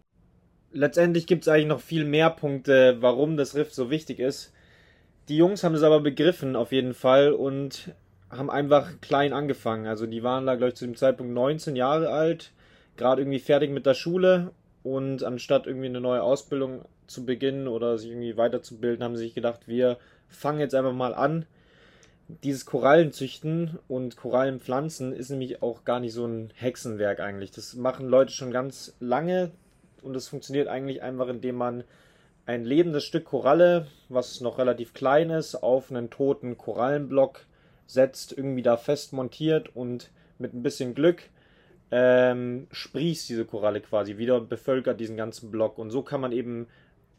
Letztendlich 0.72 1.26
gibt 1.26 1.42
es 1.42 1.48
eigentlich 1.48 1.66
noch 1.66 1.80
viel 1.80 2.04
mehr 2.04 2.30
Punkte, 2.30 2.96
warum 3.00 3.36
das 3.36 3.54
Riff 3.54 3.74
so 3.74 3.90
wichtig 3.90 4.20
ist. 4.20 4.52
Die 5.28 5.36
Jungs 5.36 5.62
haben 5.62 5.74
es 5.74 5.82
aber 5.82 6.00
begriffen, 6.00 6.56
auf 6.56 6.72
jeden 6.72 6.94
Fall, 6.94 7.32
und 7.32 7.94
haben 8.30 8.50
einfach 8.50 9.00
klein 9.00 9.32
angefangen. 9.32 9.86
Also, 9.86 10.06
die 10.06 10.22
waren 10.22 10.46
da, 10.46 10.56
glaube 10.56 10.70
ich, 10.70 10.74
zu 10.76 10.86
dem 10.86 10.96
Zeitpunkt 10.96 11.32
19 11.32 11.76
Jahre 11.76 12.08
alt, 12.08 12.52
gerade 12.96 13.22
irgendwie 13.22 13.38
fertig 13.38 13.70
mit 13.70 13.86
der 13.86 13.94
Schule. 13.94 14.52
Und 14.82 15.22
anstatt 15.22 15.66
irgendwie 15.66 15.86
eine 15.86 16.00
neue 16.00 16.22
Ausbildung 16.22 16.84
zu 17.06 17.24
beginnen 17.24 17.68
oder 17.68 17.98
sich 17.98 18.10
irgendwie 18.10 18.36
weiterzubilden, 18.36 19.04
haben 19.04 19.16
sie 19.16 19.24
sich 19.24 19.34
gedacht, 19.34 19.68
wir 19.68 19.98
fangen 20.28 20.58
jetzt 20.58 20.74
einfach 20.74 20.92
mal 20.92 21.14
an. 21.14 21.46
Dieses 22.44 22.64
Korallenzüchten 22.64 23.78
und 23.88 24.16
Korallenpflanzen 24.16 25.12
ist 25.12 25.30
nämlich 25.30 25.62
auch 25.62 25.84
gar 25.84 26.00
nicht 26.00 26.12
so 26.12 26.26
ein 26.26 26.50
Hexenwerk 26.54 27.20
eigentlich. 27.20 27.50
Das 27.50 27.74
machen 27.74 28.08
Leute 28.08 28.32
schon 28.32 28.50
ganz 28.50 28.94
lange 29.00 29.50
und 30.02 30.16
es 30.16 30.28
funktioniert 30.28 30.68
eigentlich 30.68 31.02
einfach, 31.02 31.28
indem 31.28 31.56
man 31.56 31.84
ein 32.46 32.64
lebendes 32.64 33.04
Stück 33.04 33.24
Koralle, 33.24 33.86
was 34.08 34.40
noch 34.40 34.58
relativ 34.58 34.94
klein 34.94 35.30
ist, 35.30 35.56
auf 35.56 35.90
einen 35.90 36.10
toten 36.10 36.56
Korallenblock 36.56 37.40
setzt, 37.86 38.36
irgendwie 38.36 38.62
da 38.62 38.76
fest 38.76 39.12
montiert 39.12 39.74
und 39.76 40.10
mit 40.38 40.54
ein 40.54 40.62
bisschen 40.62 40.94
Glück 40.94 41.24
ähm, 41.90 42.66
sprießt 42.72 43.28
diese 43.28 43.44
Koralle 43.44 43.80
quasi 43.80 44.16
wieder 44.16 44.36
und 44.36 44.48
bevölkert 44.48 44.98
diesen 44.98 45.16
ganzen 45.16 45.50
Block. 45.50 45.78
Und 45.78 45.90
so 45.90 46.02
kann 46.02 46.22
man 46.22 46.32
eben 46.32 46.66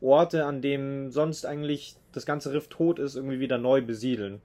Orte, 0.02 0.46
an 0.46 0.62
denen 0.62 1.12
sonst 1.12 1.46
eigentlich 1.46 1.96
das 2.12 2.26
ganze 2.26 2.52
Riff 2.52 2.68
tot 2.68 3.00
ist, 3.00 3.16
irgendwie 3.16 3.40
wieder 3.40 3.60
neu 3.60 3.82
besiedeln. 3.82 4.42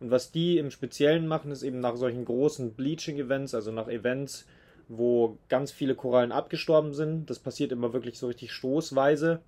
Und 0.00 0.10
was 0.10 0.32
die 0.32 0.58
im 0.58 0.70
Speziellen 0.70 1.26
machen, 1.26 1.52
ist 1.52 1.62
eben 1.62 1.80
nach 1.80 1.96
solchen 1.96 2.24
großen 2.24 2.72
Bleaching-Events, 2.72 3.54
also 3.54 3.70
nach 3.70 3.88
Events, 3.88 4.46
wo 4.88 5.38
ganz 5.48 5.70
viele 5.70 5.94
Korallen 5.94 6.32
abgestorben 6.32 6.94
sind, 6.94 7.30
das 7.30 7.38
passiert 7.38 7.70
immer 7.70 7.92
wirklich 7.92 8.18
so 8.18 8.26
richtig 8.26 8.52
stoßweise, 8.52 9.40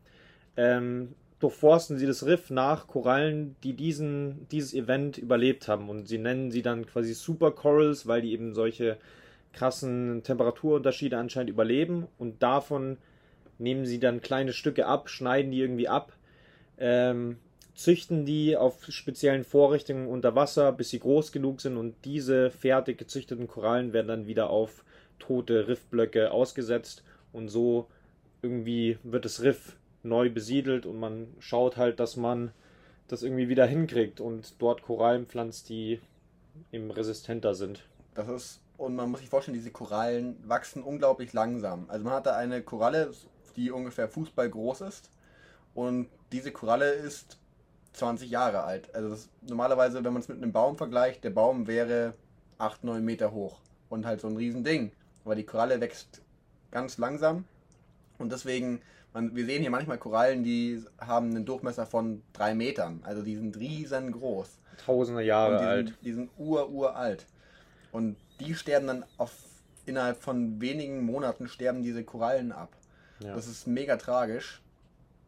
ähm, 0.56 1.14
durchforsten 1.40 1.98
sie 1.98 2.06
das 2.06 2.24
Riff 2.24 2.50
nach 2.50 2.86
Korallen, 2.86 3.56
die 3.64 3.72
diesen, 3.72 4.46
dieses 4.50 4.72
Event 4.74 5.18
überlebt 5.18 5.66
haben. 5.66 5.88
Und 5.88 6.06
sie 6.06 6.18
nennen 6.18 6.52
sie 6.52 6.62
dann 6.62 6.86
quasi 6.86 7.14
Super 7.14 7.50
Corals, 7.50 8.06
weil 8.06 8.22
die 8.22 8.32
eben 8.32 8.54
solche 8.54 8.98
krassen 9.52 10.22
Temperaturunterschiede 10.22 11.18
anscheinend 11.18 11.50
überleben. 11.50 12.06
Und 12.18 12.42
davon 12.44 12.98
nehmen 13.58 13.86
sie 13.86 13.98
dann 13.98 14.20
kleine 14.20 14.52
Stücke 14.52 14.86
ab, 14.86 15.08
schneiden 15.08 15.50
die 15.50 15.60
irgendwie 15.60 15.88
ab, 15.88 16.12
ähm, 16.78 17.38
züchten 17.74 18.24
die 18.26 18.56
auf 18.56 18.84
speziellen 18.88 19.44
Vorrichtungen 19.44 20.06
unter 20.06 20.34
Wasser, 20.34 20.72
bis 20.72 20.90
sie 20.90 20.98
groß 20.98 21.32
genug 21.32 21.60
sind 21.60 21.76
und 21.76 21.94
diese 22.04 22.50
fertig 22.50 22.98
gezüchteten 22.98 23.48
Korallen 23.48 23.92
werden 23.92 24.08
dann 24.08 24.26
wieder 24.26 24.50
auf 24.50 24.84
tote 25.18 25.68
Riffblöcke 25.68 26.30
ausgesetzt 26.30 27.02
und 27.32 27.48
so 27.48 27.86
irgendwie 28.42 28.98
wird 29.02 29.24
das 29.24 29.42
Riff 29.42 29.76
neu 30.02 30.30
besiedelt 30.30 30.84
und 30.84 30.98
man 30.98 31.28
schaut 31.38 31.76
halt, 31.76 32.00
dass 32.00 32.16
man 32.16 32.52
das 33.08 33.22
irgendwie 33.22 33.48
wieder 33.48 33.66
hinkriegt 33.66 34.20
und 34.20 34.60
dort 34.60 34.82
Korallen 34.82 35.26
pflanzt, 35.26 35.68
die 35.68 36.00
eben 36.72 36.90
resistenter 36.90 37.54
sind. 37.54 37.86
Das 38.14 38.28
ist 38.28 38.60
und 38.76 38.96
man 38.96 39.10
muss 39.10 39.20
sich 39.20 39.28
vorstellen, 39.28 39.56
diese 39.56 39.70
Korallen 39.70 40.36
wachsen 40.44 40.82
unglaublich 40.82 41.32
langsam. 41.32 41.84
Also 41.88 42.04
man 42.04 42.14
hat 42.14 42.26
da 42.26 42.36
eine 42.36 42.62
Koralle, 42.62 43.12
die 43.54 43.70
ungefähr 43.70 44.08
Fußball 44.08 44.50
groß 44.50 44.80
ist 44.82 45.08
und 45.74 46.08
diese 46.32 46.50
Koralle 46.50 46.90
ist 46.90 47.38
20 47.92 48.30
Jahre 48.30 48.64
alt. 48.64 48.94
Also 48.94 49.10
das, 49.10 49.28
normalerweise, 49.42 50.02
wenn 50.04 50.12
man 50.12 50.22
es 50.22 50.28
mit 50.28 50.38
einem 50.38 50.52
Baum 50.52 50.76
vergleicht, 50.76 51.24
der 51.24 51.30
Baum 51.30 51.66
wäre 51.66 52.14
8, 52.58 52.84
9 52.84 53.04
Meter 53.04 53.32
hoch 53.32 53.60
und 53.88 54.06
halt 54.06 54.20
so 54.20 54.28
ein 54.28 54.36
Riesending. 54.36 54.92
Aber 55.24 55.34
die 55.34 55.44
Koralle 55.44 55.80
wächst 55.80 56.22
ganz 56.70 56.98
langsam 56.98 57.44
und 58.18 58.32
deswegen, 58.32 58.80
man, 59.12 59.34
wir 59.34 59.44
sehen 59.44 59.60
hier 59.60 59.70
manchmal 59.70 59.98
Korallen, 59.98 60.44
die 60.44 60.82
haben 61.00 61.30
einen 61.30 61.44
Durchmesser 61.44 61.86
von 61.86 62.22
3 62.34 62.54
Metern. 62.54 63.00
Also 63.04 63.22
die 63.22 63.36
sind 63.36 63.56
riesengroß. 63.56 64.58
Tausende 64.84 65.22
Jahre 65.22 65.58
die 65.58 65.64
alt. 65.64 65.88
Sind, 65.88 65.98
die 66.02 66.12
sind 66.12 66.30
ur, 66.38 66.70
uralt. 66.70 67.26
Und 67.90 68.16
die 68.40 68.54
sterben 68.54 68.86
dann 68.86 69.04
auf, 69.18 69.32
innerhalb 69.86 70.22
von 70.22 70.60
wenigen 70.60 71.04
Monaten 71.04 71.48
sterben 71.48 71.82
diese 71.82 72.04
Korallen 72.04 72.52
ab. 72.52 72.70
Ja. 73.20 73.34
Das 73.34 73.46
ist 73.46 73.66
mega 73.66 73.96
tragisch. 73.96 74.62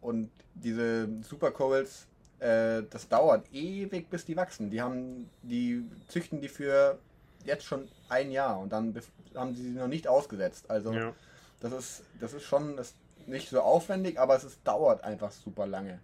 Und 0.00 0.30
diese 0.54 1.08
Supercorals, 1.22 2.06
äh, 2.44 2.82
das 2.90 3.08
dauert 3.08 3.46
ewig, 3.52 4.10
bis 4.10 4.24
die 4.24 4.36
wachsen. 4.36 4.70
Die 4.70 4.82
haben, 4.82 5.30
die 5.42 5.84
züchten 6.08 6.40
die 6.40 6.48
für 6.48 6.98
jetzt 7.44 7.64
schon 7.64 7.88
ein 8.08 8.30
Jahr 8.30 8.58
und 8.58 8.72
dann 8.72 8.94
haben 9.34 9.54
sie 9.54 9.62
sie 9.62 9.70
noch 9.78 9.88
nicht 9.88 10.08
ausgesetzt. 10.08 10.70
Also 10.70 10.92
Ja. 10.92 11.14
das 11.60 11.72
ist, 11.72 12.02
das 12.20 12.32
ist 12.34 12.44
schon 12.44 12.76
das 12.76 12.94
nicht 13.26 13.48
so 13.48 13.60
aufwendig, 13.60 14.18
aber 14.18 14.36
es 14.36 14.44
ist, 14.44 14.58
dauert 14.64 15.04
einfach 15.04 15.32
super 15.32 15.66
lange. 15.66 16.00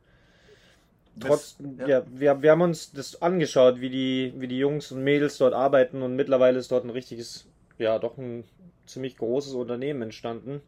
Trotz, 1.18 1.56
ja, 1.86 2.02
wir, 2.10 2.40
wir 2.42 2.50
haben 2.50 2.62
uns 2.62 2.92
das 2.92 3.20
angeschaut, 3.20 3.80
wie 3.80 3.90
die, 3.90 4.32
wie 4.38 4.48
die 4.48 4.58
Jungs 4.58 4.90
und 4.90 5.04
Mädels 5.04 5.36
dort 5.38 5.52
arbeiten 5.54 6.02
und 6.02 6.16
mittlerweile 6.16 6.58
ist 6.58 6.70
dort 6.72 6.84
ein 6.84 6.90
richtiges, 6.90 7.46
ja, 7.78 7.98
doch 7.98 8.16
ein 8.16 8.44
ziemlich 8.86 9.16
großes 9.18 9.52
Unternehmen 9.54 10.02
entstanden. 10.02 10.62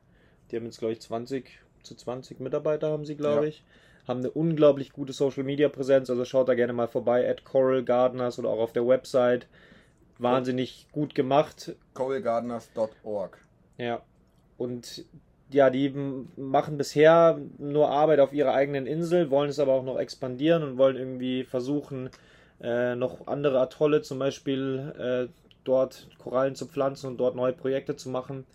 Die 0.50 0.56
haben 0.56 0.66
jetzt, 0.66 0.78
glaube 0.78 0.92
ich, 0.92 1.00
20 1.00 1.60
zu 1.82 1.94
20 1.94 2.40
Mitarbeiter 2.40 2.90
haben 2.90 3.04
sie, 3.06 3.16
glaube 3.16 3.44
Ja. 3.44 3.48
ich. 3.48 3.62
Haben 4.06 4.20
eine 4.20 4.30
unglaublich 4.30 4.92
gute 4.92 5.12
Social 5.12 5.44
Media 5.44 5.68
Präsenz, 5.68 6.10
also 6.10 6.24
schaut 6.24 6.48
da 6.48 6.54
gerne 6.54 6.72
mal 6.72 6.88
vorbei, 6.88 7.28
at 7.28 7.44
Coral 7.44 7.84
Gardeners 7.84 8.38
oder 8.38 8.48
auch 8.48 8.58
auf 8.58 8.72
der 8.72 8.86
Website. 8.86 9.46
Wahnsinnig 10.18 10.86
gut 10.92 11.14
gemacht. 11.14 11.74
coralgardeners.org. 11.94 13.38
Ja. 13.78 14.02
Und 14.56 15.04
ja, 15.50 15.70
die 15.70 15.90
machen 16.36 16.78
bisher 16.78 17.40
nur 17.58 17.90
Arbeit 17.90 18.20
auf 18.20 18.32
ihrer 18.32 18.54
eigenen 18.54 18.86
Insel, 18.86 19.30
wollen 19.30 19.50
es 19.50 19.58
aber 19.58 19.72
auch 19.72 19.84
noch 19.84 19.98
expandieren 19.98 20.62
und 20.62 20.78
wollen 20.78 20.96
irgendwie 20.96 21.44
versuchen, 21.44 22.10
äh, 22.60 22.94
noch 22.94 23.26
andere 23.26 23.60
Atolle 23.60 24.02
zum 24.02 24.18
Beispiel 24.18 25.28
äh, 25.30 25.32
dort 25.64 26.08
Korallen 26.18 26.54
zu 26.54 26.66
pflanzen 26.66 27.08
und 27.08 27.18
dort 27.18 27.36
neue 27.36 27.52
Projekte 27.52 27.96
zu 27.96 28.08
machen. 28.08 28.46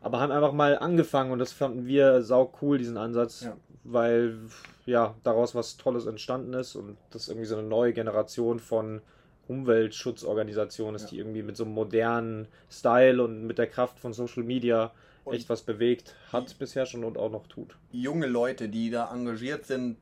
Aber 0.00 0.20
haben 0.20 0.32
einfach 0.32 0.52
mal 0.52 0.78
angefangen 0.78 1.32
und 1.32 1.38
das 1.38 1.52
fanden 1.52 1.86
wir 1.86 2.22
sau 2.22 2.52
cool, 2.60 2.76
diesen 2.76 2.98
Ansatz, 2.98 3.42
Ja. 3.44 3.56
Weil 3.84 4.38
ja 4.86 5.14
daraus 5.22 5.54
was 5.54 5.76
Tolles 5.76 6.06
entstanden 6.06 6.54
ist 6.54 6.74
und 6.74 6.96
das 7.10 7.28
irgendwie 7.28 7.46
so 7.46 7.56
eine 7.56 7.66
neue 7.68 7.92
Generation 7.92 8.58
von 8.58 9.02
Umweltschutzorganisationen 9.46 10.94
ist, 10.96 11.02
Ja. 11.04 11.08
die 11.10 11.18
irgendwie 11.18 11.42
mit 11.42 11.56
so 11.56 11.64
einem 11.64 11.74
modernen 11.74 12.48
Style 12.70 13.22
und 13.22 13.46
mit 13.46 13.58
der 13.58 13.66
Kraft 13.66 13.98
von 13.98 14.12
Social 14.12 14.42
Media 14.42 14.92
Und- 15.24 15.34
echt 15.34 15.48
was 15.48 15.62
bewegt 15.62 16.14
hat 16.32 16.58
bisher 16.58 16.86
schon 16.86 17.04
und 17.04 17.18
auch 17.18 17.30
noch 17.30 17.46
tut. 17.46 17.76
junge 17.92 18.26
Leute, 18.26 18.68
die 18.68 18.90
da 18.90 19.12
engagiert 19.12 19.66
sind, 19.66 19.96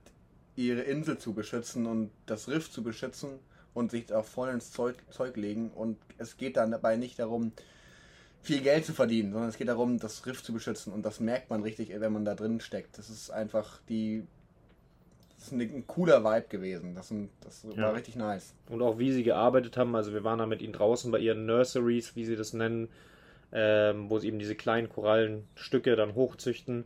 ihre 0.57 0.83
Insel 0.83 1.19
zu 1.19 1.33
beschützen 1.33 1.87
und 1.87 2.11
das 2.27 2.49
Riff 2.49 2.71
zu 2.71 2.83
beschützen 2.83 3.39
und 3.75 3.91
sich 3.91 4.13
auch 4.13 4.25
voll 4.25 4.51
ins 4.51 4.71
Zeug, 4.71 4.97
Zeug 5.11 5.37
legen. 5.37 5.71
Und 5.71 5.97
es 6.19 6.37
geht 6.37 6.57
dann 6.59 6.71
dabei 6.71 6.97
nicht 6.97 7.19
darum, 7.19 7.53
viel 8.43 8.61
Geld 8.61 8.85
zu 8.85 8.93
verdienen, 8.93 9.33
sondern 9.33 9.49
es 9.49 9.57
geht 9.57 9.69
darum, 9.69 9.99
das 9.99 10.27
Riff 10.27 10.43
zu 10.43 10.53
beschützen. 10.53 10.93
Und 10.93 11.07
das 11.07 11.21
merkt 11.21 11.51
man 11.51 11.63
richtig, 11.63 11.91
wenn 11.99 12.13
man 12.13 12.25
da 12.25 12.35
drin 12.35 12.61
steckt. 12.61 12.99
Das 12.99 13.09
ist 13.09 13.31
einfach 13.31 13.81
die. 13.89 14.25
Das 15.37 15.47
ist 15.49 15.53
ein, 15.53 15.87
cooler 15.89 16.23
Vibe 16.23 16.47
gewesen. 16.49 16.95
Das, 16.95 17.09
sind, 17.09 17.31
das 17.41 17.67
Ja. 17.77 17.83
war 17.83 17.95
richtig 17.95 18.15
nice. 18.15 18.55
Und 18.69 18.81
auch 18.81 18.99
wie 18.99 19.11
sie 19.13 19.25
gearbeitet 19.25 19.77
haben, 19.77 19.95
also 19.97 20.13
wir 20.13 20.23
waren 20.23 20.39
da 20.39 20.47
mit 20.47 20.63
ihnen 20.63 20.73
draußen 20.73 21.11
bei 21.11 21.19
ihren 21.19 21.47
Nurseries, 21.47 22.15
wie 22.15 22.25
sie 22.25 22.37
das 22.37 22.53
nennen, 22.53 22.89
ähm, 23.53 24.09
wo 24.09 24.19
sie 24.21 24.29
eben 24.29 24.39
diese 24.39 24.55
kleinen 24.55 24.89
Korallenstücke 24.89 25.97
dann 25.97 26.15
hochzüchten, 26.15 26.85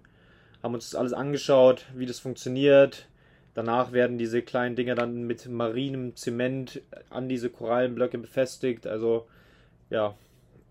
haben 0.63 0.73
uns 0.75 0.91
das 0.91 0.99
alles 0.99 1.13
angeschaut, 1.13 1.85
wie 1.95 2.07
das 2.07 2.19
funktioniert. 2.19 3.09
Danach 3.53 3.93
werden 3.93 4.17
diese 4.19 4.41
kleinen 4.43 4.75
Dinger 4.75 4.95
dann 4.95 5.25
mit 5.25 5.47
marinem 5.49 6.17
Zement 6.17 6.81
an 7.11 7.29
diese 7.29 7.51
Korallenblöcke 7.51 8.19
befestigt. 8.19 8.87
Also 8.87 9.27
ja, 9.91 10.15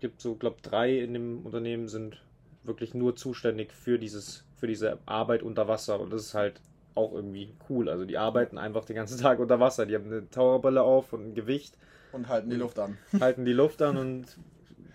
gibt 0.00 0.20
so, 0.20 0.34
glaube 0.34 0.56
drei 0.62 0.98
in 0.98 1.14
dem 1.14 1.44
Unternehmen 1.44 1.88
sind 1.88 2.22
wirklich 2.64 2.94
nur 2.94 3.16
zuständig 3.16 3.72
für 3.72 3.98
dieses, 3.98 4.44
für 4.56 4.66
diese 4.66 4.98
Arbeit 5.06 5.42
unter 5.42 5.68
Wasser. 5.68 6.00
Und 6.00 6.12
das 6.12 6.22
ist 6.22 6.34
halt 6.34 6.60
auch 6.94 7.12
irgendwie 7.12 7.54
cool. 7.68 7.88
Also 7.88 8.04
die 8.04 8.18
arbeiten 8.18 8.58
einfach 8.58 8.84
den 8.84 8.96
ganzen 8.96 9.18
Tag 9.22 9.38
unter 9.38 9.60
Wasser. 9.60 9.86
Die 9.86 9.94
haben 9.94 10.06
eine 10.06 10.28
Taucherbrille 10.30 10.82
auf 10.82 11.12
und 11.12 11.28
ein 11.28 11.34
Gewicht, 11.34 11.76
Und 12.12 12.28
halten 12.28 12.50
die 12.50 12.56
Luft 12.56 12.78
an. 12.78 12.98
halten 13.20 13.44
die 13.44 13.52
Luft 13.52 13.82
an 13.82 13.96
und 13.96 14.36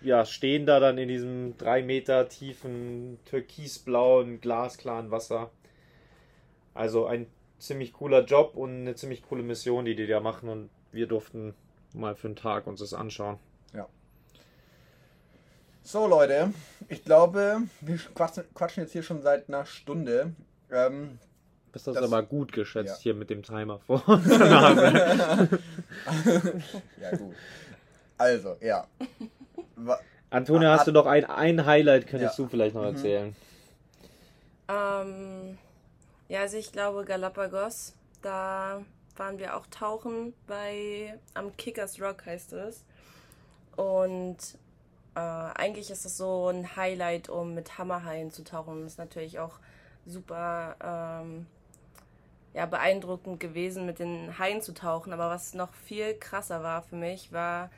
ja, 0.02 0.24
stehen 0.24 0.66
da 0.66 0.80
dann 0.80 0.98
in 0.98 1.08
diesem 1.08 1.56
drei 1.58 1.82
Meter 1.82 2.28
tiefen, 2.28 3.18
türkisblauen, 3.24 4.40
glasklaren 4.40 5.10
Wasser. 5.10 5.50
Also 6.74 7.06
ein 7.06 7.26
ziemlich 7.58 7.92
cooler 7.92 8.24
Job 8.24 8.56
und 8.56 8.80
eine 8.80 8.96
ziemlich 8.96 9.22
coole 9.22 9.44
Mission, 9.44 9.84
die 9.84 9.94
die 9.94 10.08
da 10.08 10.18
machen. 10.20 10.48
Und 10.48 10.70
wir 10.90 11.06
durften 11.06 11.54
mal 11.94 12.16
für 12.16 12.26
einen 12.26 12.36
Tag 12.36 12.66
uns 12.66 12.80
das 12.80 12.94
anschauen. 12.94 13.38
So, 15.84 16.06
Leute, 16.06 16.52
ich 16.88 17.04
glaube, 17.04 17.62
wir 17.80 17.96
quatschen, 18.14 18.44
quatschen 18.54 18.82
jetzt 18.84 18.92
hier 18.92 19.02
schon 19.02 19.20
seit 19.22 19.48
einer 19.48 19.66
Stunde. 19.66 20.32
Ähm, 20.70 21.18
Bist 21.72 21.86
das, 21.86 21.94
Das- 21.94 22.04
aber 22.04 22.22
gut 22.22 22.52
geschätzt 22.52 22.98
ja. 22.98 23.02
hier 23.02 23.14
mit 23.14 23.30
dem 23.30 23.42
Timer 23.42 23.80
vor 23.80 24.02
unserer 24.08 24.74
Nase. 24.74 25.58
ja, 27.00 27.16
gut. 27.16 27.34
Also, 28.18 28.56
ja. 28.60 28.86
Antonia, 30.30 30.72
Ah, 30.74 30.78
hast 30.78 30.86
du 30.86 30.92
noch 30.92 31.06
ein, 31.06 31.24
ein 31.24 31.66
Highlight, 31.66 32.06
könntest 32.06 32.38
Ja. 32.38 32.44
du 32.44 32.48
vielleicht 32.50 32.74
noch 32.74 32.82
Mhm. 32.82 32.94
erzählen? 32.96 33.36
Ähm, 34.68 35.58
ja, 36.28 36.40
also 36.40 36.56
ich 36.56 36.70
glaube 36.72 37.04
Galapagos, 37.04 37.94
da 38.22 38.82
waren 39.16 39.38
wir 39.38 39.56
auch 39.56 39.66
tauchen 39.66 40.32
bei 40.46 41.18
am 41.34 41.54
Kickers 41.56 42.00
Rock 42.00 42.24
heißt 42.24 42.52
es. 42.52 42.84
Und 43.76 44.36
äh, 45.14 45.20
eigentlich 45.20 45.90
ist 45.90 46.06
es 46.06 46.16
so 46.16 46.48
ein 46.48 46.76
Highlight, 46.76 47.28
um 47.28 47.54
mit 47.54 47.78
Hammerhaien 47.78 48.30
zu 48.30 48.44
tauchen. 48.44 48.86
Ist 48.86 48.98
natürlich 48.98 49.38
auch 49.38 49.58
super 50.06 50.76
ähm, 50.82 51.46
ja, 52.54 52.66
beeindruckend 52.66 53.40
gewesen, 53.40 53.86
mit 53.86 53.98
den 53.98 54.38
Haien 54.38 54.62
zu 54.62 54.72
tauchen. 54.72 55.12
Aber 55.12 55.30
was 55.30 55.54
noch 55.54 55.72
viel 55.74 56.14
krasser 56.14 56.62
war 56.62 56.82
für 56.82 56.96
mich, 56.96 57.32
war, 57.32 57.70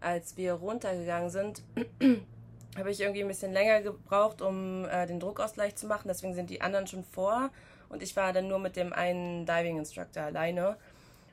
als 0.00 0.36
wir 0.36 0.54
runtergegangen 0.54 1.30
sind, 1.30 1.62
habe 2.76 2.90
ich 2.90 3.00
irgendwie 3.00 3.22
ein 3.22 3.28
bisschen 3.28 3.52
länger 3.52 3.82
gebraucht, 3.82 4.42
um 4.42 4.84
äh, 4.86 5.06
den 5.06 5.20
Druckausgleich 5.20 5.76
zu 5.76 5.86
machen. 5.86 6.08
Deswegen 6.08 6.34
sind 6.34 6.50
die 6.50 6.60
anderen 6.60 6.86
schon 6.86 7.04
vor. 7.04 7.50
Und 7.88 8.02
ich 8.02 8.14
war 8.16 8.32
dann 8.32 8.48
nur 8.48 8.58
mit 8.58 8.76
dem 8.76 8.92
einen 8.92 9.46
Diving 9.46 9.78
Instructor 9.78 10.24
alleine. 10.24 10.76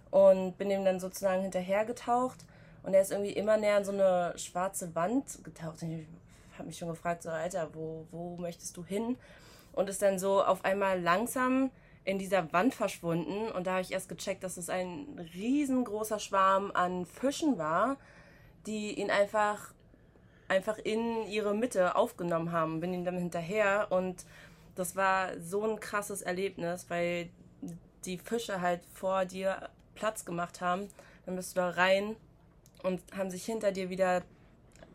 Und 0.10 0.58
bin 0.58 0.72
ihm 0.72 0.86
dann 0.86 1.00
sozusagen 1.00 1.42
hinterher 1.42 1.86
getaucht. 1.86 2.46
Und 2.88 2.94
er 2.94 3.02
ist 3.02 3.12
irgendwie 3.12 3.34
immer 3.34 3.58
näher 3.58 3.76
an 3.76 3.84
so 3.84 3.92
eine 3.92 4.32
schwarze 4.38 4.96
Wand 4.96 5.44
getaucht. 5.44 5.84
Und 5.84 5.92
ich 5.92 6.08
habe 6.58 6.68
mich 6.68 6.78
schon 6.78 6.88
gefragt, 6.88 7.22
so, 7.22 7.30
Alter, 7.30 7.68
wo, 7.74 8.08
wo 8.12 8.38
möchtest 8.38 8.78
du 8.78 8.86
hin? 8.86 9.18
Und 9.74 9.90
ist 9.90 10.02
dann 10.02 10.18
so 10.18 10.42
auf 10.42 10.64
einmal 10.64 11.02
langsam 11.02 11.70
in 12.06 12.18
dieser 12.18 12.54
Wand 12.54 12.74
verschwunden. 12.74 13.52
Und 13.52 13.68
da 13.68 13.72
habe 13.72 13.82
ich 13.82 13.92
erst 13.92 14.08
gecheckt, 14.08 14.42
dass 14.42 14.56
es 14.56 14.70
ein 14.70 15.20
riesengroßer 15.36 16.18
Schwarm 16.20 16.72
an 16.74 17.06
Fischen 17.06 17.58
war, 17.58 17.98
die 18.66 18.98
ihn 18.98 19.12
einfach 19.12 19.74
einfach 20.48 20.78
in 20.78 21.28
ihre 21.28 21.54
Mitte 21.54 21.98
aufgenommen 21.98 22.54
haben, 22.54 22.80
bin 22.80 22.94
ihm 22.94 23.04
dann 23.04 23.18
hinterher 23.18 23.88
und 23.90 24.24
das 24.76 24.96
war 24.96 25.38
so 25.42 25.70
ein 25.70 25.82
krasses 25.82 26.22
Erlebnis, 26.22 26.86
weil 26.88 27.28
die 28.06 28.18
Fische 28.18 28.62
halt 28.62 28.80
vor 28.94 29.26
dir 29.26 29.70
Platz 29.94 30.24
gemacht 30.24 30.62
haben. 30.62 30.88
Dann 31.26 31.36
bist 31.36 31.58
du 31.58 31.60
da 31.60 31.72
rein 31.72 32.16
und 32.88 33.02
haben 33.16 33.30
sich 33.30 33.46
hinter 33.46 33.72
dir 33.72 33.90
wieder 33.90 34.24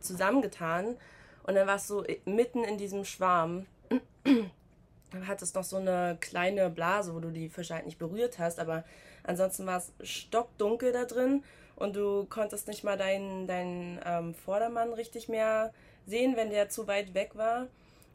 zusammengetan 0.00 0.96
und 1.44 1.54
dann 1.54 1.66
warst 1.66 1.90
du 1.90 2.04
mitten 2.24 2.64
in 2.64 2.78
diesem 2.78 3.04
Schwarm. 3.04 3.66
Dann 4.24 5.26
hattest 5.26 5.54
noch 5.54 5.64
so 5.64 5.76
eine 5.76 6.16
kleine 6.20 6.70
Blase, 6.70 7.14
wo 7.14 7.20
du 7.20 7.30
die 7.30 7.50
Fische 7.50 7.74
halt 7.74 7.84
nicht 7.84 7.98
berührt 7.98 8.38
hast, 8.38 8.58
aber 8.58 8.82
ansonsten 9.24 9.66
war 9.66 9.76
es 9.76 9.92
stockdunkel 10.02 10.90
da 10.92 11.04
drin 11.04 11.44
und 11.76 11.96
du 11.96 12.24
konntest 12.30 12.66
nicht 12.66 12.82
mal 12.82 12.96
deinen, 12.96 13.46
deinen 13.46 14.00
ähm, 14.06 14.34
Vordermann 14.34 14.94
richtig 14.94 15.28
mehr 15.28 15.74
sehen, 16.06 16.34
wenn 16.36 16.48
der 16.48 16.70
zu 16.70 16.86
weit 16.86 17.12
weg 17.12 17.32
war. 17.34 17.66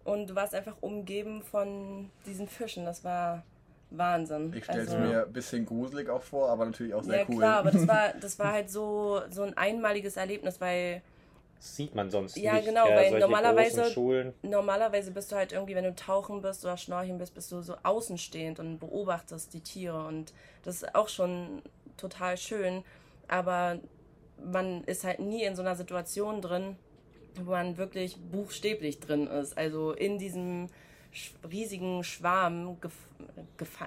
Und 0.06 0.30
du 0.30 0.36
warst 0.36 0.56
einfach 0.56 0.78
umgeben 0.82 1.44
von 1.44 2.10
diesen 2.26 2.48
Fischen. 2.48 2.86
Das 2.86 3.04
war 3.04 3.44
Wahnsinn. 3.90 4.54
Ich 4.56 4.64
stelle 4.66 4.82
es 4.84 4.90
Also- 4.90 5.00
mir 5.00 5.26
ein 5.26 5.34
bisschen 5.34 5.66
gruselig 5.66 6.10
auch 6.10 6.22
vor, 6.22 6.50
aber 6.50 6.66
natürlich 6.66 6.94
auch 6.94 7.04
sehr 7.04 7.20
ja, 7.20 7.26
cool. 7.30 7.38
klar, 7.38 7.60
aber 7.60 7.72
das 7.72 7.88
war, 7.88 8.14
das 8.22 8.38
war 8.40 8.52
halt 8.52 8.70
so, 8.70 9.22
so 9.30 9.44
ein 9.44 9.56
einmaliges 9.58 10.18
Erlebnis, 10.18 10.60
weil 10.60 11.02
sieht 11.60 11.96
man 11.96 12.12
sonst 12.12 12.38
Ja, 12.38 12.54
nicht. 12.54 12.66
genau, 12.68 12.86
gell? 12.86 12.96
weil 12.98 13.10
Solche 13.10 13.26
normalerweise-. 13.26 14.34
Normalerweise 14.44 15.12
bist 15.12 15.32
du 15.32 15.36
halt 15.38 15.54
irgendwie, 15.54 15.74
wenn 15.76 15.86
du 15.86 15.96
tauchen 15.96 16.42
bist 16.42 16.64
oder 16.66 16.78
schnorcheln 16.78 17.18
bist, 17.18 17.34
bist 17.34 17.52
du 17.52 17.62
so 17.62 17.76
außenstehend 17.82 18.60
und 18.60 18.78
beobachtest 18.80 19.54
die 19.54 19.62
Tiere 19.62 20.06
und 20.06 20.34
das 20.64 20.76
ist 20.84 20.96
auch 20.96 21.10
schon 21.10 21.62
total 21.98 22.38
schön, 22.38 22.84
aber 23.28 23.80
man 24.44 24.84
ist 24.84 25.04
halt 25.04 25.20
nie 25.20 25.44
in 25.44 25.56
so 25.56 25.64
einer 25.64 25.76
Situation 25.76 26.42
drin, 26.42 26.76
wo 27.44 27.52
man 27.52 27.78
wirklich 27.78 28.18
buchstäblich 28.18 29.00
drin 29.00 29.26
ist. 29.26 29.58
Also 29.58 29.94
in 29.94 30.20
diesem 30.20 30.68
riesigen 31.50 32.04
Schwarm, 32.04 32.78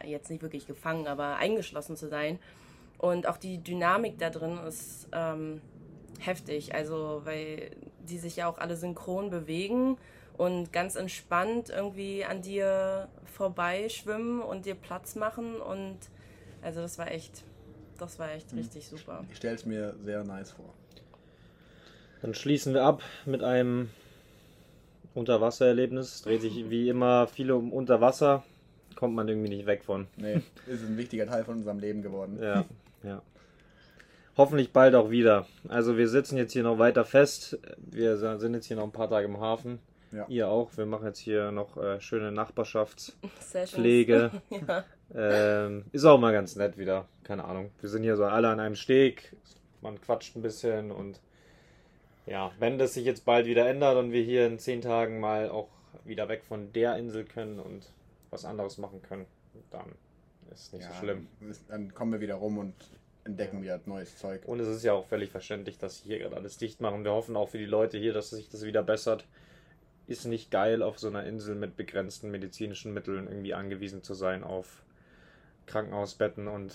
jetzt 0.04 0.30
nicht 0.30 0.42
wirklich 0.42 0.66
gefangen, 0.66 1.06
aber 1.06 1.36
eingeschlossen 1.36 1.96
zu 1.96 2.08
sein. 2.08 2.38
Und 2.98 3.26
auch 3.26 3.36
die 3.36 3.58
Dynamik 3.62 4.18
da 4.18 4.30
drin 4.30 4.58
ist 4.66 5.08
ähm, 5.12 5.60
heftig, 6.18 6.74
also 6.74 7.22
weil 7.24 7.70
die 8.08 8.18
sich 8.18 8.36
ja 8.36 8.48
auch 8.48 8.58
alle 8.58 8.76
synchron 8.76 9.30
bewegen 9.30 9.96
und 10.36 10.72
ganz 10.72 10.96
entspannt 10.96 11.70
irgendwie 11.70 12.24
an 12.24 12.42
dir 12.42 13.08
vorbeischwimmen 13.24 14.40
und 14.40 14.66
dir 14.66 14.74
Platz 14.74 15.14
machen 15.14 15.60
und 15.60 15.98
also 16.62 16.80
das 16.80 16.98
war 16.98 17.10
echt, 17.10 17.42
das 17.98 18.18
war 18.18 18.32
echt 18.32 18.52
richtig 18.54 18.86
super. 18.86 19.24
Ich 19.30 19.38
stelle 19.38 19.54
es 19.54 19.64
mir 19.64 19.94
sehr 20.04 20.24
nice 20.24 20.52
vor. 20.52 20.74
Dann 22.20 22.34
schließen 22.34 22.74
wir 22.74 22.84
ab 22.84 23.02
mit 23.24 23.42
einem 23.42 23.90
Unterwassererlebnis. 25.14 26.14
Es 26.16 26.22
dreht 26.22 26.40
sich 26.40 26.70
wie 26.70 26.88
immer 26.88 27.26
viel 27.26 27.50
um 27.50 27.72
Unterwasser. 27.72 28.44
Kommt 28.96 29.14
man 29.14 29.28
irgendwie 29.28 29.48
nicht 29.48 29.66
weg 29.66 29.84
von. 29.84 30.06
Nee, 30.16 30.40
ist 30.66 30.82
ein 30.84 30.96
wichtiger 30.96 31.26
Teil 31.26 31.44
von 31.44 31.58
unserem 31.58 31.78
Leben 31.78 32.02
geworden. 32.02 32.38
Ja, 32.40 32.64
ja. 33.02 33.22
Hoffentlich 34.36 34.72
bald 34.72 34.94
auch 34.94 35.10
wieder. 35.10 35.46
Also 35.68 35.96
wir 35.96 36.08
sitzen 36.08 36.36
jetzt 36.36 36.52
hier 36.52 36.62
noch 36.62 36.78
weiter 36.78 37.04
fest. 37.04 37.58
Wir 37.78 38.16
sind 38.16 38.54
jetzt 38.54 38.66
hier 38.66 38.76
noch 38.76 38.84
ein 38.84 38.92
paar 38.92 39.10
Tage 39.10 39.26
im 39.26 39.40
Hafen. 39.40 39.80
Ja. 40.12 40.26
Ihr 40.28 40.48
auch. 40.48 40.76
Wir 40.76 40.86
machen 40.86 41.06
jetzt 41.06 41.18
hier 41.18 41.52
noch 41.52 41.76
äh, 41.76 42.00
schöne 42.00 42.32
Nachbarschaftspflege. 42.32 44.30
Ja. 44.50 44.84
Ähm, 45.12 45.86
ist 45.90 46.04
auch 46.04 46.20
mal 46.20 46.32
ganz 46.32 46.54
nett 46.54 46.78
wieder. 46.78 47.08
Keine 47.24 47.44
Ahnung. 47.44 47.72
Wir 47.80 47.88
sind 47.88 48.04
hier 48.04 48.16
so 48.16 48.24
alle 48.24 48.48
an 48.48 48.60
einem 48.60 48.76
Steg. 48.76 49.34
Man 49.80 50.00
quatscht 50.00 50.36
ein 50.36 50.42
bisschen 50.42 50.92
und 50.92 51.20
ja, 52.26 52.52
wenn 52.58 52.78
das 52.78 52.94
sich 52.94 53.04
jetzt 53.04 53.24
bald 53.24 53.46
wieder 53.46 53.68
ändert 53.68 53.96
und 53.96 54.12
wir 54.12 54.22
hier 54.22 54.46
in 54.46 54.58
zehn 54.58 54.80
Tagen 54.80 55.20
mal 55.20 55.50
auch 55.50 55.68
wieder 56.04 56.28
weg 56.28 56.44
von 56.44 56.72
der 56.72 56.96
Insel 56.96 57.24
können 57.24 57.58
und 57.58 57.90
was 58.30 58.44
anderes 58.44 58.78
machen 58.78 59.02
können, 59.02 59.26
dann 59.70 59.86
ist 60.50 60.66
es 60.66 60.72
nicht 60.72 60.86
so 60.86 60.94
schlimm. 60.94 61.26
Dann 61.68 61.94
kommen 61.94 62.12
wir 62.12 62.20
wieder 62.20 62.36
rum 62.36 62.58
und 62.58 62.74
entdecken 63.24 63.62
wieder 63.62 63.80
neues 63.86 64.16
Zeug. 64.18 64.42
Und 64.46 64.60
es 64.60 64.68
ist 64.68 64.82
ja 64.82 64.92
auch 64.92 65.06
völlig 65.06 65.30
verständlich, 65.30 65.78
dass 65.78 65.98
sie 65.98 66.08
hier 66.08 66.18
gerade 66.18 66.36
alles 66.36 66.56
dicht 66.58 66.80
machen. 66.80 67.04
Wir 67.04 67.12
hoffen 67.12 67.36
auch 67.36 67.48
für 67.48 67.58
die 67.58 67.66
Leute 67.66 67.98
hier, 67.98 68.12
dass 68.12 68.30
sich 68.30 68.48
das 68.48 68.64
wieder 68.64 68.82
bessert. 68.82 69.26
Ist 70.06 70.26
nicht 70.26 70.50
geil, 70.50 70.82
auf 70.82 70.98
so 70.98 71.08
einer 71.08 71.24
Insel 71.24 71.54
mit 71.54 71.76
begrenzten 71.76 72.30
medizinischen 72.30 72.92
Mitteln 72.92 73.28
irgendwie 73.28 73.54
angewiesen 73.54 74.02
zu 74.02 74.14
sein 74.14 74.42
auf 74.42 74.82
Krankenhausbetten 75.66 76.48
und 76.48 76.74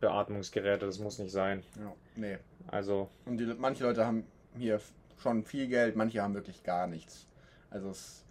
Beatmungsgeräte. 0.00 0.86
Das 0.86 0.98
muss 0.98 1.18
nicht 1.18 1.32
sein. 1.32 1.62
Ja, 1.78 1.92
nee. 2.16 2.38
Also, 2.68 3.10
Und 3.26 3.36
die, 3.36 3.44
manche 3.58 3.84
Leute 3.84 4.06
haben 4.06 4.24
hier 4.58 4.80
schon 5.22 5.44
viel 5.44 5.68
Geld, 5.68 5.96
manche 5.96 6.22
haben 6.22 6.34
wirklich 6.34 6.62
gar 6.62 6.86
nichts. 6.86 7.26
Also 7.70 7.90
es, 7.90 8.24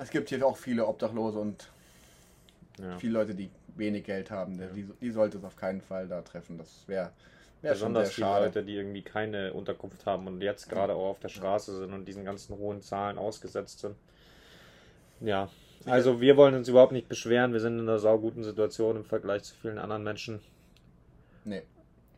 es 0.00 0.10
gibt 0.10 0.28
hier 0.28 0.44
auch 0.46 0.56
viele 0.56 0.86
Obdachlose 0.86 1.38
und 1.38 1.70
ja. 2.78 2.98
viele 2.98 3.14
Leute, 3.14 3.34
die 3.34 3.50
wenig 3.76 4.04
Geld 4.04 4.30
haben. 4.30 4.58
Die, 4.74 4.88
die 5.00 5.10
sollte 5.10 5.38
es 5.38 5.44
auf 5.44 5.56
keinen 5.56 5.80
Fall 5.80 6.08
da 6.08 6.22
treffen. 6.22 6.58
Das 6.58 6.84
wäre 6.86 7.12
wär 7.62 7.72
Besonders 7.72 8.12
schade. 8.12 8.46
Leute, 8.46 8.64
die 8.64 8.74
irgendwie 8.74 9.02
keine 9.02 9.52
Unterkunft 9.52 10.06
haben 10.06 10.26
und 10.26 10.40
jetzt 10.40 10.68
gerade 10.68 10.94
auch 10.94 11.10
auf 11.10 11.20
der 11.20 11.28
Straße 11.28 11.78
sind 11.78 11.92
und 11.92 12.06
diesen 12.06 12.24
ganzen 12.24 12.56
hohen 12.56 12.82
Zahlen 12.82 13.18
ausgesetzt 13.18 13.80
sind. 13.80 13.96
Ja, 15.20 15.48
also 15.86 16.20
wir 16.20 16.36
wollen 16.36 16.54
uns 16.54 16.68
überhaupt 16.68 16.92
nicht 16.92 17.08
beschweren. 17.08 17.52
Wir 17.52 17.60
sind 17.60 17.78
in 17.78 17.88
einer 17.88 17.98
sauguten 17.98 18.44
Situation 18.44 18.96
im 18.96 19.04
Vergleich 19.04 19.44
zu 19.44 19.54
vielen 19.54 19.78
anderen 19.78 20.02
Menschen. 20.02 20.40
Nee. 21.44 21.62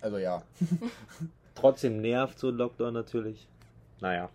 Also 0.01 0.19
ja. 0.19 0.43
Trotzdem 1.59 2.01
nervt 2.01 2.39
so 2.39 2.49
ein 2.49 2.57
Lockdown 2.57 2.95
natürlich. 2.95 3.49
Naja. 4.01 4.31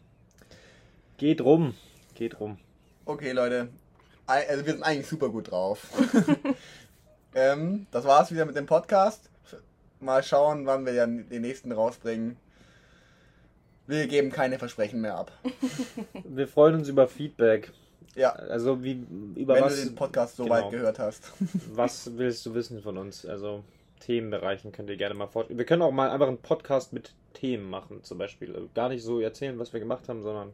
Geht 1.15 1.39
rum. 1.39 1.74
Geht 2.15 2.39
rum. 2.41 2.57
Okay, 3.05 3.32
Leute. 3.32 3.69
Also 4.26 4.65
wir 4.65 4.74
sind 4.74 4.84
eigentlich 4.84 5.07
super 5.07 5.30
gut 5.30 5.51
drauf. 5.51 5.88
ähm, 7.36 7.88
das 7.91 8.03
war's 8.03 8.32
wieder 8.32 8.45
mit 8.45 8.57
dem 8.57 8.65
Podcast. 8.65 9.30
Mal 10.01 10.21
schauen, 10.21 10.65
wann 10.65 10.86
wir 10.86 10.93
dann 10.93 11.30
den 11.30 11.43
nächsten 11.43 11.71
rausbringen. 11.71 12.36
Wir 13.88 14.07
geben 14.07 14.30
keine 14.30 14.59
Versprechen 14.59 14.99
mehr 14.99 15.15
ab. 15.15 15.32
Wir 16.26 16.47
freuen 16.47 16.76
uns 16.76 16.88
über 16.89 17.07
Feedback. 17.07 17.71
Ja, 18.15 18.32
Also 18.32 18.84
wie 18.84 19.05
über 19.36 19.55
wenn 19.55 19.63
was, 19.63 19.78
du 19.78 19.86
den 19.86 19.95
Podcast 19.95 20.36
so 20.38 20.43
genau. 20.43 20.55
weit 20.55 20.71
gehört 20.71 20.99
hast. 20.99 21.32
was 21.74 22.17
willst 22.17 22.45
du 22.45 22.53
wissen 22.53 22.82
von 22.82 22.97
uns? 22.97 23.26
Also 23.26 23.63
Themenbereichen 24.06 24.72
könnt 24.72 24.89
ihr 24.89 24.97
gerne 24.97 25.16
mal 25.16 25.28
vorstellen. 25.28 25.58
Wir 25.58 25.66
können 25.66 25.82
auch 25.82 25.91
mal 25.91 26.10
einfach 26.10 26.28
einen 26.28 26.38
Podcast 26.38 26.91
mit 26.93 27.14
Themen 27.34 27.70
machen, 27.70 28.04
zum 28.04 28.18
Beispiel. 28.18 28.54
Also 28.54 28.70
gar 28.74 28.89
nicht 28.89 29.04
so 29.04 29.20
erzählen, 29.20 29.58
was 29.60 29.72
wir 29.72 29.80
gemacht 29.80 30.10
haben, 30.10 30.22
sondern 30.24 30.51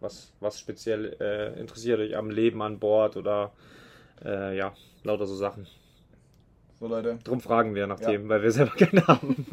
was, 0.00 0.32
was 0.40 0.58
speziell 0.58 1.16
äh, 1.20 1.58
interessiert 1.60 2.00
euch 2.00 2.16
am 2.16 2.30
Leben 2.30 2.62
an 2.62 2.78
Bord 2.78 3.16
oder 3.16 3.52
äh, 4.24 4.56
ja, 4.56 4.72
lauter 5.02 5.26
so 5.26 5.34
Sachen. 5.34 5.66
So 6.80 6.86
Leute, 6.86 7.18
Drum 7.24 7.40
fragen 7.40 7.74
wir 7.74 7.86
nach 7.86 8.00
Ja. 8.00 8.08
Themen, 8.08 8.28
weil 8.28 8.42
wir 8.42 8.52
selber 8.52 8.72
keine 8.76 9.06
haben. 9.06 9.46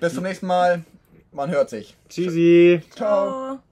bis 0.00 0.14
zum 0.14 0.22
nächsten 0.22 0.46
Mal. 0.46 0.84
Man 1.32 1.50
hört 1.50 1.70
sich. 1.70 1.96
Tschüssi! 2.08 2.82
Ciao. 2.90 3.30
Ciao. 3.56 3.65